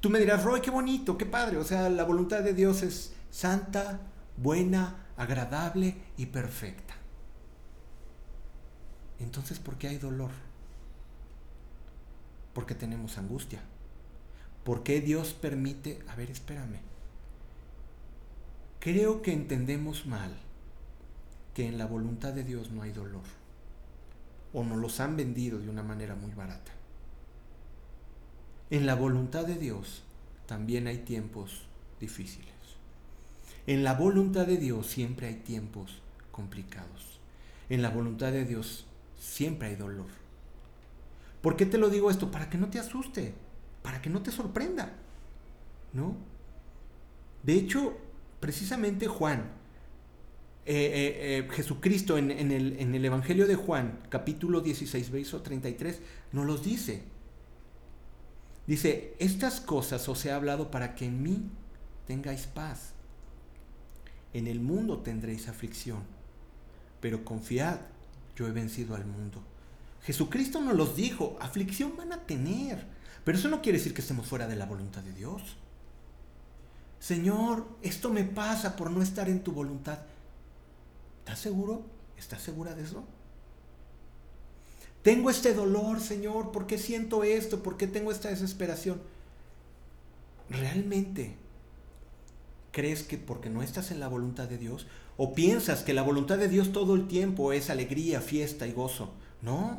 tú 0.00 0.10
me 0.10 0.20
dirás, 0.20 0.44
Roy, 0.44 0.60
qué 0.60 0.70
bonito, 0.70 1.18
qué 1.18 1.26
padre. 1.26 1.56
O 1.56 1.64
sea, 1.64 1.88
la 1.90 2.04
voluntad 2.04 2.42
de 2.42 2.54
Dios 2.54 2.82
es 2.82 3.14
santa, 3.30 4.00
buena, 4.36 5.06
agradable 5.16 5.96
y 6.16 6.26
perfecta. 6.26 6.94
Entonces, 9.18 9.58
¿por 9.58 9.76
qué 9.76 9.88
hay 9.88 9.98
dolor? 9.98 10.30
Porque 12.52 12.74
tenemos 12.74 13.18
angustia. 13.18 13.60
¿Por 14.64 14.82
qué 14.82 15.00
Dios 15.00 15.34
permite... 15.34 16.02
A 16.08 16.14
ver, 16.14 16.30
espérame. 16.30 16.93
Creo 18.84 19.22
que 19.22 19.32
entendemos 19.32 20.04
mal 20.04 20.30
que 21.54 21.66
en 21.66 21.78
la 21.78 21.86
voluntad 21.86 22.34
de 22.34 22.44
Dios 22.44 22.70
no 22.70 22.82
hay 22.82 22.92
dolor. 22.92 23.22
O 24.52 24.62
nos 24.62 24.76
los 24.76 25.00
han 25.00 25.16
vendido 25.16 25.58
de 25.58 25.70
una 25.70 25.82
manera 25.82 26.14
muy 26.14 26.32
barata. 26.32 26.70
En 28.68 28.84
la 28.84 28.94
voluntad 28.94 29.46
de 29.46 29.54
Dios 29.54 30.02
también 30.44 30.86
hay 30.86 30.98
tiempos 30.98 31.64
difíciles. 31.98 32.52
En 33.66 33.84
la 33.84 33.94
voluntad 33.94 34.46
de 34.46 34.58
Dios 34.58 34.86
siempre 34.86 35.28
hay 35.28 35.36
tiempos 35.36 36.02
complicados. 36.30 37.20
En 37.70 37.80
la 37.80 37.88
voluntad 37.88 38.32
de 38.32 38.44
Dios 38.44 38.84
siempre 39.18 39.68
hay 39.68 39.76
dolor. 39.76 40.08
¿Por 41.40 41.56
qué 41.56 41.64
te 41.64 41.78
lo 41.78 41.88
digo 41.88 42.10
esto? 42.10 42.30
Para 42.30 42.50
que 42.50 42.58
no 42.58 42.68
te 42.68 42.80
asuste, 42.80 43.32
para 43.80 44.02
que 44.02 44.10
no 44.10 44.20
te 44.20 44.30
sorprenda, 44.30 44.92
¿no? 45.94 46.16
De 47.44 47.54
hecho, 47.54 47.96
precisamente 48.44 49.06
Juan, 49.06 49.52
eh, 50.66 50.74
eh, 50.74 51.38
eh, 51.38 51.48
Jesucristo 51.50 52.18
en, 52.18 52.30
el, 52.30 52.78
en, 52.78 52.94
el, 52.94 53.02
Evangelio 53.02 53.46
de 53.46 53.54
Juan, 53.54 54.00
capítulo 54.10 54.60
16, 54.60 55.10
verso 55.10 55.40
33, 55.40 55.98
nos 56.32 56.44
los 56.44 56.62
dice. 56.62 57.04
Dice, 58.66 59.14
estas 59.18 59.62
cosas 59.62 60.06
os 60.10 60.22
he 60.26 60.30
hablado 60.30 60.70
para 60.70 60.94
que 60.94 61.06
en 61.06 61.22
mí 61.22 61.48
tengáis 62.06 62.46
paz. 62.46 62.92
En 64.34 64.46
el 64.46 64.60
mundo 64.60 64.98
tendréis 64.98 65.48
aflicción, 65.48 66.02
pero 67.00 67.24
confiad, 67.24 67.78
yo 68.36 68.46
he 68.46 68.50
vencido 68.50 68.94
al 68.94 69.06
mundo. 69.06 69.42
Jesucristo 70.02 70.60
nos 70.60 70.76
los 70.76 70.96
dijo, 70.96 71.38
aflicción 71.40 71.96
van 71.96 72.12
a 72.12 72.26
tener, 72.26 72.84
pero 73.24 73.38
eso 73.38 73.48
no 73.48 73.62
quiere 73.62 73.78
decir 73.78 73.94
que 73.94 74.02
estemos 74.02 74.26
fuera 74.26 74.46
de 74.46 74.56
la 74.56 74.66
voluntad 74.66 75.00
de 75.00 75.14
Dios. 75.14 75.56
Señor, 77.04 77.66
esto 77.82 78.08
me 78.08 78.24
pasa 78.24 78.76
por 78.76 78.90
no 78.90 79.02
estar 79.02 79.28
en 79.28 79.44
tu 79.44 79.52
voluntad. 79.52 79.98
¿Estás 81.18 81.38
seguro? 81.38 81.82
¿Estás 82.16 82.40
segura 82.40 82.74
de 82.74 82.82
eso? 82.82 83.04
Tengo 85.02 85.28
este 85.28 85.52
dolor, 85.52 86.00
Señor, 86.00 86.50
¿por 86.50 86.66
qué 86.66 86.78
siento 86.78 87.22
esto? 87.22 87.62
¿Por 87.62 87.76
qué 87.76 87.86
tengo 87.86 88.10
esta 88.10 88.30
desesperación? 88.30 89.02
¿Realmente 90.48 91.36
crees 92.72 93.02
que 93.02 93.18
porque 93.18 93.50
no 93.50 93.60
estás 93.60 93.90
en 93.90 94.00
la 94.00 94.08
voluntad 94.08 94.48
de 94.48 94.56
Dios? 94.56 94.86
¿O 95.18 95.34
piensas 95.34 95.82
que 95.82 95.92
la 95.92 96.00
voluntad 96.00 96.38
de 96.38 96.48
Dios 96.48 96.72
todo 96.72 96.94
el 96.94 97.06
tiempo 97.06 97.52
es 97.52 97.68
alegría, 97.68 98.22
fiesta 98.22 98.66
y 98.66 98.72
gozo? 98.72 99.12
No, 99.42 99.78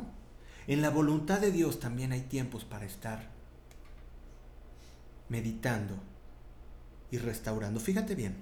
en 0.68 0.80
la 0.80 0.90
voluntad 0.90 1.40
de 1.40 1.50
Dios 1.50 1.80
también 1.80 2.12
hay 2.12 2.20
tiempos 2.20 2.64
para 2.64 2.86
estar 2.86 3.30
meditando 5.28 5.96
y 7.10 7.18
restaurando. 7.18 7.80
Fíjate 7.80 8.14
bien, 8.14 8.36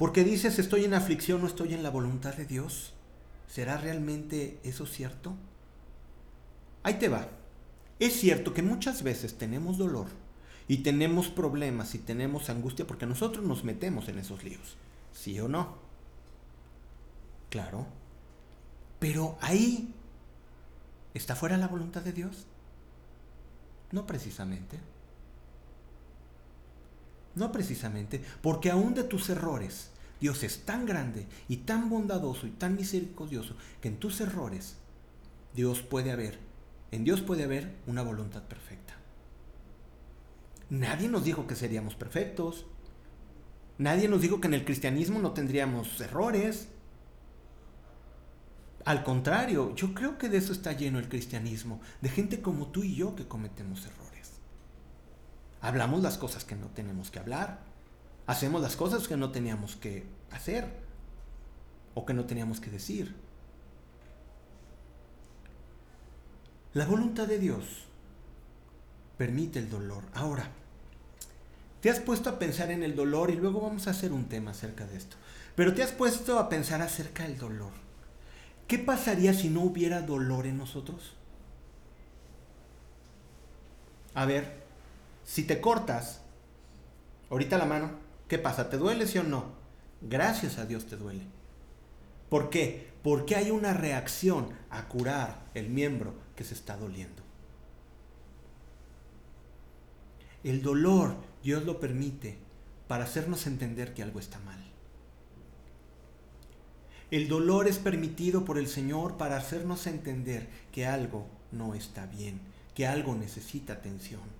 porque 0.00 0.24
dices 0.24 0.58
estoy 0.58 0.86
en 0.86 0.94
aflicción, 0.94 1.42
no 1.42 1.46
estoy 1.46 1.74
en 1.74 1.82
la 1.82 1.90
voluntad 1.90 2.34
de 2.34 2.46
Dios. 2.46 2.94
¿Será 3.48 3.76
realmente 3.76 4.58
eso 4.62 4.86
cierto? 4.86 5.34
Ahí 6.82 6.94
te 6.94 7.08
va. 7.08 7.28
Es 7.98 8.14
cierto 8.18 8.54
que 8.54 8.62
muchas 8.62 9.02
veces 9.02 9.36
tenemos 9.36 9.76
dolor 9.76 10.06
y 10.68 10.78
tenemos 10.78 11.28
problemas 11.28 11.94
y 11.94 11.98
tenemos 11.98 12.48
angustia 12.48 12.86
porque 12.86 13.04
nosotros 13.04 13.44
nos 13.44 13.62
metemos 13.64 14.08
en 14.08 14.18
esos 14.18 14.42
líos. 14.42 14.78
¿Sí 15.12 15.38
o 15.38 15.48
no? 15.48 15.76
Claro. 17.50 17.86
Pero 19.00 19.36
ahí 19.42 19.92
está 21.12 21.36
fuera 21.36 21.58
la 21.58 21.68
voluntad 21.68 22.00
de 22.02 22.12
Dios. 22.12 22.46
No 23.92 24.06
precisamente. 24.06 24.78
No 27.34 27.52
precisamente, 27.52 28.20
porque 28.42 28.70
aún 28.70 28.94
de 28.94 29.04
tus 29.04 29.28
errores 29.30 29.90
Dios 30.20 30.42
es 30.42 30.64
tan 30.64 30.84
grande 30.84 31.26
y 31.48 31.58
tan 31.58 31.88
bondadoso 31.88 32.46
y 32.46 32.50
tan 32.50 32.76
misericordioso 32.76 33.54
que 33.80 33.88
en 33.88 33.96
tus 33.96 34.20
errores 34.20 34.76
Dios 35.54 35.82
puede 35.82 36.12
haber, 36.12 36.38
en 36.90 37.04
Dios 37.04 37.22
puede 37.22 37.44
haber 37.44 37.74
una 37.86 38.02
voluntad 38.02 38.42
perfecta. 38.42 38.94
Nadie 40.68 41.08
nos 41.08 41.24
dijo 41.24 41.46
que 41.46 41.56
seríamos 41.56 41.96
perfectos. 41.96 42.66
Nadie 43.78 44.08
nos 44.08 44.20
dijo 44.20 44.40
que 44.40 44.46
en 44.46 44.54
el 44.54 44.64
cristianismo 44.64 45.18
no 45.18 45.32
tendríamos 45.32 46.00
errores. 46.00 46.68
Al 48.84 49.02
contrario, 49.02 49.74
yo 49.74 49.94
creo 49.94 50.16
que 50.16 50.28
de 50.28 50.38
eso 50.38 50.52
está 50.52 50.72
lleno 50.72 50.98
el 50.98 51.08
cristianismo, 51.08 51.80
de 52.00 52.08
gente 52.08 52.40
como 52.40 52.68
tú 52.68 52.84
y 52.84 52.94
yo 52.94 53.16
que 53.16 53.26
cometemos 53.26 53.84
errores. 53.84 54.09
Hablamos 55.60 56.02
las 56.02 56.16
cosas 56.16 56.44
que 56.44 56.56
no 56.56 56.68
tenemos 56.68 57.10
que 57.10 57.18
hablar, 57.18 57.60
hacemos 58.26 58.62
las 58.62 58.76
cosas 58.76 59.08
que 59.08 59.16
no 59.16 59.30
teníamos 59.30 59.76
que 59.76 60.06
hacer 60.30 60.66
o 61.94 62.06
que 62.06 62.14
no 62.14 62.24
teníamos 62.24 62.60
que 62.60 62.70
decir. 62.70 63.14
La 66.72 66.86
voluntad 66.86 67.26
de 67.26 67.38
Dios 67.38 67.64
permite 69.18 69.58
el 69.58 69.68
dolor. 69.68 70.04
Ahora, 70.14 70.50
te 71.80 71.90
has 71.90 71.98
puesto 71.98 72.30
a 72.30 72.38
pensar 72.38 72.70
en 72.70 72.82
el 72.82 72.94
dolor 72.94 73.30
y 73.30 73.36
luego 73.36 73.60
vamos 73.60 73.86
a 73.86 73.90
hacer 73.90 74.12
un 74.12 74.26
tema 74.26 74.52
acerca 74.52 74.86
de 74.86 74.96
esto. 74.96 75.16
Pero 75.56 75.74
te 75.74 75.82
has 75.82 75.92
puesto 75.92 76.38
a 76.38 76.48
pensar 76.48 76.80
acerca 76.80 77.24
del 77.24 77.38
dolor. 77.38 77.72
¿Qué 78.68 78.78
pasaría 78.78 79.34
si 79.34 79.48
no 79.48 79.62
hubiera 79.62 80.02
dolor 80.02 80.46
en 80.46 80.58
nosotros? 80.58 81.16
A 84.14 84.26
ver, 84.26 84.59
si 85.30 85.44
te 85.44 85.60
cortas 85.60 86.22
ahorita 87.30 87.56
la 87.56 87.66
mano, 87.66 87.90
¿Qué 88.26 88.38
pasa? 88.38 88.68
¿Te 88.70 88.78
duele 88.78 89.08
sí 89.08 89.18
o 89.18 89.24
no? 89.24 89.44
Gracias 90.00 90.58
a 90.58 90.64
Dios 90.64 90.86
te 90.86 90.96
duele. 90.96 91.24
¿Por 92.28 92.48
qué? 92.48 92.92
Porque 93.02 93.34
hay 93.34 93.50
una 93.50 93.74
reacción 93.74 94.50
a 94.70 94.86
curar 94.86 95.50
el 95.54 95.68
miembro 95.68 96.14
que 96.36 96.44
se 96.44 96.54
está 96.54 96.76
doliendo. 96.76 97.24
El 100.44 100.62
dolor 100.62 101.16
Dios 101.42 101.64
lo 101.64 101.80
permite 101.80 102.38
para 102.86 103.02
hacernos 103.02 103.48
entender 103.48 103.94
que 103.94 104.04
algo 104.04 104.20
está 104.20 104.38
mal. 104.38 104.64
El 107.10 107.26
dolor 107.26 107.66
es 107.66 107.78
permitido 107.78 108.44
por 108.44 108.58
el 108.58 108.68
Señor 108.68 109.16
para 109.16 109.36
hacernos 109.36 109.88
entender 109.88 110.48
que 110.70 110.86
algo 110.86 111.26
no 111.50 111.74
está 111.74 112.06
bien, 112.06 112.40
que 112.76 112.86
algo 112.86 113.16
necesita 113.16 113.72
atención. 113.72 114.39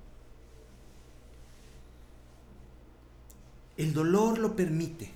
El 3.77 3.93
dolor 3.93 4.39
lo 4.39 4.57
permite, 4.57 5.11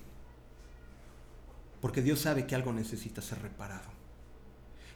porque 1.81 2.01
Dios 2.01 2.19
sabe 2.19 2.47
que 2.47 2.55
algo 2.55 2.73
necesita 2.73 3.21
ser 3.21 3.41
reparado. 3.41 3.95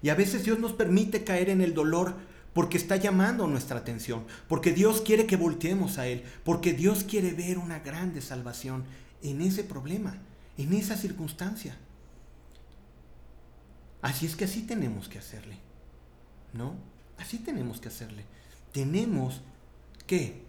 Y 0.02 0.10
a 0.10 0.16
veces 0.16 0.44
Dios 0.44 0.60
nos 0.60 0.74
permite 0.74 1.24
caer 1.24 1.50
en 1.50 1.62
el 1.62 1.74
dolor 1.74 2.16
porque 2.54 2.78
está 2.78 2.96
llamando 2.96 3.48
nuestra 3.48 3.80
atención, 3.80 4.26
porque 4.48 4.74
Dios 4.74 5.02
quiere 5.02 5.28
que 5.28 5.36
volteemos 5.38 5.98
a 5.98 6.08
Él, 6.08 6.24
porque 6.44 6.74
Dios 6.74 7.04
quiere 7.04 7.34
ver 7.34 7.58
una 7.58 7.80
grande 7.80 8.22
salvación 8.22 8.86
en 9.22 9.42
ese 9.42 9.64
problema, 9.64 10.18
en 10.58 10.74
esa 10.74 10.98
circunstancia. 10.98 11.78
Así 14.02 14.26
es 14.26 14.36
que 14.36 14.46
así 14.46 14.62
tenemos 14.62 15.10
que 15.10 15.20
hacerle, 15.20 15.58
¿no? 16.54 16.76
Así 17.18 17.38
tenemos 17.38 17.80
que 17.80 17.90
hacerle. 17.90 18.24
Tenemos 18.72 19.42
que 20.08 20.42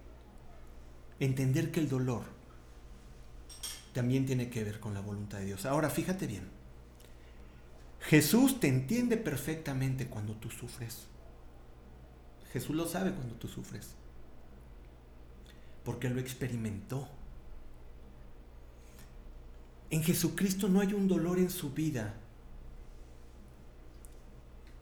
entender 1.19 1.71
que 1.73 1.81
el 1.81 1.89
dolor 1.89 2.23
también 3.93 4.27
tiene 4.27 4.51
que 4.51 4.65
ver 4.65 4.81
con 4.81 4.95
la 4.95 5.01
voluntad 5.01 5.39
de 5.39 5.47
Dios. 5.47 5.67
Ahora, 5.67 5.91
fíjate 5.91 6.27
bien. 6.27 6.49
Jesús 8.01 8.61
te 8.61 8.69
entiende 8.69 9.17
perfectamente 9.17 10.07
cuando 10.07 10.35
tú 10.35 10.51
sufres. 10.51 11.07
Jesús 12.53 12.75
lo 12.75 12.87
sabe 12.87 13.13
cuando 13.13 13.35
tú 13.35 13.49
sufres. 13.49 13.95
Porque 15.85 16.09
lo 16.09 16.21
experimentó. 16.21 17.09
En 19.91 20.03
Jesucristo 20.03 20.69
no 20.69 20.81
hay 20.81 20.95
un 20.95 21.09
dolor 21.09 21.39
en 21.39 21.51
su 21.51 21.73
vida 21.73 22.15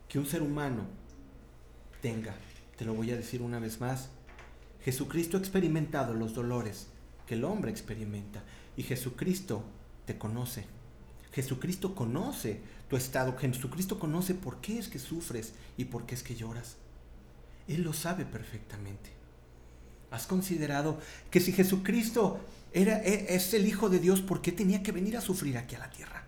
que 0.09 0.19
un 0.19 0.27
ser 0.27 0.43
humano 0.43 0.85
tenga. 2.01 2.35
Te 2.77 2.85
lo 2.85 2.95
voy 2.95 3.11
a 3.11 3.17
decir 3.17 3.43
una 3.43 3.59
vez 3.59 3.81
más. 3.81 4.11
Jesucristo 4.85 5.37
ha 5.37 5.41
experimentado 5.41 6.15
los 6.15 6.35
dolores 6.35 6.89
que 7.27 7.35
el 7.35 7.45
hombre 7.45 7.71
experimenta. 7.71 8.43
Y 8.79 8.85
Jesucristo 8.85 9.65
te 10.07 10.19
conoce. 10.19 10.65
Jesucristo 11.33 11.97
conoce 11.97 12.61
tu 12.89 12.97
estado. 12.97 13.37
Jesucristo 13.37 13.99
conoce 13.99 14.35
por 14.35 14.61
qué 14.61 14.79
es 14.79 14.87
que 14.87 15.01
sufres 15.01 15.53
y 15.77 15.87
por 15.87 16.07
qué 16.07 16.15
es 16.15 16.23
que 16.23 16.37
lloras. 16.37 16.77
Él 17.67 17.83
lo 17.83 17.93
sabe 17.93 18.25
perfectamente. 18.25 19.11
¿Has 20.13 20.29
considerado 20.29 21.01
que 21.29 21.41
si 21.41 21.53
Jesucristo 21.53 22.39
era, 22.73 23.03
e, 23.03 23.35
es 23.35 23.53
el 23.53 23.67
Hijo 23.67 23.89
de 23.89 23.99
Dios, 23.99 24.21
¿por 24.21 24.41
qué 24.41 24.53
tenía 24.53 24.81
que 24.81 24.93
venir 24.93 25.17
a 25.17 25.23
sufrir 25.23 25.59
aquí 25.59 25.75
a 25.75 25.81
la 25.81 25.91
tierra? 25.91 26.25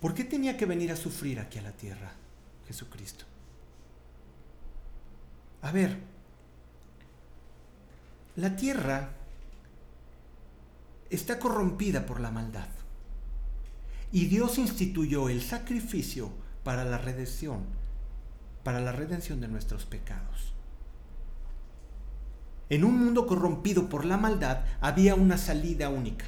¿Por 0.00 0.14
qué 0.14 0.22
tenía 0.22 0.56
que 0.56 0.64
venir 0.64 0.92
a 0.92 0.96
sufrir 0.96 1.40
aquí 1.40 1.58
a 1.58 1.62
la 1.62 1.72
tierra 1.72 2.12
Jesucristo? 2.68 3.24
A 5.60 5.72
ver, 5.72 5.98
la 8.36 8.54
tierra 8.54 9.16
está 11.14 11.38
corrompida 11.38 12.06
por 12.06 12.20
la 12.20 12.30
maldad. 12.30 12.68
Y 14.10 14.26
Dios 14.26 14.58
instituyó 14.58 15.28
el 15.28 15.42
sacrificio 15.42 16.30
para 16.64 16.84
la 16.84 16.98
redención, 16.98 17.64
para 18.64 18.80
la 18.80 18.92
redención 18.92 19.40
de 19.40 19.48
nuestros 19.48 19.84
pecados. 19.84 20.52
En 22.68 22.84
un 22.84 22.98
mundo 22.98 23.26
corrompido 23.26 23.88
por 23.88 24.04
la 24.04 24.16
maldad 24.16 24.64
había 24.80 25.14
una 25.14 25.38
salida 25.38 25.88
única. 25.88 26.26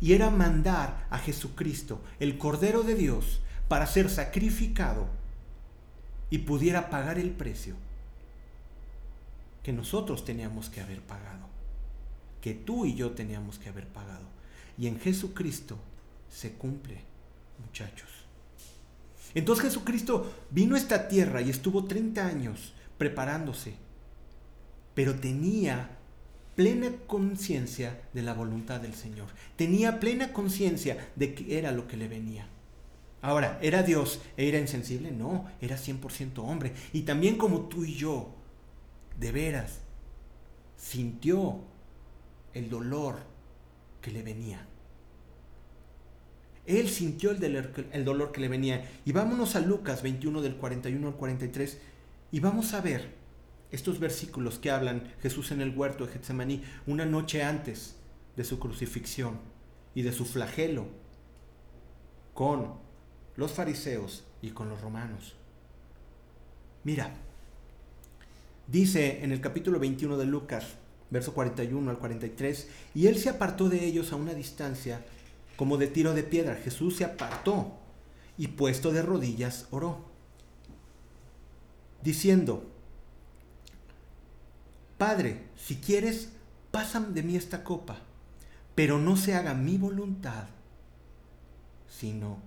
y 0.00 0.12
era 0.12 0.28
mandar 0.28 1.06
a 1.08 1.18
Jesucristo, 1.18 2.02
el 2.20 2.36
Cordero 2.36 2.82
de 2.82 2.94
Dios, 2.94 3.40
para 3.68 3.86
ser 3.86 4.10
sacrificado 4.10 5.06
y 6.28 6.38
pudiera 6.38 6.90
pagar 6.90 7.18
el 7.18 7.30
precio 7.30 7.74
que 9.62 9.72
nosotros 9.72 10.24
teníamos 10.24 10.68
que 10.68 10.82
haber 10.82 11.00
pagado, 11.00 11.46
que 12.44 12.52
tú 12.52 12.84
y 12.84 12.94
yo 12.94 13.12
teníamos 13.12 13.58
que 13.58 13.70
haber 13.70 13.86
pagado. 13.86 14.26
Y 14.76 14.86
en 14.86 15.00
Jesucristo 15.00 15.78
se 16.28 16.52
cumple, 16.52 17.00
muchachos. 17.64 18.10
Entonces 19.34 19.64
Jesucristo 19.64 20.30
vino 20.50 20.74
a 20.74 20.78
esta 20.78 21.08
tierra 21.08 21.40
y 21.40 21.48
estuvo 21.48 21.84
30 21.84 22.26
años 22.26 22.74
preparándose, 22.98 23.72
pero 24.94 25.14
tenía 25.14 25.88
plena 26.54 26.92
conciencia 27.06 28.02
de 28.12 28.20
la 28.20 28.34
voluntad 28.34 28.78
del 28.78 28.92
Señor. 28.94 29.28
Tenía 29.56 29.98
plena 29.98 30.34
conciencia 30.34 31.12
de 31.16 31.34
que 31.34 31.58
era 31.58 31.72
lo 31.72 31.88
que 31.88 31.96
le 31.96 32.08
venía. 32.08 32.46
Ahora, 33.22 33.58
¿era 33.62 33.82
Dios 33.82 34.20
e 34.36 34.50
era 34.50 34.58
insensible? 34.58 35.12
No, 35.12 35.46
era 35.62 35.78
100% 35.78 36.40
hombre. 36.40 36.74
Y 36.92 37.04
también 37.04 37.38
como 37.38 37.68
tú 37.68 37.86
y 37.86 37.94
yo, 37.94 38.34
de 39.18 39.32
veras, 39.32 39.78
sintió 40.76 41.72
el 42.54 42.70
dolor 42.70 43.16
que 44.00 44.10
le 44.10 44.22
venía. 44.22 44.66
Él 46.66 46.88
sintió 46.88 47.30
el 47.30 48.04
dolor, 48.04 48.32
que 48.32 48.40
le 48.40 48.48
venía. 48.48 48.90
Y 49.04 49.12
vámonos 49.12 49.54
a 49.54 49.60
Lucas 49.60 50.02
21 50.02 50.40
del 50.40 50.56
41 50.56 51.06
al 51.06 51.14
43 51.14 51.78
y 52.32 52.40
vamos 52.40 52.72
a 52.72 52.80
ver 52.80 53.12
estos 53.70 53.98
versículos 53.98 54.58
que 54.58 54.70
hablan 54.70 55.12
Jesús 55.20 55.50
en 55.50 55.60
el 55.60 55.76
huerto 55.76 56.06
de 56.06 56.12
Getsemaní 56.12 56.62
una 56.86 57.04
noche 57.04 57.42
antes 57.42 57.96
de 58.36 58.44
su 58.44 58.58
crucifixión 58.58 59.38
y 59.94 60.02
de 60.02 60.12
su 60.12 60.24
flagelo 60.24 60.86
con 62.32 62.74
los 63.36 63.52
fariseos 63.52 64.24
y 64.42 64.50
con 64.50 64.68
los 64.68 64.80
romanos. 64.80 65.34
Mira, 66.82 67.14
dice 68.66 69.22
en 69.22 69.32
el 69.32 69.40
capítulo 69.40 69.78
21 69.78 70.16
de 70.16 70.26
Lucas, 70.26 70.76
verso 71.14 71.32
41 71.32 71.90
al 71.90 71.98
43, 71.98 72.68
y 72.94 73.06
él 73.06 73.16
se 73.16 73.28
apartó 73.28 73.68
de 73.68 73.84
ellos 73.84 74.12
a 74.12 74.16
una 74.16 74.34
distancia 74.34 75.06
como 75.56 75.76
de 75.76 75.86
tiro 75.86 76.12
de 76.12 76.24
piedra. 76.24 76.56
Jesús 76.56 76.96
se 76.96 77.04
apartó 77.04 77.78
y 78.36 78.48
puesto 78.48 78.90
de 78.90 79.00
rodillas 79.00 79.68
oró, 79.70 80.04
diciendo, 82.02 82.68
Padre, 84.98 85.44
si 85.56 85.76
quieres, 85.76 86.30
pasa 86.72 86.98
de 86.98 87.22
mí 87.22 87.36
esta 87.36 87.62
copa, 87.62 88.00
pero 88.74 88.98
no 88.98 89.16
se 89.16 89.36
haga 89.36 89.54
mi 89.54 89.78
voluntad, 89.78 90.46
sino 91.88 92.38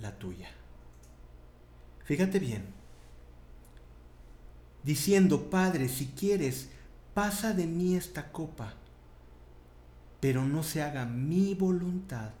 la 0.00 0.18
tuya. 0.18 0.48
Fíjate 2.04 2.38
bien, 2.38 2.64
diciendo, 4.84 5.50
Padre, 5.50 5.90
si 5.90 6.06
quieres, 6.06 6.70
pasa 7.16 7.54
de 7.54 7.66
mí 7.66 7.96
esta 7.96 8.30
copa, 8.30 8.74
pero 10.20 10.44
no 10.44 10.62
se 10.62 10.82
haga 10.82 11.06
mi 11.06 11.54
voluntad, 11.54 12.32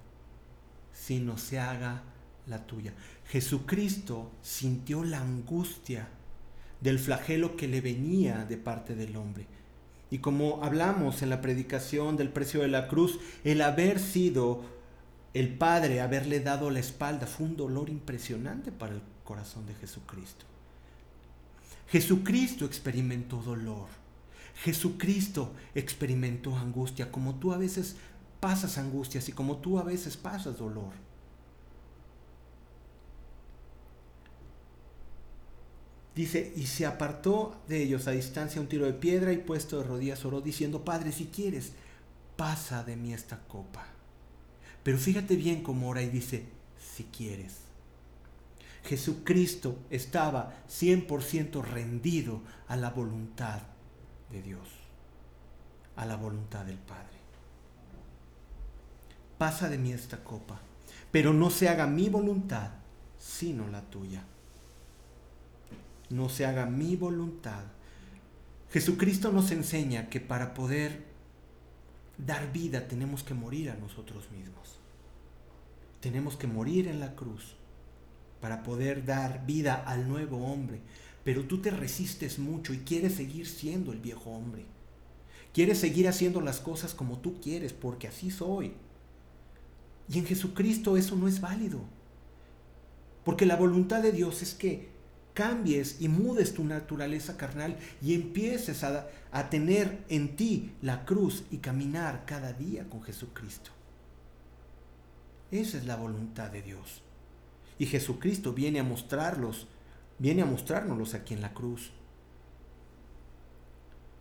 sino 0.92 1.38
se 1.38 1.58
haga 1.58 2.02
la 2.46 2.66
tuya. 2.66 2.92
Jesucristo 3.26 4.30
sintió 4.42 5.02
la 5.02 5.22
angustia 5.22 6.08
del 6.82 6.98
flagelo 6.98 7.56
que 7.56 7.68
le 7.68 7.80
venía 7.80 8.44
de 8.44 8.58
parte 8.58 8.94
del 8.94 9.16
hombre. 9.16 9.46
Y 10.10 10.18
como 10.18 10.62
hablamos 10.62 11.22
en 11.22 11.30
la 11.30 11.40
predicación 11.40 12.18
del 12.18 12.28
precio 12.28 12.60
de 12.60 12.68
la 12.68 12.86
cruz, 12.86 13.18
el 13.44 13.62
haber 13.62 13.98
sido 13.98 14.62
el 15.32 15.56
Padre, 15.56 16.02
haberle 16.02 16.40
dado 16.40 16.68
la 16.68 16.80
espalda, 16.80 17.26
fue 17.26 17.46
un 17.46 17.56
dolor 17.56 17.88
impresionante 17.88 18.72
para 18.72 18.92
el 18.92 19.00
corazón 19.24 19.64
de 19.64 19.72
Jesucristo. 19.72 20.44
Jesucristo 21.88 22.66
experimentó 22.66 23.38
dolor. 23.38 24.04
Jesucristo 24.62 25.52
experimentó 25.74 26.56
angustia, 26.56 27.12
como 27.12 27.34
tú 27.34 27.52
a 27.52 27.58
veces 27.58 27.96
pasas 28.40 28.78
angustias 28.78 29.28
y 29.28 29.32
como 29.32 29.58
tú 29.58 29.78
a 29.78 29.82
veces 29.82 30.16
pasas 30.16 30.58
dolor. 30.58 30.92
Dice, 36.14 36.54
y 36.56 36.66
se 36.66 36.86
apartó 36.86 37.60
de 37.68 37.82
ellos 37.82 38.06
a 38.06 38.12
distancia 38.12 38.60
un 38.60 38.68
tiro 38.68 38.86
de 38.86 38.94
piedra 38.94 39.34
y 39.34 39.38
puesto 39.38 39.76
de 39.76 39.84
rodillas 39.84 40.24
oró 40.24 40.40
diciendo, 40.40 40.82
Padre, 40.82 41.12
si 41.12 41.26
quieres, 41.26 41.72
pasa 42.36 42.82
de 42.82 42.96
mí 42.96 43.12
esta 43.12 43.38
copa. 43.46 43.86
Pero 44.82 44.96
fíjate 44.96 45.36
bien 45.36 45.62
cómo 45.62 45.90
ora 45.90 46.02
y 46.02 46.08
dice, 46.08 46.46
si 46.96 47.04
quieres. 47.04 47.56
Jesucristo 48.84 49.78
estaba 49.90 50.54
100% 50.70 51.62
rendido 51.62 52.40
a 52.68 52.76
la 52.76 52.88
voluntad 52.88 53.75
de 54.30 54.42
Dios, 54.42 54.68
a 55.96 56.06
la 56.06 56.16
voluntad 56.16 56.64
del 56.64 56.78
Padre. 56.78 57.16
Pasa 59.38 59.68
de 59.68 59.78
mí 59.78 59.92
esta 59.92 60.24
copa, 60.24 60.60
pero 61.10 61.32
no 61.32 61.50
se 61.50 61.68
haga 61.68 61.86
mi 61.86 62.08
voluntad, 62.08 62.70
sino 63.18 63.68
la 63.68 63.82
tuya 63.82 64.22
no 66.10 66.28
se 66.28 66.46
haga 66.46 66.66
mi 66.66 66.96
voluntad. 66.96 67.64
Jesucristo 68.70 69.32
nos 69.32 69.50
enseña 69.50 70.08
que 70.08 70.20
para 70.20 70.54
poder 70.54 71.04
dar 72.18 72.52
vida 72.52 72.88
tenemos 72.88 73.22
que 73.22 73.34
morir 73.34 73.70
a 73.70 73.76
nosotros 73.76 74.30
mismos. 74.30 74.78
Tenemos 76.00 76.36
que 76.36 76.46
morir 76.46 76.88
en 76.88 77.00
la 77.00 77.14
cruz 77.14 77.56
para 78.40 78.62
poder 78.62 79.04
dar 79.04 79.44
vida 79.46 79.74
al 79.74 80.08
nuevo 80.08 80.38
hombre. 80.46 80.80
Pero 81.26 81.42
tú 81.42 81.58
te 81.58 81.72
resistes 81.72 82.38
mucho 82.38 82.72
y 82.72 82.78
quieres 82.78 83.14
seguir 83.14 83.48
siendo 83.48 83.90
el 83.90 83.98
viejo 83.98 84.30
hombre. 84.30 84.64
Quieres 85.52 85.78
seguir 85.78 86.06
haciendo 86.06 86.40
las 86.40 86.60
cosas 86.60 86.94
como 86.94 87.18
tú 87.18 87.40
quieres, 87.40 87.72
porque 87.72 88.06
así 88.06 88.30
soy. 88.30 88.74
Y 90.08 90.20
en 90.20 90.24
Jesucristo 90.24 90.96
eso 90.96 91.16
no 91.16 91.26
es 91.26 91.40
válido. 91.40 91.80
Porque 93.24 93.44
la 93.44 93.56
voluntad 93.56 94.04
de 94.04 94.12
Dios 94.12 94.40
es 94.40 94.54
que 94.54 94.88
cambies 95.34 96.00
y 96.00 96.06
mudes 96.06 96.54
tu 96.54 96.62
naturaleza 96.62 97.36
carnal 97.36 97.76
y 98.00 98.14
empieces 98.14 98.84
a, 98.84 99.08
a, 99.32 99.50
tener 99.50 100.04
en 100.08 100.36
ti 100.36 100.76
la 100.80 101.04
cruz 101.04 101.42
y 101.50 101.56
caminar 101.56 102.24
cada 102.24 102.52
día 102.52 102.88
con 102.88 103.02
Jesucristo. 103.02 103.72
Esa 105.50 105.76
es 105.76 105.86
la 105.86 105.96
voluntad 105.96 106.52
de 106.52 106.62
Dios. 106.62 107.02
Y 107.80 107.86
Jesucristo 107.86 108.52
viene 108.52 108.78
a 108.78 108.84
mostrarlos, 108.84 109.66
viene 110.18 110.42
a 110.42 110.46
mostrárnoslos 110.46 111.14
aquí 111.14 111.34
en 111.34 111.42
la 111.42 111.54
cruz. 111.54 111.90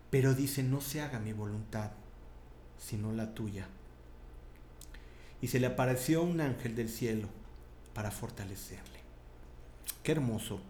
Pero 0.09 0.33
dice, 0.33 0.63
no 0.63 0.81
se 0.81 1.01
haga 1.01 1.19
mi 1.19 1.33
voluntad, 1.33 1.91
sino 2.77 3.11
la 3.11 3.33
tuya. 3.33 3.67
Y 5.41 5.47
se 5.47 5.59
le 5.59 5.67
apareció 5.67 6.23
un 6.23 6.41
ángel 6.41 6.75
del 6.75 6.89
cielo 6.89 7.27
para 7.93 8.11
fortalecerle. 8.11 8.99
Qué 10.03 10.13
hermoso 10.13 10.61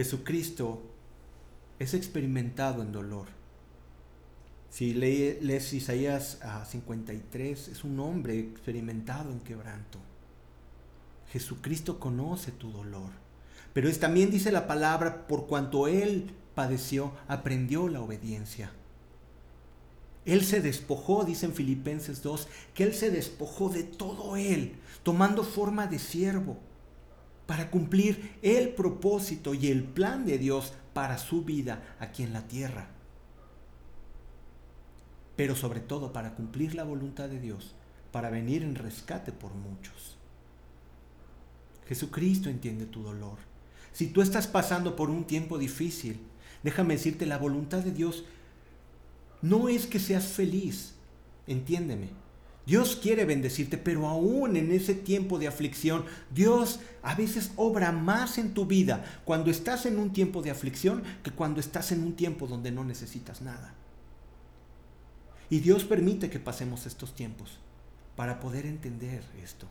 Jesucristo 0.00 0.80
es 1.78 1.92
experimentado 1.92 2.80
en 2.80 2.90
dolor. 2.90 3.26
Si 4.70 4.94
lees 4.94 5.74
Isaías 5.74 6.38
53, 6.66 7.68
es 7.68 7.84
un 7.84 8.00
hombre 8.00 8.38
experimentado 8.38 9.30
en 9.30 9.40
quebranto. 9.40 9.98
Jesucristo 11.30 12.00
conoce 12.00 12.50
tu 12.50 12.72
dolor. 12.72 13.10
Pero 13.72 13.88
es, 13.88 14.00
también 14.00 14.30
dice 14.30 14.52
la 14.52 14.66
palabra, 14.66 15.26
por 15.26 15.46
cuanto 15.46 15.86
Él 15.86 16.30
padeció, 16.54 17.12
aprendió 17.28 17.88
la 17.88 18.00
obediencia. 18.00 18.72
Él 20.24 20.44
se 20.44 20.60
despojó, 20.60 21.24
dice 21.24 21.46
en 21.46 21.54
Filipenses 21.54 22.22
2, 22.22 22.48
que 22.74 22.84
Él 22.84 22.94
se 22.94 23.10
despojó 23.10 23.68
de 23.68 23.84
todo 23.84 24.36
Él, 24.36 24.74
tomando 25.02 25.44
forma 25.44 25.86
de 25.86 25.98
siervo 25.98 26.58
para 27.50 27.68
cumplir 27.68 28.38
el 28.42 28.68
propósito 28.68 29.54
y 29.54 29.68
el 29.68 29.82
plan 29.82 30.24
de 30.24 30.38
Dios 30.38 30.72
para 30.92 31.18
su 31.18 31.42
vida 31.42 31.82
aquí 31.98 32.22
en 32.22 32.32
la 32.32 32.46
tierra. 32.46 32.86
Pero 35.34 35.56
sobre 35.56 35.80
todo 35.80 36.12
para 36.12 36.36
cumplir 36.36 36.76
la 36.76 36.84
voluntad 36.84 37.28
de 37.28 37.40
Dios, 37.40 37.74
para 38.12 38.30
venir 38.30 38.62
en 38.62 38.76
rescate 38.76 39.32
por 39.32 39.52
muchos. 39.52 40.16
Jesucristo 41.88 42.48
entiende 42.48 42.86
tu 42.86 43.02
dolor. 43.02 43.49
Si 43.92 44.06
tú 44.08 44.22
estás 44.22 44.46
pasando 44.46 44.96
por 44.96 45.10
un 45.10 45.24
tiempo 45.24 45.58
difícil, 45.58 46.20
déjame 46.62 46.94
decirte, 46.94 47.26
la 47.26 47.38
voluntad 47.38 47.78
de 47.78 47.92
Dios 47.92 48.24
no 49.42 49.68
es 49.68 49.86
que 49.86 49.98
seas 49.98 50.26
feliz, 50.26 50.94
entiéndeme. 51.46 52.08
Dios 52.66 52.94
quiere 52.94 53.24
bendecirte, 53.24 53.78
pero 53.78 54.06
aún 54.06 54.56
en 54.56 54.70
ese 54.70 54.94
tiempo 54.94 55.38
de 55.38 55.48
aflicción, 55.48 56.04
Dios 56.32 56.78
a 57.02 57.14
veces 57.14 57.50
obra 57.56 57.90
más 57.90 58.38
en 58.38 58.54
tu 58.54 58.66
vida 58.66 59.04
cuando 59.24 59.50
estás 59.50 59.86
en 59.86 59.98
un 59.98 60.12
tiempo 60.12 60.42
de 60.42 60.50
aflicción 60.50 61.02
que 61.24 61.30
cuando 61.30 61.58
estás 61.58 61.90
en 61.90 62.02
un 62.02 62.14
tiempo 62.14 62.46
donde 62.46 62.70
no 62.70 62.84
necesitas 62.84 63.42
nada. 63.42 63.74
Y 65.48 65.60
Dios 65.60 65.84
permite 65.84 66.30
que 66.30 66.38
pasemos 66.38 66.86
estos 66.86 67.14
tiempos 67.14 67.58
para 68.14 68.38
poder 68.38 68.66
entender 68.66 69.24
esto. 69.42 69.66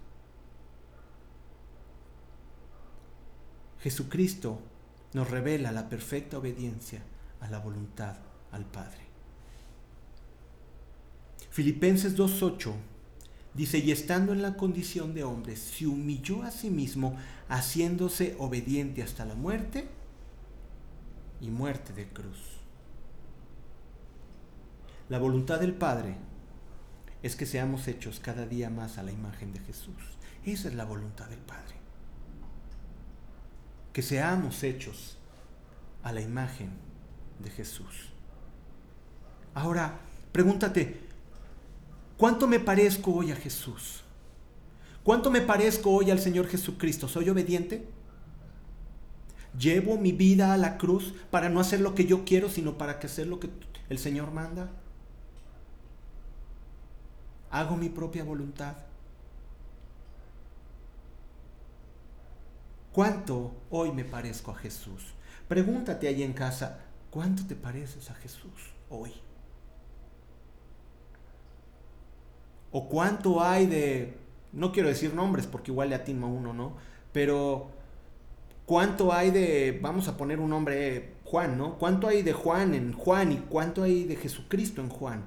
Jesucristo 3.81 4.59
nos 5.13 5.29
revela 5.29 5.71
la 5.71 5.89
perfecta 5.89 6.37
obediencia 6.37 7.01
a 7.39 7.49
la 7.49 7.59
voluntad 7.59 8.17
al 8.51 8.65
Padre. 8.65 9.09
Filipenses 11.49 12.17
2.8 12.17 12.73
dice, 13.53 13.79
y 13.79 13.91
estando 13.91 14.33
en 14.33 14.41
la 14.41 14.55
condición 14.55 15.13
de 15.13 15.23
hombre, 15.23 15.55
se 15.55 15.87
humilló 15.87 16.43
a 16.43 16.51
sí 16.51 16.69
mismo, 16.69 17.17
haciéndose 17.47 18.35
obediente 18.37 19.01
hasta 19.01 19.25
la 19.25 19.35
muerte 19.35 19.87
y 21.41 21.49
muerte 21.49 21.93
de 21.93 22.07
cruz. 22.07 22.59
La 25.09 25.17
voluntad 25.17 25.59
del 25.59 25.73
Padre 25.73 26.17
es 27.23 27.35
que 27.35 27.45
seamos 27.45 27.87
hechos 27.87 28.19
cada 28.19 28.45
día 28.45 28.69
más 28.69 28.97
a 28.97 29.03
la 29.03 29.11
imagen 29.11 29.53
de 29.53 29.59
Jesús. 29.61 29.95
Esa 30.45 30.67
es 30.67 30.75
la 30.75 30.85
voluntad 30.85 31.27
del 31.27 31.39
Padre. 31.39 31.78
Que 33.93 34.01
seamos 34.01 34.63
hechos 34.63 35.17
a 36.03 36.11
la 36.11 36.21
imagen 36.21 36.69
de 37.39 37.49
Jesús. 37.49 38.09
Ahora, 39.53 39.99
pregúntate, 40.31 40.99
¿cuánto 42.17 42.47
me 42.47 42.59
parezco 42.59 43.13
hoy 43.13 43.31
a 43.31 43.35
Jesús? 43.35 44.03
¿Cuánto 45.03 45.31
me 45.31 45.41
parezco 45.41 45.91
hoy 45.91 46.11
al 46.11 46.19
Señor 46.19 46.47
Jesucristo? 46.47 47.07
¿Soy 47.07 47.29
obediente? 47.29 47.87
¿Llevo 49.57 49.97
mi 49.97 50.11
vida 50.11 50.53
a 50.53 50.57
la 50.57 50.77
cruz 50.77 51.15
para 51.31 51.49
no 51.49 51.59
hacer 51.59 51.81
lo 51.81 51.95
que 51.95 52.05
yo 52.05 52.23
quiero, 52.25 52.49
sino 52.49 52.77
para 52.77 52.93
hacer 52.93 53.27
lo 53.27 53.39
que 53.39 53.49
el 53.89 53.97
Señor 53.97 54.31
manda? 54.31 54.69
¿Hago 57.49 57.75
mi 57.75 57.89
propia 57.89 58.23
voluntad? 58.23 58.75
¿Cuánto 62.91 63.51
hoy 63.69 63.91
me 63.91 64.03
parezco 64.03 64.51
a 64.51 64.55
Jesús? 64.55 65.13
Pregúntate 65.47 66.07
ahí 66.07 66.23
en 66.23 66.33
casa, 66.33 66.79
¿cuánto 67.11 67.45
te 67.45 67.55
pareces 67.55 68.09
a 68.09 68.15
Jesús 68.15 68.73
hoy? 68.89 69.13
¿O 72.71 72.87
cuánto 72.87 73.41
hay 73.41 73.67
de, 73.67 74.17
no 74.53 74.71
quiero 74.71 74.89
decir 74.89 75.13
nombres 75.13 75.47
porque 75.47 75.71
igual 75.71 75.89
le 75.89 75.95
atino 75.95 76.25
a 76.25 76.29
uno, 76.29 76.53
¿no? 76.53 76.73
Pero 77.11 77.69
¿cuánto 78.65 79.13
hay 79.13 79.31
de, 79.31 79.79
vamos 79.81 80.07
a 80.07 80.17
poner 80.17 80.39
un 80.39 80.49
nombre, 80.49 81.15
Juan, 81.25 81.57
¿no? 81.57 81.77
¿Cuánto 81.77 82.07
hay 82.07 82.21
de 82.23 82.33
Juan 82.33 82.73
en 82.73 82.93
Juan 82.93 83.31
y 83.31 83.37
cuánto 83.37 83.83
hay 83.83 84.03
de 84.03 84.15
Jesucristo 84.15 84.81
en 84.81 84.89
Juan? 84.89 85.25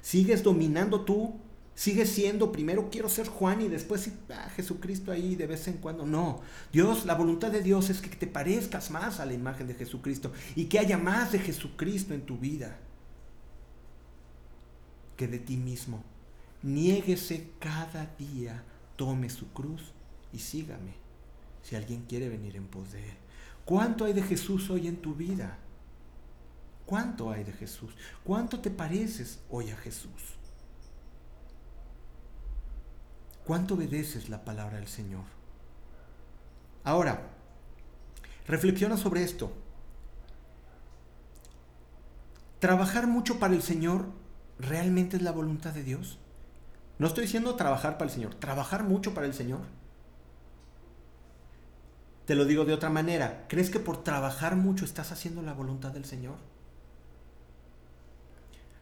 ¿Sigues 0.00 0.42
dominando 0.42 1.02
tú 1.02 1.34
Sigue 1.74 2.04
siendo, 2.04 2.52
primero 2.52 2.90
quiero 2.90 3.08
ser 3.08 3.28
Juan 3.28 3.62
y 3.62 3.68
después 3.68 4.10
ah, 4.30 4.50
Jesucristo 4.54 5.12
ahí 5.12 5.34
de 5.34 5.46
vez 5.46 5.66
en 5.68 5.78
cuando. 5.78 6.04
No, 6.04 6.42
Dios, 6.72 7.06
la 7.06 7.14
voluntad 7.14 7.50
de 7.50 7.62
Dios 7.62 7.88
es 7.88 8.00
que 8.00 8.08
te 8.08 8.26
parezcas 8.26 8.90
más 8.90 9.18
a 9.18 9.26
la 9.26 9.32
imagen 9.32 9.66
de 9.66 9.74
Jesucristo 9.74 10.32
y 10.54 10.66
que 10.66 10.78
haya 10.78 10.98
más 10.98 11.32
de 11.32 11.38
Jesucristo 11.38 12.12
en 12.12 12.22
tu 12.22 12.36
vida 12.36 12.78
que 15.16 15.28
de 15.28 15.38
ti 15.38 15.56
mismo. 15.56 16.02
Niéguese 16.62 17.50
cada 17.58 18.06
día, 18.18 18.62
tome 18.96 19.30
su 19.30 19.48
cruz 19.52 19.92
y 20.32 20.38
sígame 20.38 20.94
si 21.62 21.76
alguien 21.76 22.04
quiere 22.06 22.28
venir 22.28 22.56
en 22.56 22.66
pos 22.66 22.92
de 22.92 23.08
él. 23.08 23.16
¿Cuánto 23.64 24.04
hay 24.04 24.12
de 24.12 24.22
Jesús 24.22 24.68
hoy 24.70 24.88
en 24.88 24.96
tu 24.96 25.14
vida? 25.14 25.58
¿Cuánto 26.86 27.30
hay 27.30 27.44
de 27.44 27.52
Jesús? 27.52 27.92
¿Cuánto 28.24 28.60
te 28.60 28.70
pareces 28.70 29.40
hoy 29.48 29.70
a 29.70 29.76
Jesús? 29.76 30.39
¿Cuánto 33.50 33.74
obedeces 33.74 34.28
la 34.28 34.44
palabra 34.44 34.76
del 34.76 34.86
Señor? 34.86 35.24
Ahora, 36.84 37.32
reflexiona 38.46 38.96
sobre 38.96 39.24
esto. 39.24 39.52
¿Trabajar 42.60 43.08
mucho 43.08 43.40
para 43.40 43.54
el 43.54 43.62
Señor 43.62 44.06
realmente 44.60 45.16
es 45.16 45.24
la 45.24 45.32
voluntad 45.32 45.72
de 45.72 45.82
Dios? 45.82 46.20
No 47.00 47.08
estoy 47.08 47.24
diciendo 47.24 47.56
trabajar 47.56 47.98
para 47.98 48.08
el 48.08 48.14
Señor, 48.14 48.36
trabajar 48.36 48.84
mucho 48.84 49.14
para 49.14 49.26
el 49.26 49.34
Señor. 49.34 49.62
Te 52.26 52.36
lo 52.36 52.44
digo 52.44 52.64
de 52.64 52.74
otra 52.74 52.88
manera, 52.88 53.46
¿crees 53.48 53.68
que 53.68 53.80
por 53.80 54.04
trabajar 54.04 54.54
mucho 54.54 54.84
estás 54.84 55.10
haciendo 55.10 55.42
la 55.42 55.54
voluntad 55.54 55.90
del 55.90 56.04
Señor? 56.04 56.36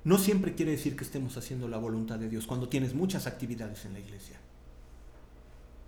No 0.05 0.19
siempre 0.19 0.55
quiere 0.55 0.73
decir 0.73 0.95
que 0.95 1.05
estemos 1.05 1.39
haciendo 1.39 1.69
la 1.69 1.79
voluntad 1.79 2.19
de 2.19 2.29
Dios 2.29 2.47
cuando 2.47 2.69
tienes 2.69 2.93
muchas 2.93 3.27
actividades 3.27 3.87
en 3.87 3.95
la 3.95 4.01
iglesia. 4.01 4.39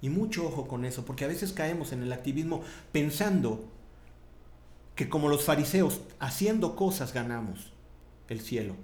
Y 0.02 0.08
mucho 0.08 0.46
ojo 0.46 0.66
con 0.66 0.84
eso, 0.84 1.04
porque 1.04 1.24
a 1.24 1.28
veces 1.28 1.52
caemos 1.52 1.92
en 1.92 2.02
el 2.02 2.12
activismo 2.12 2.62
pensando 2.92 3.64
que 4.94 5.08
como 5.08 5.28
los 5.28 5.44
fariseos, 5.44 6.00
haciendo 6.18 6.76
cosas 6.76 7.12
ganamos 7.12 7.72
el 8.28 8.40
cielo. 8.40 8.76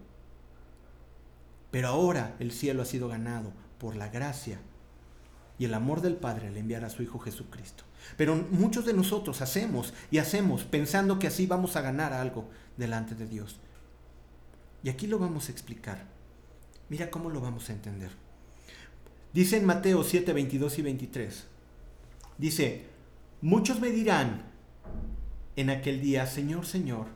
Pero 1.71 1.89
ahora 1.89 2.37
el 2.39 2.53
cielo 2.53 2.83
ha 2.83 2.87
sido 2.87 3.09
ganado 3.09 3.53
por 3.79 3.97
la 3.97 4.09
gracia 4.09 4.59
y 5.59 5.65
el 5.65 5.75
amor 5.75 6.01
del 6.01 6.17
Padre 6.17 6.49
al 6.49 6.57
enviar 6.57 6.85
a 6.85 6.91
su 6.91 7.03
Hijo 7.03 7.19
Jesucristo. 7.19 7.85
Pero 8.17 8.37
muchos 8.51 8.85
de 8.85 8.93
nosotros 8.93 9.41
hacemos 9.41 9.93
y 10.11 10.19
hacemos 10.19 10.65
pensando 10.65 11.19
que 11.19 11.27
así 11.27 11.47
vamos 11.47 11.77
a 11.77 11.81
ganar 11.81 12.13
algo 12.13 12.49
delante 12.77 13.15
de 13.15 13.27
Dios. 13.27 13.59
Y 14.83 14.89
aquí 14.89 15.07
lo 15.07 15.19
vamos 15.19 15.49
a 15.49 15.53
explicar. 15.53 16.07
Mira 16.89 17.11
cómo 17.11 17.31
lo 17.31 17.41
vamos 17.41 17.69
a 17.69 17.73
entender. 17.73 18.11
Dice 19.33 19.59
en 19.59 19.67
Mateo 19.67 20.03
7, 20.03 20.33
22 20.33 20.79
y 20.79 20.83
23. 20.83 21.47
Dice, 22.39 22.87
muchos 23.41 23.81
me 23.81 23.91
dirán 23.91 24.43
en 25.57 25.71
aquel 25.71 26.01
día, 26.01 26.27
Señor, 26.27 26.67
Señor, 26.67 27.07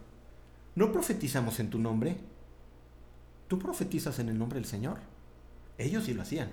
¿no 0.75 0.93
profetizamos 0.93 1.61
en 1.61 1.71
tu 1.71 1.79
nombre? 1.79 2.17
¿Tú 3.49 3.59
profetizas 3.59 4.19
en 4.19 4.29
el 4.29 4.39
nombre 4.39 4.59
del 4.59 4.69
Señor? 4.69 4.99
Ellos 5.77 6.05
sí 6.05 6.15
lo 6.15 6.23
hacían. 6.23 6.51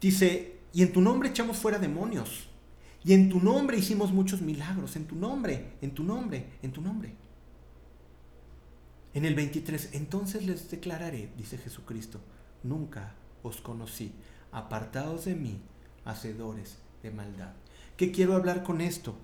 Dice, 0.00 0.58
y 0.72 0.82
en 0.82 0.92
tu 0.92 1.00
nombre 1.00 1.30
echamos 1.30 1.56
fuera 1.56 1.78
demonios. 1.78 2.48
Y 3.04 3.12
en 3.12 3.28
tu 3.28 3.40
nombre 3.40 3.76
hicimos 3.76 4.12
muchos 4.12 4.40
milagros. 4.42 4.96
En 4.96 5.06
tu 5.06 5.14
nombre, 5.14 5.76
en 5.82 5.92
tu 5.92 6.04
nombre, 6.04 6.46
en 6.62 6.72
tu 6.72 6.80
nombre. 6.80 7.14
En 9.12 9.24
el 9.24 9.34
23, 9.34 9.90
entonces 9.92 10.44
les 10.44 10.70
declararé, 10.70 11.30
dice 11.36 11.56
Jesucristo, 11.56 12.20
nunca 12.64 13.14
os 13.42 13.60
conocí, 13.60 14.12
apartados 14.50 15.26
de 15.26 15.36
mí, 15.36 15.60
hacedores 16.04 16.78
de 17.02 17.10
maldad. 17.10 17.52
¿Qué 17.96 18.10
quiero 18.10 18.34
hablar 18.34 18.64
con 18.64 18.80
esto? 18.80 19.14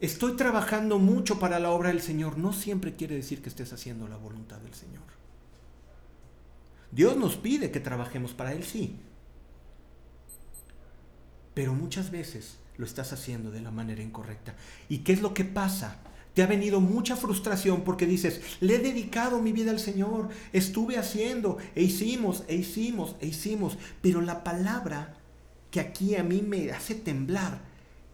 Estoy 0.00 0.36
trabajando 0.36 0.98
mucho 0.98 1.40
para 1.40 1.58
la 1.58 1.70
obra 1.70 1.88
del 1.88 2.00
Señor. 2.00 2.38
No 2.38 2.52
siempre 2.52 2.94
quiere 2.94 3.16
decir 3.16 3.42
que 3.42 3.48
estés 3.48 3.72
haciendo 3.72 4.06
la 4.06 4.16
voluntad 4.16 4.58
del 4.58 4.74
Señor. 4.74 5.02
Dios 6.92 7.16
nos 7.16 7.36
pide 7.36 7.70
que 7.70 7.80
trabajemos 7.80 8.32
para 8.32 8.52
Él, 8.52 8.62
sí. 8.62 8.96
Pero 11.52 11.74
muchas 11.74 12.12
veces 12.12 12.58
lo 12.76 12.84
estás 12.84 13.12
haciendo 13.12 13.50
de 13.50 13.60
la 13.60 13.72
manera 13.72 14.02
incorrecta. 14.02 14.54
¿Y 14.88 14.98
qué 14.98 15.12
es 15.12 15.20
lo 15.20 15.34
que 15.34 15.44
pasa? 15.44 15.96
Te 16.38 16.44
ha 16.44 16.46
venido 16.46 16.80
mucha 16.80 17.16
frustración 17.16 17.82
porque 17.82 18.06
dices, 18.06 18.40
le 18.60 18.76
he 18.76 18.78
dedicado 18.78 19.42
mi 19.42 19.50
vida 19.50 19.72
al 19.72 19.80
Señor, 19.80 20.28
estuve 20.52 20.96
haciendo, 20.96 21.58
e 21.74 21.82
hicimos, 21.82 22.44
e 22.46 22.54
hicimos, 22.54 23.16
e 23.18 23.26
hicimos. 23.26 23.76
Pero 24.02 24.20
la 24.20 24.44
palabra 24.44 25.16
que 25.72 25.80
aquí 25.80 26.14
a 26.14 26.22
mí 26.22 26.42
me 26.42 26.70
hace 26.70 26.94
temblar 26.94 27.60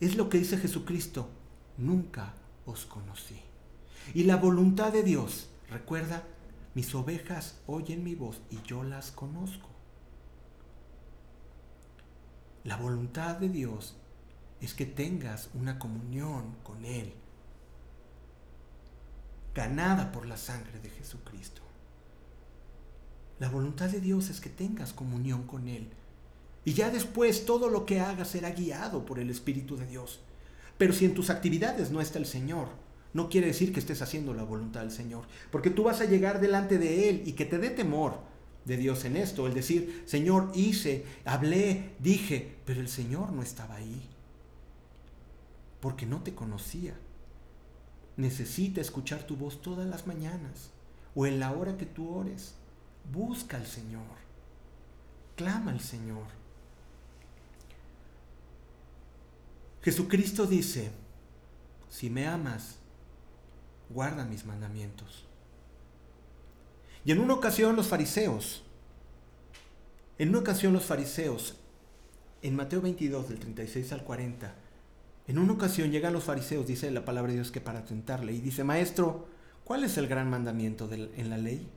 es 0.01 0.16
lo 0.16 0.31
que 0.31 0.39
dice 0.39 0.57
Jesucristo, 0.57 1.29
nunca 1.77 2.33
os 2.64 2.87
conocí. 2.87 3.37
Y 4.14 4.22
la 4.22 4.37
voluntad 4.37 4.91
de 4.91 5.03
Dios, 5.03 5.51
recuerda, 5.68 6.22
mis 6.75 6.95
ovejas 6.95 7.61
oyen 7.66 8.03
mi 8.03 8.14
voz 8.14 8.41
y 8.51 8.57
yo 8.66 8.85
las 8.85 9.11
conozco. 9.11 9.68
La 12.62 12.79
voluntad 12.79 13.37
de 13.37 13.51
Dios 13.51 13.97
es 14.62 14.72
que 14.72 14.87
tengas 14.87 15.51
una 15.53 15.79
comunión 15.79 16.57
con 16.62 16.87
Él 16.87 17.12
ganada 19.55 20.11
por 20.12 20.26
la 20.26 20.36
sangre 20.36 20.80
de 20.80 20.90
Jesucristo. 20.90 21.62
La 23.38 23.48
voluntad 23.48 23.88
de 23.88 24.00
Dios 24.00 24.30
es 24.30 24.40
que 24.40 24.50
tengas 24.50 24.92
comunión 24.92 25.44
con 25.44 25.68
Él. 25.68 25.88
Y 26.64 26.72
ya 26.72 26.90
después 26.90 27.46
todo 27.46 27.68
lo 27.68 27.84
que 27.84 28.00
hagas 28.00 28.28
será 28.28 28.50
guiado 28.50 29.05
por 29.05 29.18
el 29.18 29.30
Espíritu 29.30 29.76
de 29.76 29.86
Dios. 29.86 30.20
Pero 30.78 30.92
si 30.92 31.05
en 31.05 31.14
tus 31.14 31.30
actividades 31.30 31.90
no 31.90 32.00
está 32.00 32.18
el 32.18 32.26
Señor, 32.26 32.68
no 33.12 33.28
quiere 33.28 33.48
decir 33.48 33.72
que 33.72 33.80
estés 33.80 34.02
haciendo 34.02 34.34
la 34.34 34.44
voluntad 34.44 34.80
del 34.80 34.90
Señor. 34.90 35.24
Porque 35.50 35.70
tú 35.70 35.84
vas 35.84 36.00
a 36.00 36.07
llegar 36.07 36.40
delante 36.40 36.78
de 36.78 37.09
Él 37.09 37.22
y 37.26 37.32
que 37.32 37.44
te 37.44 37.59
dé 37.59 37.70
temor 37.70 38.18
de 38.64 38.76
Dios 38.76 39.05
en 39.05 39.16
esto. 39.16 39.46
El 39.46 39.55
decir, 39.55 40.02
Señor, 40.07 40.50
hice, 40.55 41.05
hablé, 41.24 41.94
dije, 41.98 42.57
pero 42.64 42.80
el 42.80 42.88
Señor 42.88 43.32
no 43.32 43.42
estaba 43.42 43.76
ahí. 43.76 44.09
Porque 45.80 46.07
no 46.07 46.22
te 46.22 46.34
conocía 46.34 46.94
necesita 48.17 48.81
escuchar 48.81 49.27
tu 49.27 49.37
voz 49.37 49.61
todas 49.62 49.87
las 49.89 50.07
mañanas 50.07 50.71
o 51.15 51.27
en 51.27 51.41
la 51.41 51.53
hora 51.53 51.77
que 51.77 51.87
tú 51.87 52.15
ores. 52.15 52.55
Busca 53.12 53.57
al 53.57 53.67
Señor. 53.67 54.03
Clama 55.37 55.73
al 55.73 55.81
Señor. 55.81 56.27
Jesucristo 59.83 60.47
dice, 60.47 60.91
si 61.91 62.09
me 62.09 62.27
amas, 62.27 62.77
guarda 63.91 64.25
mis 64.25 64.47
mandamientos. 64.47 65.27
Y 67.05 67.12
en 67.12 67.21
una 67.21 67.35
ocasión 67.35 67.77
los 67.77 67.89
fariseos, 67.89 68.62
en 70.17 70.31
una 70.31 70.39
ocasión 70.39 70.73
los 70.73 70.85
fariseos, 70.85 71.57
en 72.41 72.57
Mateo 72.57 72.81
22, 72.81 73.29
del 73.29 73.39
36 73.39 73.93
al 73.93 74.05
40, 74.05 74.55
en 75.27 75.39
una 75.39 75.53
ocasión 75.53 75.91
llegan 75.91 76.12
los 76.12 76.25
fariseos, 76.25 76.66
dice 76.66 76.91
la 76.91 77.05
palabra 77.05 77.31
de 77.31 77.39
Dios, 77.39 77.51
que 77.51 77.61
para 77.61 77.85
tentarle, 77.85 78.33
y 78.33 78.41
dice, 78.41 78.64
Maestro, 78.64 79.29
¿cuál 79.64 79.85
es 79.85 79.97
el 79.97 80.07
gran 80.07 80.29
mandamiento 80.29 80.91
en 80.93 81.31
la 81.31 81.39
ley? 81.39 81.70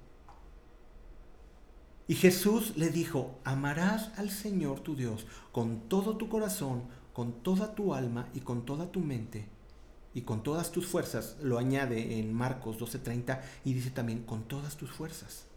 Y 2.08 2.16
Jesús 2.16 2.78
le 2.78 2.90
dijo, 2.90 3.40
amarás 3.44 4.12
al 4.18 4.30
Señor 4.30 4.80
tu 4.80 4.96
Dios 4.96 5.28
con 5.52 5.90
todo 5.90 6.18
tu 6.18 6.30
corazón, 6.30 6.84
con 7.14 7.44
toda 7.44 7.76
tu 7.76 7.94
alma 7.94 8.30
y 8.34 8.42
con 8.42 8.66
toda 8.66 8.92
tu 8.92 9.02
mente 9.02 9.48
y 10.14 10.22
con 10.22 10.42
todas 10.42 10.72
tus 10.72 10.88
fuerzas. 10.88 11.36
Lo 11.42 11.58
añade 11.58 12.20
en 12.20 12.34
Marcos 12.34 12.80
12:30 12.80 13.42
y 13.66 13.74
dice 13.74 13.92
también 13.92 14.24
con 14.24 14.44
todas 14.44 14.78
tus 14.78 14.90
fuerzas. 14.92 15.48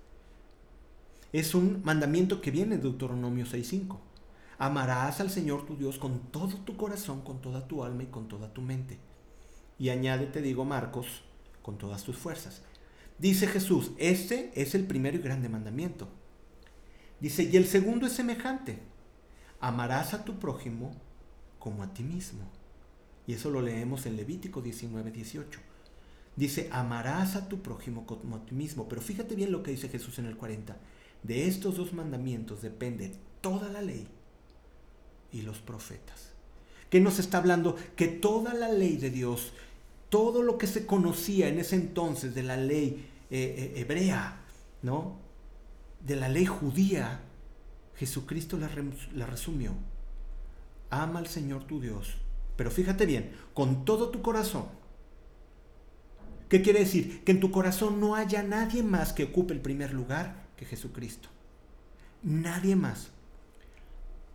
Es 1.32 1.54
un 1.54 1.82
mandamiento 1.84 2.40
que 2.40 2.50
viene 2.50 2.76
de 2.76 2.82
Deuteronomio 2.82 3.46
6:5. 3.46 3.98
Amarás 4.60 5.20
al 5.20 5.30
Señor 5.30 5.64
tu 5.64 5.74
Dios 5.74 5.98
con 5.98 6.18
todo 6.30 6.54
tu 6.58 6.76
corazón, 6.76 7.22
con 7.22 7.40
toda 7.40 7.66
tu 7.66 7.82
alma 7.82 8.02
y 8.02 8.08
con 8.08 8.28
toda 8.28 8.52
tu 8.52 8.60
mente. 8.60 8.98
Y 9.78 9.88
añade, 9.88 10.26
te 10.26 10.42
digo, 10.42 10.66
Marcos, 10.66 11.22
con 11.62 11.78
todas 11.78 12.04
tus 12.04 12.18
fuerzas. 12.18 12.60
Dice 13.18 13.46
Jesús, 13.46 13.92
este 13.96 14.52
es 14.54 14.74
el 14.74 14.86
primero 14.86 15.16
y 15.16 15.22
grande 15.22 15.48
mandamiento. 15.48 16.08
Dice, 17.20 17.44
y 17.44 17.56
el 17.56 17.66
segundo 17.66 18.06
es 18.06 18.12
semejante. 18.12 18.80
Amarás 19.60 20.12
a 20.12 20.26
tu 20.26 20.38
prójimo 20.38 20.92
como 21.58 21.82
a 21.82 21.94
ti 21.94 22.02
mismo. 22.02 22.42
Y 23.26 23.32
eso 23.32 23.48
lo 23.48 23.62
leemos 23.62 24.04
en 24.04 24.18
Levítico 24.18 24.60
19, 24.60 25.10
18. 25.10 25.58
Dice, 26.36 26.68
amarás 26.70 27.34
a 27.34 27.48
tu 27.48 27.62
prójimo 27.62 28.04
como 28.04 28.36
a 28.36 28.44
ti 28.44 28.54
mismo. 28.54 28.90
Pero 28.90 29.00
fíjate 29.00 29.34
bien 29.36 29.52
lo 29.52 29.62
que 29.62 29.70
dice 29.70 29.88
Jesús 29.88 30.18
en 30.18 30.26
el 30.26 30.36
40. 30.36 30.76
De 31.22 31.48
estos 31.48 31.78
dos 31.78 31.94
mandamientos 31.94 32.60
depende 32.60 33.14
toda 33.40 33.70
la 33.70 33.80
ley 33.80 34.06
y 35.32 35.42
los 35.42 35.58
profetas. 35.58 36.30
¿Qué 36.90 37.00
nos 37.00 37.18
está 37.18 37.38
hablando? 37.38 37.76
Que 37.96 38.08
toda 38.08 38.52
la 38.54 38.68
ley 38.68 38.96
de 38.96 39.10
Dios, 39.10 39.52
todo 40.08 40.42
lo 40.42 40.58
que 40.58 40.66
se 40.66 40.86
conocía 40.86 41.48
en 41.48 41.58
ese 41.58 41.76
entonces 41.76 42.34
de 42.34 42.42
la 42.42 42.56
ley 42.56 43.08
eh, 43.30 43.72
eh, 43.76 43.80
hebrea, 43.80 44.40
¿no? 44.82 45.16
De 46.04 46.16
la 46.16 46.28
ley 46.28 46.46
judía, 46.46 47.20
Jesucristo 47.96 48.58
la, 48.58 48.68
la 49.14 49.26
resumió. 49.26 49.74
Ama 50.90 51.20
al 51.20 51.28
Señor 51.28 51.64
tu 51.64 51.80
Dios, 51.80 52.16
pero 52.56 52.70
fíjate 52.70 53.06
bien, 53.06 53.30
con 53.54 53.84
todo 53.84 54.10
tu 54.10 54.22
corazón. 54.22 54.64
¿Qué 56.48 56.62
quiere 56.62 56.80
decir? 56.80 57.22
Que 57.22 57.30
en 57.30 57.38
tu 57.38 57.52
corazón 57.52 58.00
no 58.00 58.16
haya 58.16 58.42
nadie 58.42 58.82
más 58.82 59.12
que 59.12 59.24
ocupe 59.24 59.54
el 59.54 59.60
primer 59.60 59.94
lugar 59.94 60.48
que 60.56 60.64
Jesucristo. 60.64 61.28
Nadie 62.24 62.74
más. 62.74 63.12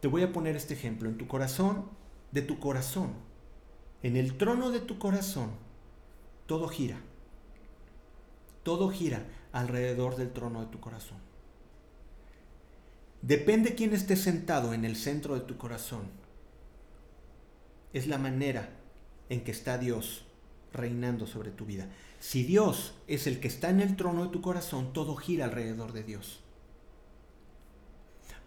Te 0.05 0.09
voy 0.09 0.21
a 0.21 0.31
poner 0.31 0.55
este 0.55 0.75
ejemplo. 0.75 1.09
En 1.09 1.17
tu 1.17 1.27
corazón, 1.27 1.85
de 2.31 2.43
tu 2.43 2.59
corazón, 2.59 3.13
en 4.03 4.17
el 4.17 4.37
trono 4.37 4.69
de 4.69 4.79
tu 4.79 4.99
corazón, 4.99 5.49
todo 6.45 6.67
gira. 6.67 7.01
Todo 8.61 8.91
gira 8.91 9.25
alrededor 9.51 10.15
del 10.15 10.31
trono 10.31 10.61
de 10.61 10.67
tu 10.67 10.79
corazón. 10.79 11.17
Depende 13.23 13.73
quién 13.73 13.95
esté 13.95 14.15
sentado 14.15 14.75
en 14.75 14.85
el 14.85 14.95
centro 14.95 15.33
de 15.33 15.41
tu 15.41 15.57
corazón. 15.57 16.03
Es 17.91 18.05
la 18.05 18.19
manera 18.19 18.69
en 19.29 19.43
que 19.43 19.49
está 19.49 19.79
Dios 19.79 20.27
reinando 20.71 21.25
sobre 21.25 21.49
tu 21.49 21.65
vida. 21.65 21.89
Si 22.19 22.43
Dios 22.43 22.93
es 23.07 23.25
el 23.25 23.39
que 23.39 23.47
está 23.47 23.71
en 23.71 23.81
el 23.81 23.95
trono 23.95 24.25
de 24.25 24.31
tu 24.31 24.41
corazón, 24.41 24.93
todo 24.93 25.15
gira 25.15 25.45
alrededor 25.45 25.93
de 25.93 26.03
Dios. 26.03 26.44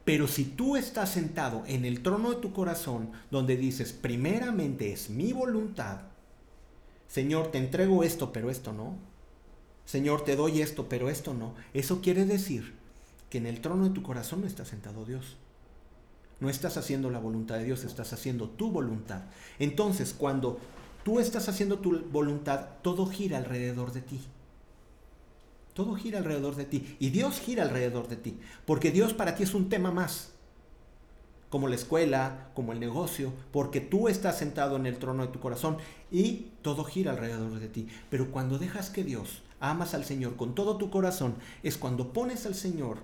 Pero 0.09 0.27
si 0.27 0.47
tú 0.47 0.79
estás 0.79 1.11
sentado 1.11 1.65
en 1.67 1.85
el 1.85 2.03
trono 2.03 2.31
de 2.31 2.37
tu 2.37 2.55
corazón, 2.55 3.11
donde 3.31 3.59
dices, 3.59 3.93
primeramente 3.93 4.91
es 4.91 5.11
mi 5.11 5.35
voluntad, 5.35 6.01
Señor, 7.09 7.51
te 7.51 7.59
entrego 7.59 8.03
esto, 8.03 8.33
pero 8.33 8.49
esto 8.49 8.73
no. 8.73 8.97
Señor, 9.85 10.25
te 10.25 10.35
doy 10.35 10.63
esto, 10.63 10.89
pero 10.89 11.11
esto 11.11 11.35
no. 11.35 11.55
Eso 11.75 12.01
quiere 12.01 12.25
decir 12.25 12.73
que 13.29 13.37
en 13.37 13.45
el 13.45 13.61
trono 13.61 13.85
de 13.85 13.91
tu 13.91 14.03
corazón 14.03 14.41
no 14.41 14.47
está 14.47 14.65
sentado 14.65 15.05
Dios. 15.05 15.37
No 16.41 16.49
estás 16.49 16.79
haciendo 16.79 17.11
la 17.11 17.19
voluntad 17.19 17.59
de 17.59 17.65
Dios, 17.65 17.85
estás 17.85 18.15
haciendo 18.15 18.49
tu 18.49 18.71
voluntad. 18.71 19.25
Entonces, 19.59 20.15
cuando 20.17 20.59
tú 21.05 21.21
estás 21.21 21.51
haciendo 21.51 21.81
tu 21.81 22.01
voluntad, 22.11 22.69
todo 22.81 23.05
gira 23.05 23.37
alrededor 23.37 23.93
de 23.93 24.01
ti. 24.01 24.21
Todo 25.79 25.95
gira 25.95 26.19
alrededor 26.19 26.57
de 26.57 26.65
ti. 26.65 26.97
Y 26.99 27.11
Dios 27.11 27.39
gira 27.39 27.63
alrededor 27.63 28.09
de 28.09 28.17
ti. 28.17 28.37
Porque 28.67 28.91
Dios 28.91 29.15
para 29.15 29.37
ti 29.37 29.45
es 29.45 29.55
un 29.55 29.69
tema 29.69 29.93
más. 29.93 30.33
Como 31.51 31.69
la 31.69 31.77
escuela, 31.77 32.51
como 32.55 32.73
el 32.73 32.81
negocio. 32.81 33.33
Porque 33.53 33.81
tú 33.81 34.09
estás 34.09 34.37
sentado 34.37 34.75
en 34.75 34.87
el 34.87 34.99
trono 34.99 35.25
de 35.25 35.33
tu 35.33 35.39
corazón 35.39 35.77
y 36.11 36.51
todo 36.63 36.83
gira 36.83 37.13
alrededor 37.13 37.61
de 37.61 37.69
ti. 37.69 37.87
Pero 38.11 38.33
cuando 38.33 38.59
dejas 38.59 38.91
que 38.91 39.05
Dios, 39.05 39.45
amas 39.61 39.95
al 39.95 40.05
Señor 40.05 40.35
con 40.35 40.57
todo 40.57 40.79
tu 40.79 40.91
corazón, 40.91 41.37
es 41.63 41.79
cuando 41.79 42.13
pones 42.13 42.45
al 42.45 42.57
Señor 42.57 42.99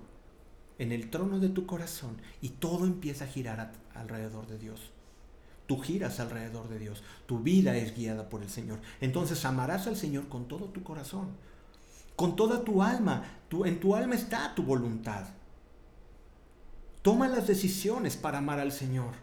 en 0.81 0.91
el 0.91 1.11
trono 1.11 1.39
de 1.39 1.51
tu 1.51 1.67
corazón 1.67 2.17
y 2.41 2.49
todo 2.49 2.87
empieza 2.87 3.27
a 3.27 3.29
girar 3.29 3.71
alrededor 3.95 4.49
de 4.49 4.59
Dios. 4.59 4.91
Tú 5.69 5.79
giras 5.79 6.19
alrededor 6.19 6.69
de 6.69 6.81
Dios. 6.81 7.05
Tu 7.27 7.39
vida 7.39 7.77
es 7.77 7.95
guiada 7.97 8.29
por 8.29 8.43
el 8.43 8.51
Señor. 8.51 8.81
Entonces 9.01 9.45
amarás 9.45 9.87
al 9.87 9.95
Señor 9.95 10.27
con 10.27 10.49
todo 10.49 10.71
tu 10.71 10.83
corazón 10.83 11.54
con 12.17 12.37
toda 12.37 12.65
tu 12.65 12.83
alma. 12.83 13.25
en 13.65 13.79
tu 13.79 13.95
alma 13.95 14.15
está 14.15 14.55
tu 14.55 14.63
voluntad. 14.63 15.27
Toma 17.03 17.29
las 17.29 17.47
decisiones 17.47 18.17
para 18.17 18.39
amar 18.39 18.59
al 18.59 18.73
Señor. 18.73 19.15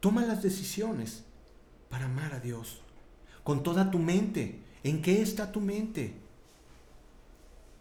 Toma 0.00 0.22
las 0.22 0.42
decisiones 0.42 1.24
para 1.88 2.04
amar 2.04 2.34
a 2.34 2.40
Dios. 2.40 2.80
Con 3.42 3.62
toda 3.62 3.90
tu 3.90 3.98
mente. 3.98 4.62
¿En 4.84 5.02
qué 5.02 5.22
está 5.22 5.50
tu 5.50 5.60
mente? 5.60 6.14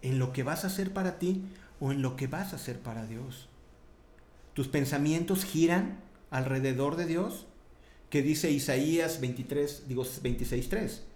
¿En 0.02 0.18
lo 0.18 0.34
que 0.34 0.44
vas 0.44 0.64
a 0.64 0.68
hacer 0.68 0.94
para 0.94 1.20
ti 1.20 1.44
o 1.80 1.92
en 1.92 2.02
lo 2.02 2.16
que 2.16 2.28
vas 2.28 2.54
a 2.54 2.56
hacer 2.56 2.80
para 2.80 3.06
Dios? 3.06 3.50
¿Tus 4.54 4.68
pensamientos 4.68 5.44
giran 5.44 6.00
alrededor 6.32 6.96
de 6.96 7.06
Dios? 7.06 7.46
Que 8.10 8.22
dice 8.22 8.50
Isaías 8.50 9.22
23, 9.22 9.88
digo 9.88 10.04
26.3 10.04 11.07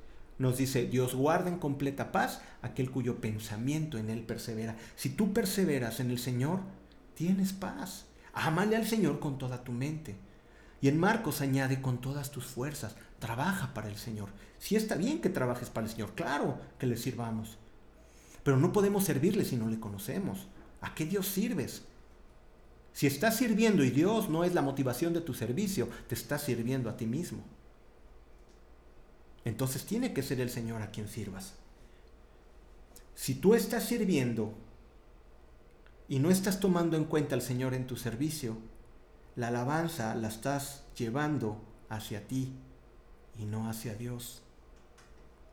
nos 0.42 0.58
dice, 0.58 0.88
Dios 0.88 1.14
guarda 1.14 1.50
en 1.50 1.60
completa 1.60 2.12
paz 2.12 2.42
aquel 2.64 2.90
cuyo 2.90 3.22
pensamiento 3.22 3.98
en 4.00 4.10
Él 4.10 4.24
persevera. 4.24 4.76
Si 4.96 5.10
tú 5.10 5.34
perseveras 5.34 6.00
en 6.00 6.10
el 6.10 6.18
Señor, 6.18 6.62
tienes 7.14 7.54
paz. 7.54 8.06
Amale 8.34 8.76
al 8.76 8.88
Señor 8.88 9.20
con 9.20 9.38
toda 9.38 9.64
tu 9.64 9.72
mente. 9.72 10.16
Y 10.82 10.88
en 10.88 11.00
Marcos 11.00 11.42
añade 11.42 11.80
con 11.80 12.02
todas 12.02 12.32
tus 12.32 12.46
fuerzas, 12.46 12.96
trabaja 13.20 13.76
para 13.76 13.88
el 13.88 13.98
Señor. 13.98 14.30
Si 14.58 14.76
está 14.76 14.96
bien 14.96 15.22
que 15.22 15.30
trabajes 15.30 15.70
para 15.70 15.86
el 15.86 15.92
Señor, 15.92 16.14
claro 16.16 16.60
que 16.80 16.88
le 16.88 16.98
sirvamos. 16.98 17.60
Pero 18.44 18.58
no 18.58 18.74
podemos 18.74 19.04
servirle 19.04 19.46
si 19.46 19.58
no 19.58 19.70
le 19.70 19.80
conocemos. 19.80 20.48
¿A 20.82 20.96
qué 20.96 21.06
Dios 21.06 21.28
sirves? 21.28 21.84
Si 22.94 23.06
estás 23.06 23.38
sirviendo 23.38 23.84
y 23.84 23.92
Dios 23.92 24.28
no 24.28 24.44
es 24.44 24.56
la 24.56 24.64
motivación 24.64 25.14
de 25.14 25.22
tu 25.22 25.36
servicio, 25.36 25.88
te 26.08 26.16
estás 26.16 26.42
sirviendo 26.42 26.90
a 26.90 26.98
ti 26.98 27.06
mismo 27.06 27.44
entonces 29.46 29.86
tiene 29.86 30.14
que 30.14 30.24
ser 30.24 30.40
el 30.40 30.50
Señor 30.50 30.82
a 30.82 30.92
quien 30.92 31.08
sirvas. 31.08 31.54
Si 33.16 33.36
tú 33.36 33.56
estás 33.56 33.84
sirviendo 33.86 34.54
y 36.08 36.20
no 36.20 36.30
estás 36.30 36.60
tomando 36.60 36.98
en 36.98 37.06
cuenta 37.06 37.36
al 37.36 37.42
Señor 37.42 37.74
en 37.74 37.88
tu 37.88 37.96
servicio, 37.96 38.58
la 39.36 39.48
alabanza 39.48 40.14
la 40.16 40.28
estás 40.28 40.84
llevando 40.98 41.62
hacia 41.90 42.28
ti 42.28 42.54
y 43.40 43.46
no 43.46 43.70
hacia 43.70 43.96
Dios. 43.96 44.42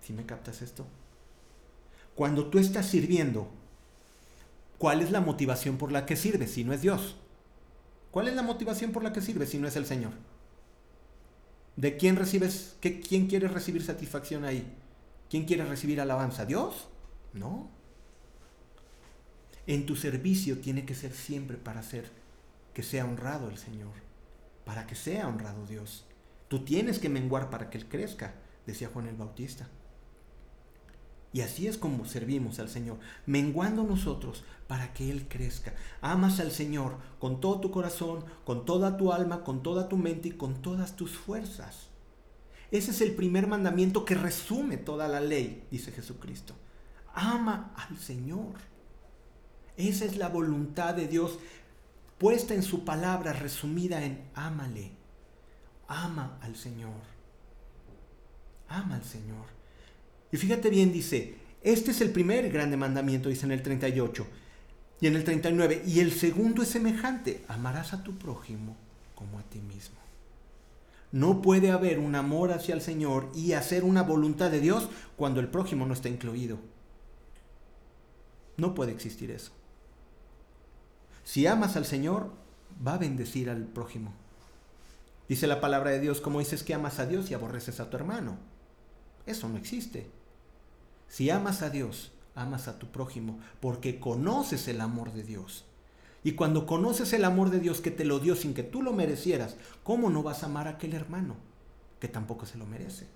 ¿Sí 0.00 0.12
me 0.12 0.26
captas 0.26 0.62
esto? 0.62 0.86
Cuando 2.14 2.46
tú 2.46 2.58
estás 2.58 2.86
sirviendo, 2.86 3.48
¿cuál 4.78 5.02
es 5.02 5.10
la 5.10 5.20
motivación 5.20 5.78
por 5.78 5.92
la 5.92 6.06
que 6.06 6.16
sirves 6.16 6.52
si 6.52 6.64
no 6.64 6.72
es 6.72 6.82
Dios? 6.82 7.16
¿Cuál 8.10 8.28
es 8.28 8.34
la 8.34 8.42
motivación 8.42 8.90
por 8.90 9.04
la 9.04 9.12
que 9.12 9.20
sirves 9.20 9.50
si 9.50 9.58
no 9.58 9.68
es 9.68 9.76
el 9.76 9.86
Señor? 9.86 10.12
¿De 11.78 11.96
quién 11.96 12.16
recibes, 12.16 12.74
qué, 12.80 13.00
quién 13.00 13.28
quiere 13.28 13.46
recibir 13.46 13.84
satisfacción 13.84 14.44
ahí? 14.44 14.66
¿Quién 15.30 15.44
quiere 15.44 15.64
recibir 15.64 16.00
alabanza? 16.00 16.44
¿Dios? 16.44 16.88
No. 17.32 17.70
En 19.64 19.86
tu 19.86 19.94
servicio 19.94 20.58
tiene 20.58 20.84
que 20.84 20.96
ser 20.96 21.12
siempre 21.12 21.56
para 21.56 21.78
hacer 21.78 22.10
que 22.74 22.82
sea 22.82 23.04
honrado 23.04 23.48
el 23.48 23.58
Señor, 23.58 23.92
para 24.64 24.88
que 24.88 24.96
sea 24.96 25.28
honrado 25.28 25.66
Dios. 25.66 26.04
Tú 26.48 26.64
tienes 26.64 26.98
que 26.98 27.08
menguar 27.08 27.48
para 27.48 27.70
que 27.70 27.78
Él 27.78 27.86
crezca, 27.86 28.34
decía 28.66 28.90
Juan 28.92 29.06
el 29.06 29.14
Bautista. 29.14 29.68
Y 31.32 31.42
así 31.42 31.66
es 31.66 31.76
como 31.76 32.06
servimos 32.06 32.58
al 32.58 32.68
Señor, 32.68 32.98
menguando 33.26 33.82
nosotros 33.84 34.44
para 34.66 34.94
que 34.94 35.10
Él 35.10 35.26
crezca. 35.28 35.74
Amas 36.00 36.40
al 36.40 36.52
Señor 36.52 36.96
con 37.18 37.40
todo 37.40 37.60
tu 37.60 37.70
corazón, 37.70 38.24
con 38.44 38.64
toda 38.64 38.96
tu 38.96 39.12
alma, 39.12 39.44
con 39.44 39.62
toda 39.62 39.88
tu 39.88 39.96
mente 39.96 40.28
y 40.28 40.32
con 40.32 40.62
todas 40.62 40.96
tus 40.96 41.12
fuerzas. 41.12 41.88
Ese 42.70 42.90
es 42.90 43.00
el 43.00 43.14
primer 43.14 43.46
mandamiento 43.46 44.04
que 44.04 44.14
resume 44.14 44.76
toda 44.76 45.08
la 45.08 45.20
ley, 45.20 45.66
dice 45.70 45.92
Jesucristo. 45.92 46.54
Ama 47.14 47.74
al 47.76 47.98
Señor. 47.98 48.54
Esa 49.76 50.04
es 50.04 50.16
la 50.16 50.28
voluntad 50.28 50.94
de 50.94 51.08
Dios 51.08 51.38
puesta 52.18 52.54
en 52.54 52.62
su 52.62 52.84
palabra, 52.84 53.32
resumida 53.32 54.04
en 54.04 54.28
ámale. 54.34 54.92
Ama 55.86 56.38
al 56.42 56.56
Señor. 56.56 57.00
Ama 58.68 58.96
al 58.96 59.04
Señor. 59.04 59.57
Y 60.30 60.36
fíjate 60.36 60.70
bien, 60.70 60.92
dice, 60.92 61.36
este 61.62 61.90
es 61.90 62.00
el 62.00 62.10
primer 62.10 62.50
grande 62.50 62.76
mandamiento, 62.76 63.28
dice 63.28 63.46
en 63.46 63.52
el 63.52 63.62
38 63.62 64.26
y 65.00 65.06
en 65.06 65.16
el 65.16 65.24
39. 65.24 65.82
Y 65.86 66.00
el 66.00 66.12
segundo 66.12 66.62
es 66.62 66.68
semejante, 66.68 67.44
amarás 67.48 67.92
a 67.92 68.02
tu 68.02 68.16
prójimo 68.18 68.76
como 69.14 69.38
a 69.38 69.42
ti 69.42 69.60
mismo. 69.60 69.96
No 71.10 71.40
puede 71.40 71.70
haber 71.70 71.98
un 71.98 72.14
amor 72.14 72.52
hacia 72.52 72.74
el 72.74 72.82
Señor 72.82 73.30
y 73.34 73.52
hacer 73.52 73.84
una 73.84 74.02
voluntad 74.02 74.50
de 74.50 74.60
Dios 74.60 74.88
cuando 75.16 75.40
el 75.40 75.48
prójimo 75.48 75.86
no 75.86 75.94
está 75.94 76.08
incluido. 76.08 76.58
No 78.58 78.74
puede 78.74 78.92
existir 78.92 79.30
eso. 79.30 79.52
Si 81.24 81.46
amas 81.46 81.76
al 81.76 81.86
Señor, 81.86 82.32
va 82.86 82.94
a 82.94 82.98
bendecir 82.98 83.48
al 83.48 83.64
prójimo. 83.64 84.12
Dice 85.28 85.46
la 85.46 85.60
palabra 85.60 85.90
de 85.90 86.00
Dios, 86.00 86.20
como 86.20 86.38
dices 86.40 86.62
que 86.62 86.74
amas 86.74 86.98
a 86.98 87.06
Dios 87.06 87.30
y 87.30 87.34
aborreces 87.34 87.80
a 87.80 87.88
tu 87.88 87.96
hermano. 87.96 88.38
Eso 89.26 89.48
no 89.48 89.58
existe. 89.58 90.10
Si 91.08 91.30
amas 91.30 91.62
a 91.62 91.70
Dios, 91.70 92.12
amas 92.34 92.68
a 92.68 92.78
tu 92.78 92.88
prójimo, 92.88 93.40
porque 93.60 93.98
conoces 93.98 94.68
el 94.68 94.80
amor 94.80 95.12
de 95.12 95.24
Dios. 95.24 95.64
Y 96.22 96.32
cuando 96.32 96.66
conoces 96.66 97.12
el 97.12 97.24
amor 97.24 97.50
de 97.50 97.60
Dios 97.60 97.80
que 97.80 97.90
te 97.90 98.04
lo 98.04 98.18
dio 98.18 98.36
sin 98.36 98.54
que 98.54 98.62
tú 98.62 98.82
lo 98.82 98.92
merecieras, 98.92 99.56
¿cómo 99.82 100.10
no 100.10 100.22
vas 100.22 100.42
a 100.42 100.46
amar 100.46 100.66
a 100.66 100.72
aquel 100.72 100.94
hermano 100.94 101.36
que 102.00 102.08
tampoco 102.08 102.44
se 102.44 102.58
lo 102.58 102.66
merece? 102.66 103.06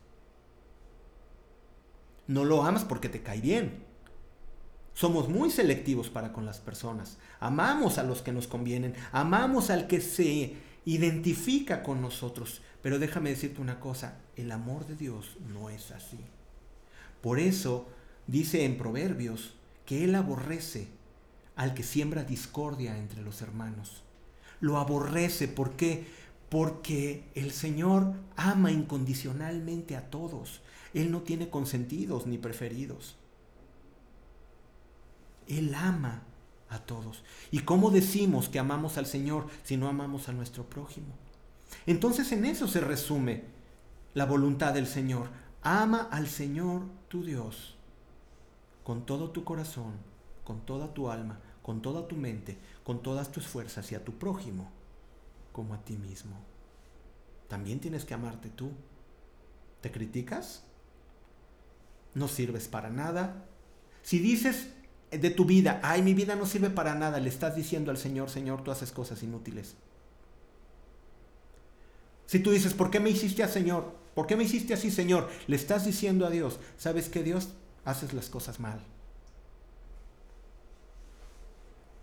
No 2.26 2.45
lo 2.45 2.64
amas 2.64 2.84
porque 2.84 3.09
te 3.09 3.22
cae 3.22 3.40
bien. 3.40 3.84
Somos 4.95 5.28
muy 5.28 5.51
selectivos 5.51 6.11
para 6.11 6.32
con 6.32 6.47
las 6.47 6.59
personas. 6.59 7.18
Amamos 7.40 7.99
a 7.99 8.03
los 8.03 8.22
que 8.22 8.32
nos 8.32 8.47
convienen, 8.47 8.95
amamos 9.11 9.70
al 9.70 9.86
que 9.86 10.01
se 10.01 10.57
identifica 10.84 11.82
con 11.82 12.01
nosotros. 12.01 12.62
Pero 12.82 12.99
déjame 12.99 13.30
decirte 13.30 13.61
una 13.61 13.80
cosa, 13.80 14.18
el 14.36 14.53
amor 14.53 14.86
de 14.86 14.97
Dios 14.97 15.36
no 15.53 15.70
es 15.70 15.90
así. 15.90 16.18
Por 17.23 17.39
eso 17.39 17.89
dice 18.27 18.64
en 18.64 18.77
Proverbios 18.77 19.55
que 19.87 20.05
Él 20.05 20.14
aborrece 20.14 20.89
al 21.57 21.75
que 21.75 21.83
siembra 21.83 22.25
discordia 22.25 22.99
entre 22.99 23.23
los 23.23 23.41
hermanos. 23.41 24.03
Lo 24.61 24.79
aborrece, 24.79 25.49
¿por 25.49 25.73
qué? 25.73 26.07
Porque 26.49 27.25
el 27.35 27.53
Señor 27.53 28.14
ama 28.37 28.70
incondicionalmente 28.70 29.97
a 29.97 30.11
todos. 30.11 30.61
Él 30.95 31.11
no 31.11 31.23
tiene 31.23 31.49
consentidos 31.49 32.27
ni 32.27 32.39
preferidos. 32.39 33.16
Él 35.49 35.75
ama 35.75 36.23
a 36.68 36.79
todos. 36.81 37.23
¿Y 37.51 37.61
cómo 37.61 37.91
decimos 37.91 38.49
que 38.49 38.59
amamos 38.59 38.99
al 38.99 39.07
Señor 39.07 39.47
si 39.62 39.77
no 39.77 39.89
amamos 39.89 40.29
a 40.29 40.33
nuestro 40.33 40.68
prójimo? 40.68 41.14
Entonces 41.87 42.33
en 42.33 42.45
eso 42.45 42.68
se 42.68 42.81
resume 42.81 43.45
la 44.14 44.27
voluntad 44.27 44.75
del 44.75 44.87
Señor. 44.87 45.29
Ama 45.62 46.09
al 46.11 46.29
Señor 46.29 46.83
tu 47.13 47.23
Dios 47.23 47.75
con 48.85 49.05
todo 49.05 49.33
tu 49.33 49.45
corazón, 49.45 49.93
con 50.45 50.65
toda 50.65 50.95
tu 50.95 51.11
alma, 51.11 51.41
con 51.61 51.83
toda 51.83 52.09
tu 52.09 52.17
mente, 52.17 52.57
con 52.85 53.03
todas 53.03 53.31
tus 53.31 53.47
fuerzas 53.47 53.93
y 53.93 53.95
a 53.95 54.03
tu 54.03 54.13
prójimo 54.19 54.71
como 55.53 55.75
a 55.75 55.85
ti 55.85 55.99
mismo. 55.99 56.35
También 57.49 57.81
tienes 57.81 58.07
que 58.07 58.15
amarte 58.15 58.49
tú. 58.49 58.71
¿Te 59.83 59.93
criticas? 59.93 60.65
No 62.15 62.29
sirves 62.29 62.67
para 62.67 62.89
nada. 62.89 63.45
Si 64.01 64.19
dices 64.19 64.73
de 65.11 65.29
tu 65.29 65.45
vida, 65.45 65.81
ay, 65.83 66.01
mi 66.01 66.15
vida 66.15 66.35
no 66.35 66.47
sirve 66.47 66.71
para 66.71 66.95
nada, 66.95 67.21
le 67.21 67.29
estás 67.29 67.55
diciendo 67.55 67.91
al 67.91 67.99
Señor, 67.99 68.31
Señor, 68.31 68.65
tú 68.65 68.71
haces 68.71 68.91
cosas 68.91 69.23
inútiles. 69.23 69.75
Si 72.25 72.39
tú 72.39 72.53
dices, 72.53 72.73
¿por 72.73 72.91
qué 72.91 73.01
me 73.01 73.11
hiciste 73.11 73.43
así, 73.43 73.53
Señor? 73.53 74.01
¿Por 74.15 74.27
qué 74.27 74.37
me 74.37 74.45
hiciste 74.45 74.75
así, 74.75 74.91
Señor? 74.91 75.31
Le 75.47 75.57
estás 75.57 75.85
diciendo 75.85 76.27
a 76.27 76.31
Dios, 76.31 76.59
¿sabes 76.77 77.09
que 77.09 77.23
Dios 77.23 77.49
haces 77.85 78.13
las 78.13 78.29
cosas 78.29 78.61
mal. 78.61 78.81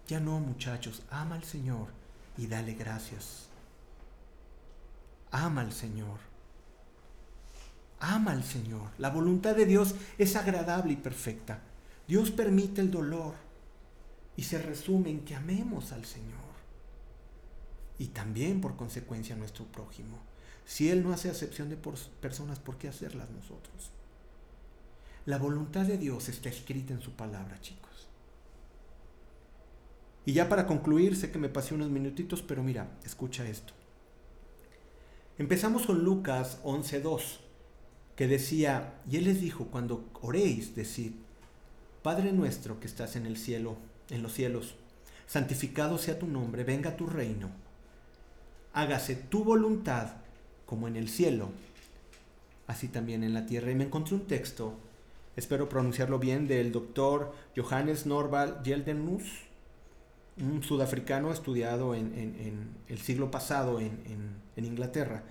Ya 0.07 0.20
no, 0.20 0.39
muchachos, 0.39 1.03
ama 1.10 1.36
al 1.36 1.43
Señor 1.43 1.88
y 2.38 2.47
dale 2.47 2.74
gracias. 2.74 3.47
Ama 5.32 5.62
al 5.62 5.72
Señor. 5.72 6.20
Ama 7.99 8.32
al 8.32 8.43
Señor. 8.43 8.89
La 8.97 9.10
voluntad 9.10 9.55
de 9.55 9.66
Dios 9.66 9.93
es 10.18 10.36
agradable 10.36 10.93
y 10.93 10.97
perfecta. 10.97 11.60
Dios 12.07 12.32
permite 12.32 12.82
el 12.82 12.89
dolor 12.89 13.36
y 14.36 14.43
se 14.43 14.57
resume 14.60 15.12
en 15.12 15.26
que 15.26 15.36
amemos 15.36 15.91
al 15.91 16.05
Señor. 16.05 16.39
Y 17.99 18.07
también 18.07 18.62
por 18.62 18.76
consecuencia 18.76 19.36
a 19.36 19.38
nuestro 19.38 19.66
prójimo. 19.66 20.18
Si 20.70 20.91
Él 20.91 21.01
no 21.01 21.11
hace 21.11 21.32
acepción 21.32 21.67
de 21.67 21.78
personas, 22.22 22.59
¿por 22.59 22.78
qué 22.78 22.88
hacerlas 22.88 23.32
nosotros? 23.32 23.89
La 25.26 25.39
voluntad 25.39 25.88
de 25.88 25.97
Dios 25.97 26.30
está 26.30 26.47
escrita 26.47 26.93
en 26.93 27.01
su 27.01 27.13
palabra, 27.13 27.59
chicos. 27.59 28.07
Y 30.28 30.34
ya 30.34 30.47
para 30.47 30.67
concluir, 30.67 31.15
sé 31.15 31.32
que 31.32 31.39
me 31.39 31.49
pasé 31.49 31.74
unos 31.74 31.89
minutitos, 31.89 32.43
pero 32.43 32.61
mira, 32.61 32.88
escucha 33.03 33.47
esto. 33.47 33.74
Empezamos 35.39 35.88
con 35.88 36.03
Lucas 36.03 36.59
11.2, 36.63 37.39
que 38.15 38.28
decía, 38.28 38.93
y 39.09 39.17
él 39.17 39.24
les 39.24 39.41
dijo, 39.41 39.72
cuando 39.72 40.07
oréis, 40.22 40.76
decid, 40.76 41.13
Padre 42.03 42.32
nuestro 42.32 42.80
que 42.80 42.86
estás 42.86 43.15
en 43.15 43.26
el 43.26 43.38
cielo, 43.38 43.76
en 44.11 44.22
los 44.22 44.34
cielos, 44.34 44.76
santificado 45.26 45.97
sea 45.97 46.20
tu 46.20 46.28
nombre, 46.28 46.63
venga 46.63 46.95
tu 46.95 47.07
reino, 47.07 47.49
hágase 48.72 49.15
tu 49.15 49.43
voluntad 49.43 50.28
como 50.70 50.88
en 50.88 50.95
el 50.95 51.09
cielo, 51.09 51.49
así 52.67 52.88
también 52.88 53.24
en 53.24 53.34
la 53.34 53.47
tierra. 53.47 53.72
Y 53.72 53.76
me 53.76 53.86
encontré 53.86 54.13
un 54.13 54.28
texto 54.28 54.78
espero 55.39 55.70
pronunciarlo 55.70 56.20
bien, 56.20 56.47
del 56.47 56.72
doctor 56.72 57.34
Johannes 57.55 58.05
Norval 58.05 58.61
Geldenus, 58.63 59.24
un 60.38 60.61
sudafricano 60.63 61.32
estudiado 61.32 61.95
en, 61.95 62.76
el 62.88 62.99
siglo 62.99 63.32
pasado 63.32 63.80
en, 63.80 63.99
en, 64.55 64.65
Inglaterra. 64.65 65.24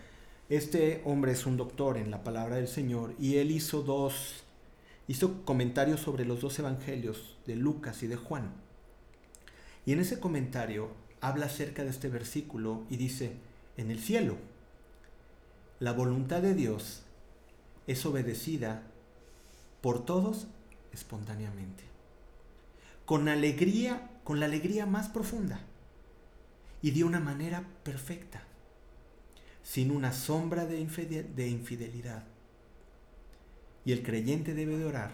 Este 0.49 1.03
hombre 1.05 1.32
es 1.32 1.45
un 1.45 1.59
doctor 1.59 1.99
en 1.99 2.11
la 2.11 2.24
palabra 2.24 2.57
del 2.57 2.68
Señor 2.68 3.14
y 3.18 3.36
él 3.36 3.51
hizo 3.51 3.82
dos, 3.82 4.45
hizo 5.07 5.45
comentarios 5.45 6.01
sobre 6.01 6.24
los 6.24 6.41
dos 6.41 6.59
evangelios 6.59 7.36
de 7.47 7.57
Lucas 7.57 8.03
y 8.03 8.07
de 8.07 8.16
Juan. 8.16 8.51
Y 9.84 9.93
en 9.93 10.01
ese 10.01 10.18
comentario 10.18 10.89
habla 11.20 11.47
acerca 11.47 11.84
de 11.84 11.91
este 11.91 12.09
versículo 12.09 12.84
y 12.89 12.97
dice, 12.97 13.32
en 13.76 13.91
el 13.91 13.99
cielo, 13.99 14.36
la 15.81 15.93
voluntad 15.93 16.43
de 16.43 16.55
Dios 16.55 17.03
es 17.87 18.05
obedecida 18.05 18.83
por 19.81 20.05
todos 20.05 20.49
espontáneamente, 20.93 21.85
con 23.05 23.29
alegría, 23.29 24.11
con 24.24 24.41
la 24.41 24.47
alegría 24.47 24.87
más 24.87 25.09
profunda 25.09 25.61
y 26.83 26.91
de 26.91 27.05
una 27.05 27.20
manera 27.20 27.64
perfecta, 27.85 28.43
sin 29.62 29.91
una 29.91 30.12
sombra 30.12 30.66
de, 30.66 30.79
infidelidad. 30.79 32.24
Y 33.85 33.93
el 33.93 34.03
creyente 34.03 34.55
debe 34.55 34.76
de 34.76 34.85
orar 34.85 35.12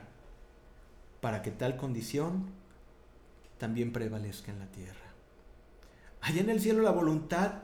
para 1.20 1.42
que 1.42 1.50
tal 1.50 1.76
condición 1.76 2.46
también 3.58 3.92
prevalezca 3.92 4.50
en 4.50 4.58
la 4.58 4.66
tierra. 4.66 5.12
Allá 6.20 6.40
en 6.40 6.50
el 6.50 6.60
cielo 6.60 6.82
la 6.82 6.90
voluntad 6.90 7.62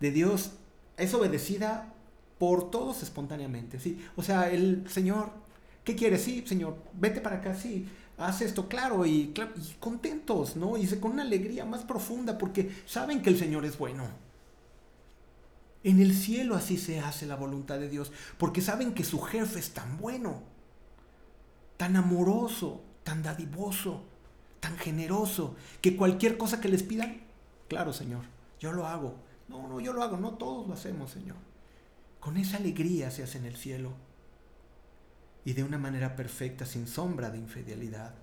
de 0.00 0.10
Dios 0.10 0.52
es 0.96 1.14
obedecida 1.14 1.94
por 2.38 2.70
todos 2.70 3.02
espontáneamente, 3.02 3.80
¿sí? 3.80 4.04
O 4.16 4.22
sea, 4.22 4.50
el 4.50 4.88
Señor 4.88 5.30
¿Qué 5.86 5.94
quieres? 5.94 6.24
Sí, 6.24 6.42
Señor, 6.44 6.76
vete 6.94 7.20
para 7.20 7.36
acá, 7.36 7.54
sí, 7.54 7.88
haz 8.18 8.42
esto, 8.42 8.66
claro, 8.68 9.06
y, 9.06 9.32
contentos, 9.78 10.56
¿no? 10.56 10.76
Y 10.76 10.84
con 10.98 11.12
una 11.12 11.22
alegría 11.22 11.64
más 11.64 11.84
profunda 11.84 12.38
porque 12.38 12.74
saben 12.86 13.22
que 13.22 13.30
el 13.30 13.38
Señor 13.38 13.64
es 13.64 13.78
bueno. 13.78 14.08
En 15.84 16.00
el 16.00 16.12
cielo 16.12 16.56
así 16.56 16.76
se 16.76 16.98
hace 16.98 17.24
la 17.24 17.36
voluntad 17.36 17.78
de 17.78 17.88
Dios, 17.88 18.10
porque 18.36 18.62
saben 18.62 18.94
que 18.94 19.04
su 19.04 19.20
jefe 19.20 19.60
es 19.60 19.74
tan 19.74 19.96
bueno, 19.96 20.42
tan 21.76 21.94
amoroso, 21.94 22.80
tan 23.04 23.22
dadivoso, 23.22 24.02
tan 24.58 24.76
generoso, 24.78 25.54
que 25.80 25.96
cualquier 25.96 26.36
cosa 26.36 26.60
que 26.60 26.68
les 26.68 26.82
pidan, 26.82 27.20
claro, 27.68 27.92
Señor, 27.92 28.24
yo 28.58 28.72
lo 28.72 28.88
hago. 28.88 29.14
No, 29.48 29.68
no, 29.68 29.78
yo 29.78 29.92
lo 29.92 30.02
hago, 30.02 30.16
no 30.16 30.32
todos 30.32 30.66
lo 30.66 30.74
hacemos, 30.74 31.12
Señor. 31.12 31.36
Con 32.26 32.38
esa 32.38 32.56
alegría 32.56 33.12
se 33.12 33.22
hace 33.22 33.38
en 33.38 33.44
el 33.44 33.54
cielo. 33.54 33.92
y 35.44 35.52
de 35.52 35.62
una 35.62 35.78
manera 35.78 36.16
perfecta, 36.16 36.66
sin 36.66 36.88
sombra 36.88 37.30
de 37.30 37.38
infidelidad. 37.38 38.16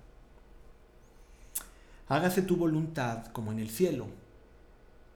Hágase 2.08 2.42
tu 2.42 2.56
voluntad 2.56 3.28
como 3.28 3.50
en 3.50 3.60
el 3.60 3.70
cielo, 3.70 4.08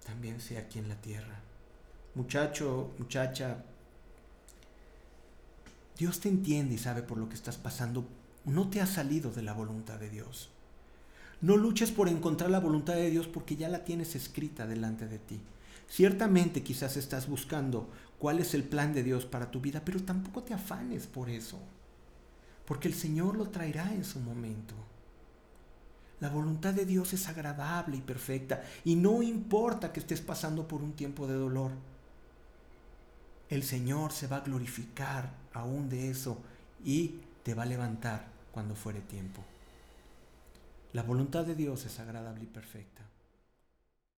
también 0.06 0.40
sea 0.40 0.60
aquí 0.60 0.78
en 0.78 0.88
la 0.88 0.94
tierra. 1.02 1.38
Muchacho, 2.14 2.94
muchacha, 2.96 3.62
Dios 5.98 6.20
te 6.20 6.30
entiende 6.30 6.76
y 6.76 6.78
sabe 6.78 7.02
por 7.02 7.18
lo 7.18 7.28
que 7.28 7.34
estás 7.34 7.58
pasando. 7.58 8.08
No 8.46 8.70
te 8.70 8.80
ha 8.80 8.86
salido 8.86 9.30
de 9.30 9.42
la 9.42 9.52
voluntad 9.52 9.98
de 9.98 10.08
Dios. 10.08 10.48
No 11.42 11.58
luches 11.58 11.90
por 11.90 12.08
encontrar 12.08 12.48
la 12.48 12.60
voluntad 12.60 12.94
de 12.94 13.10
Dios 13.10 13.26
porque 13.26 13.54
ya 13.54 13.68
la 13.68 13.84
tienes 13.84 14.14
escrita 14.14 14.66
delante 14.66 15.06
de 15.06 15.18
ti. 15.18 15.42
Ciertamente 15.90 16.62
quizás 16.62 16.96
estás 16.96 17.28
buscando 17.28 17.88
cuál 18.18 18.40
es 18.40 18.54
el 18.54 18.64
plan 18.64 18.92
de 18.92 19.02
Dios 19.02 19.24
para 19.24 19.50
tu 19.50 19.60
vida, 19.60 19.82
pero 19.84 20.02
tampoco 20.02 20.42
te 20.42 20.54
afanes 20.54 21.06
por 21.06 21.30
eso, 21.30 21.58
porque 22.66 22.88
el 22.88 22.94
Señor 22.94 23.36
lo 23.36 23.48
traerá 23.48 23.92
en 23.92 24.04
su 24.04 24.20
momento. 24.20 24.74
La 26.20 26.28
voluntad 26.28 26.74
de 26.74 26.84
Dios 26.84 27.12
es 27.12 27.28
agradable 27.28 27.96
y 27.96 28.00
perfecta 28.00 28.62
y 28.84 28.96
no 28.96 29.22
importa 29.22 29.92
que 29.92 30.00
estés 30.00 30.20
pasando 30.20 30.66
por 30.66 30.82
un 30.82 30.94
tiempo 30.94 31.28
de 31.28 31.34
dolor. 31.34 31.70
El 33.48 33.62
Señor 33.62 34.12
se 34.12 34.26
va 34.26 34.38
a 34.38 34.40
glorificar 34.40 35.30
aún 35.52 35.88
de 35.88 36.10
eso 36.10 36.38
y 36.84 37.20
te 37.44 37.54
va 37.54 37.62
a 37.62 37.66
levantar 37.66 38.26
cuando 38.50 38.74
fuere 38.74 39.00
tiempo. 39.00 39.42
La 40.92 41.02
voluntad 41.02 41.44
de 41.44 41.54
Dios 41.54 41.86
es 41.86 42.00
agradable 42.00 42.42
y 42.42 42.46
perfecta. 42.46 43.07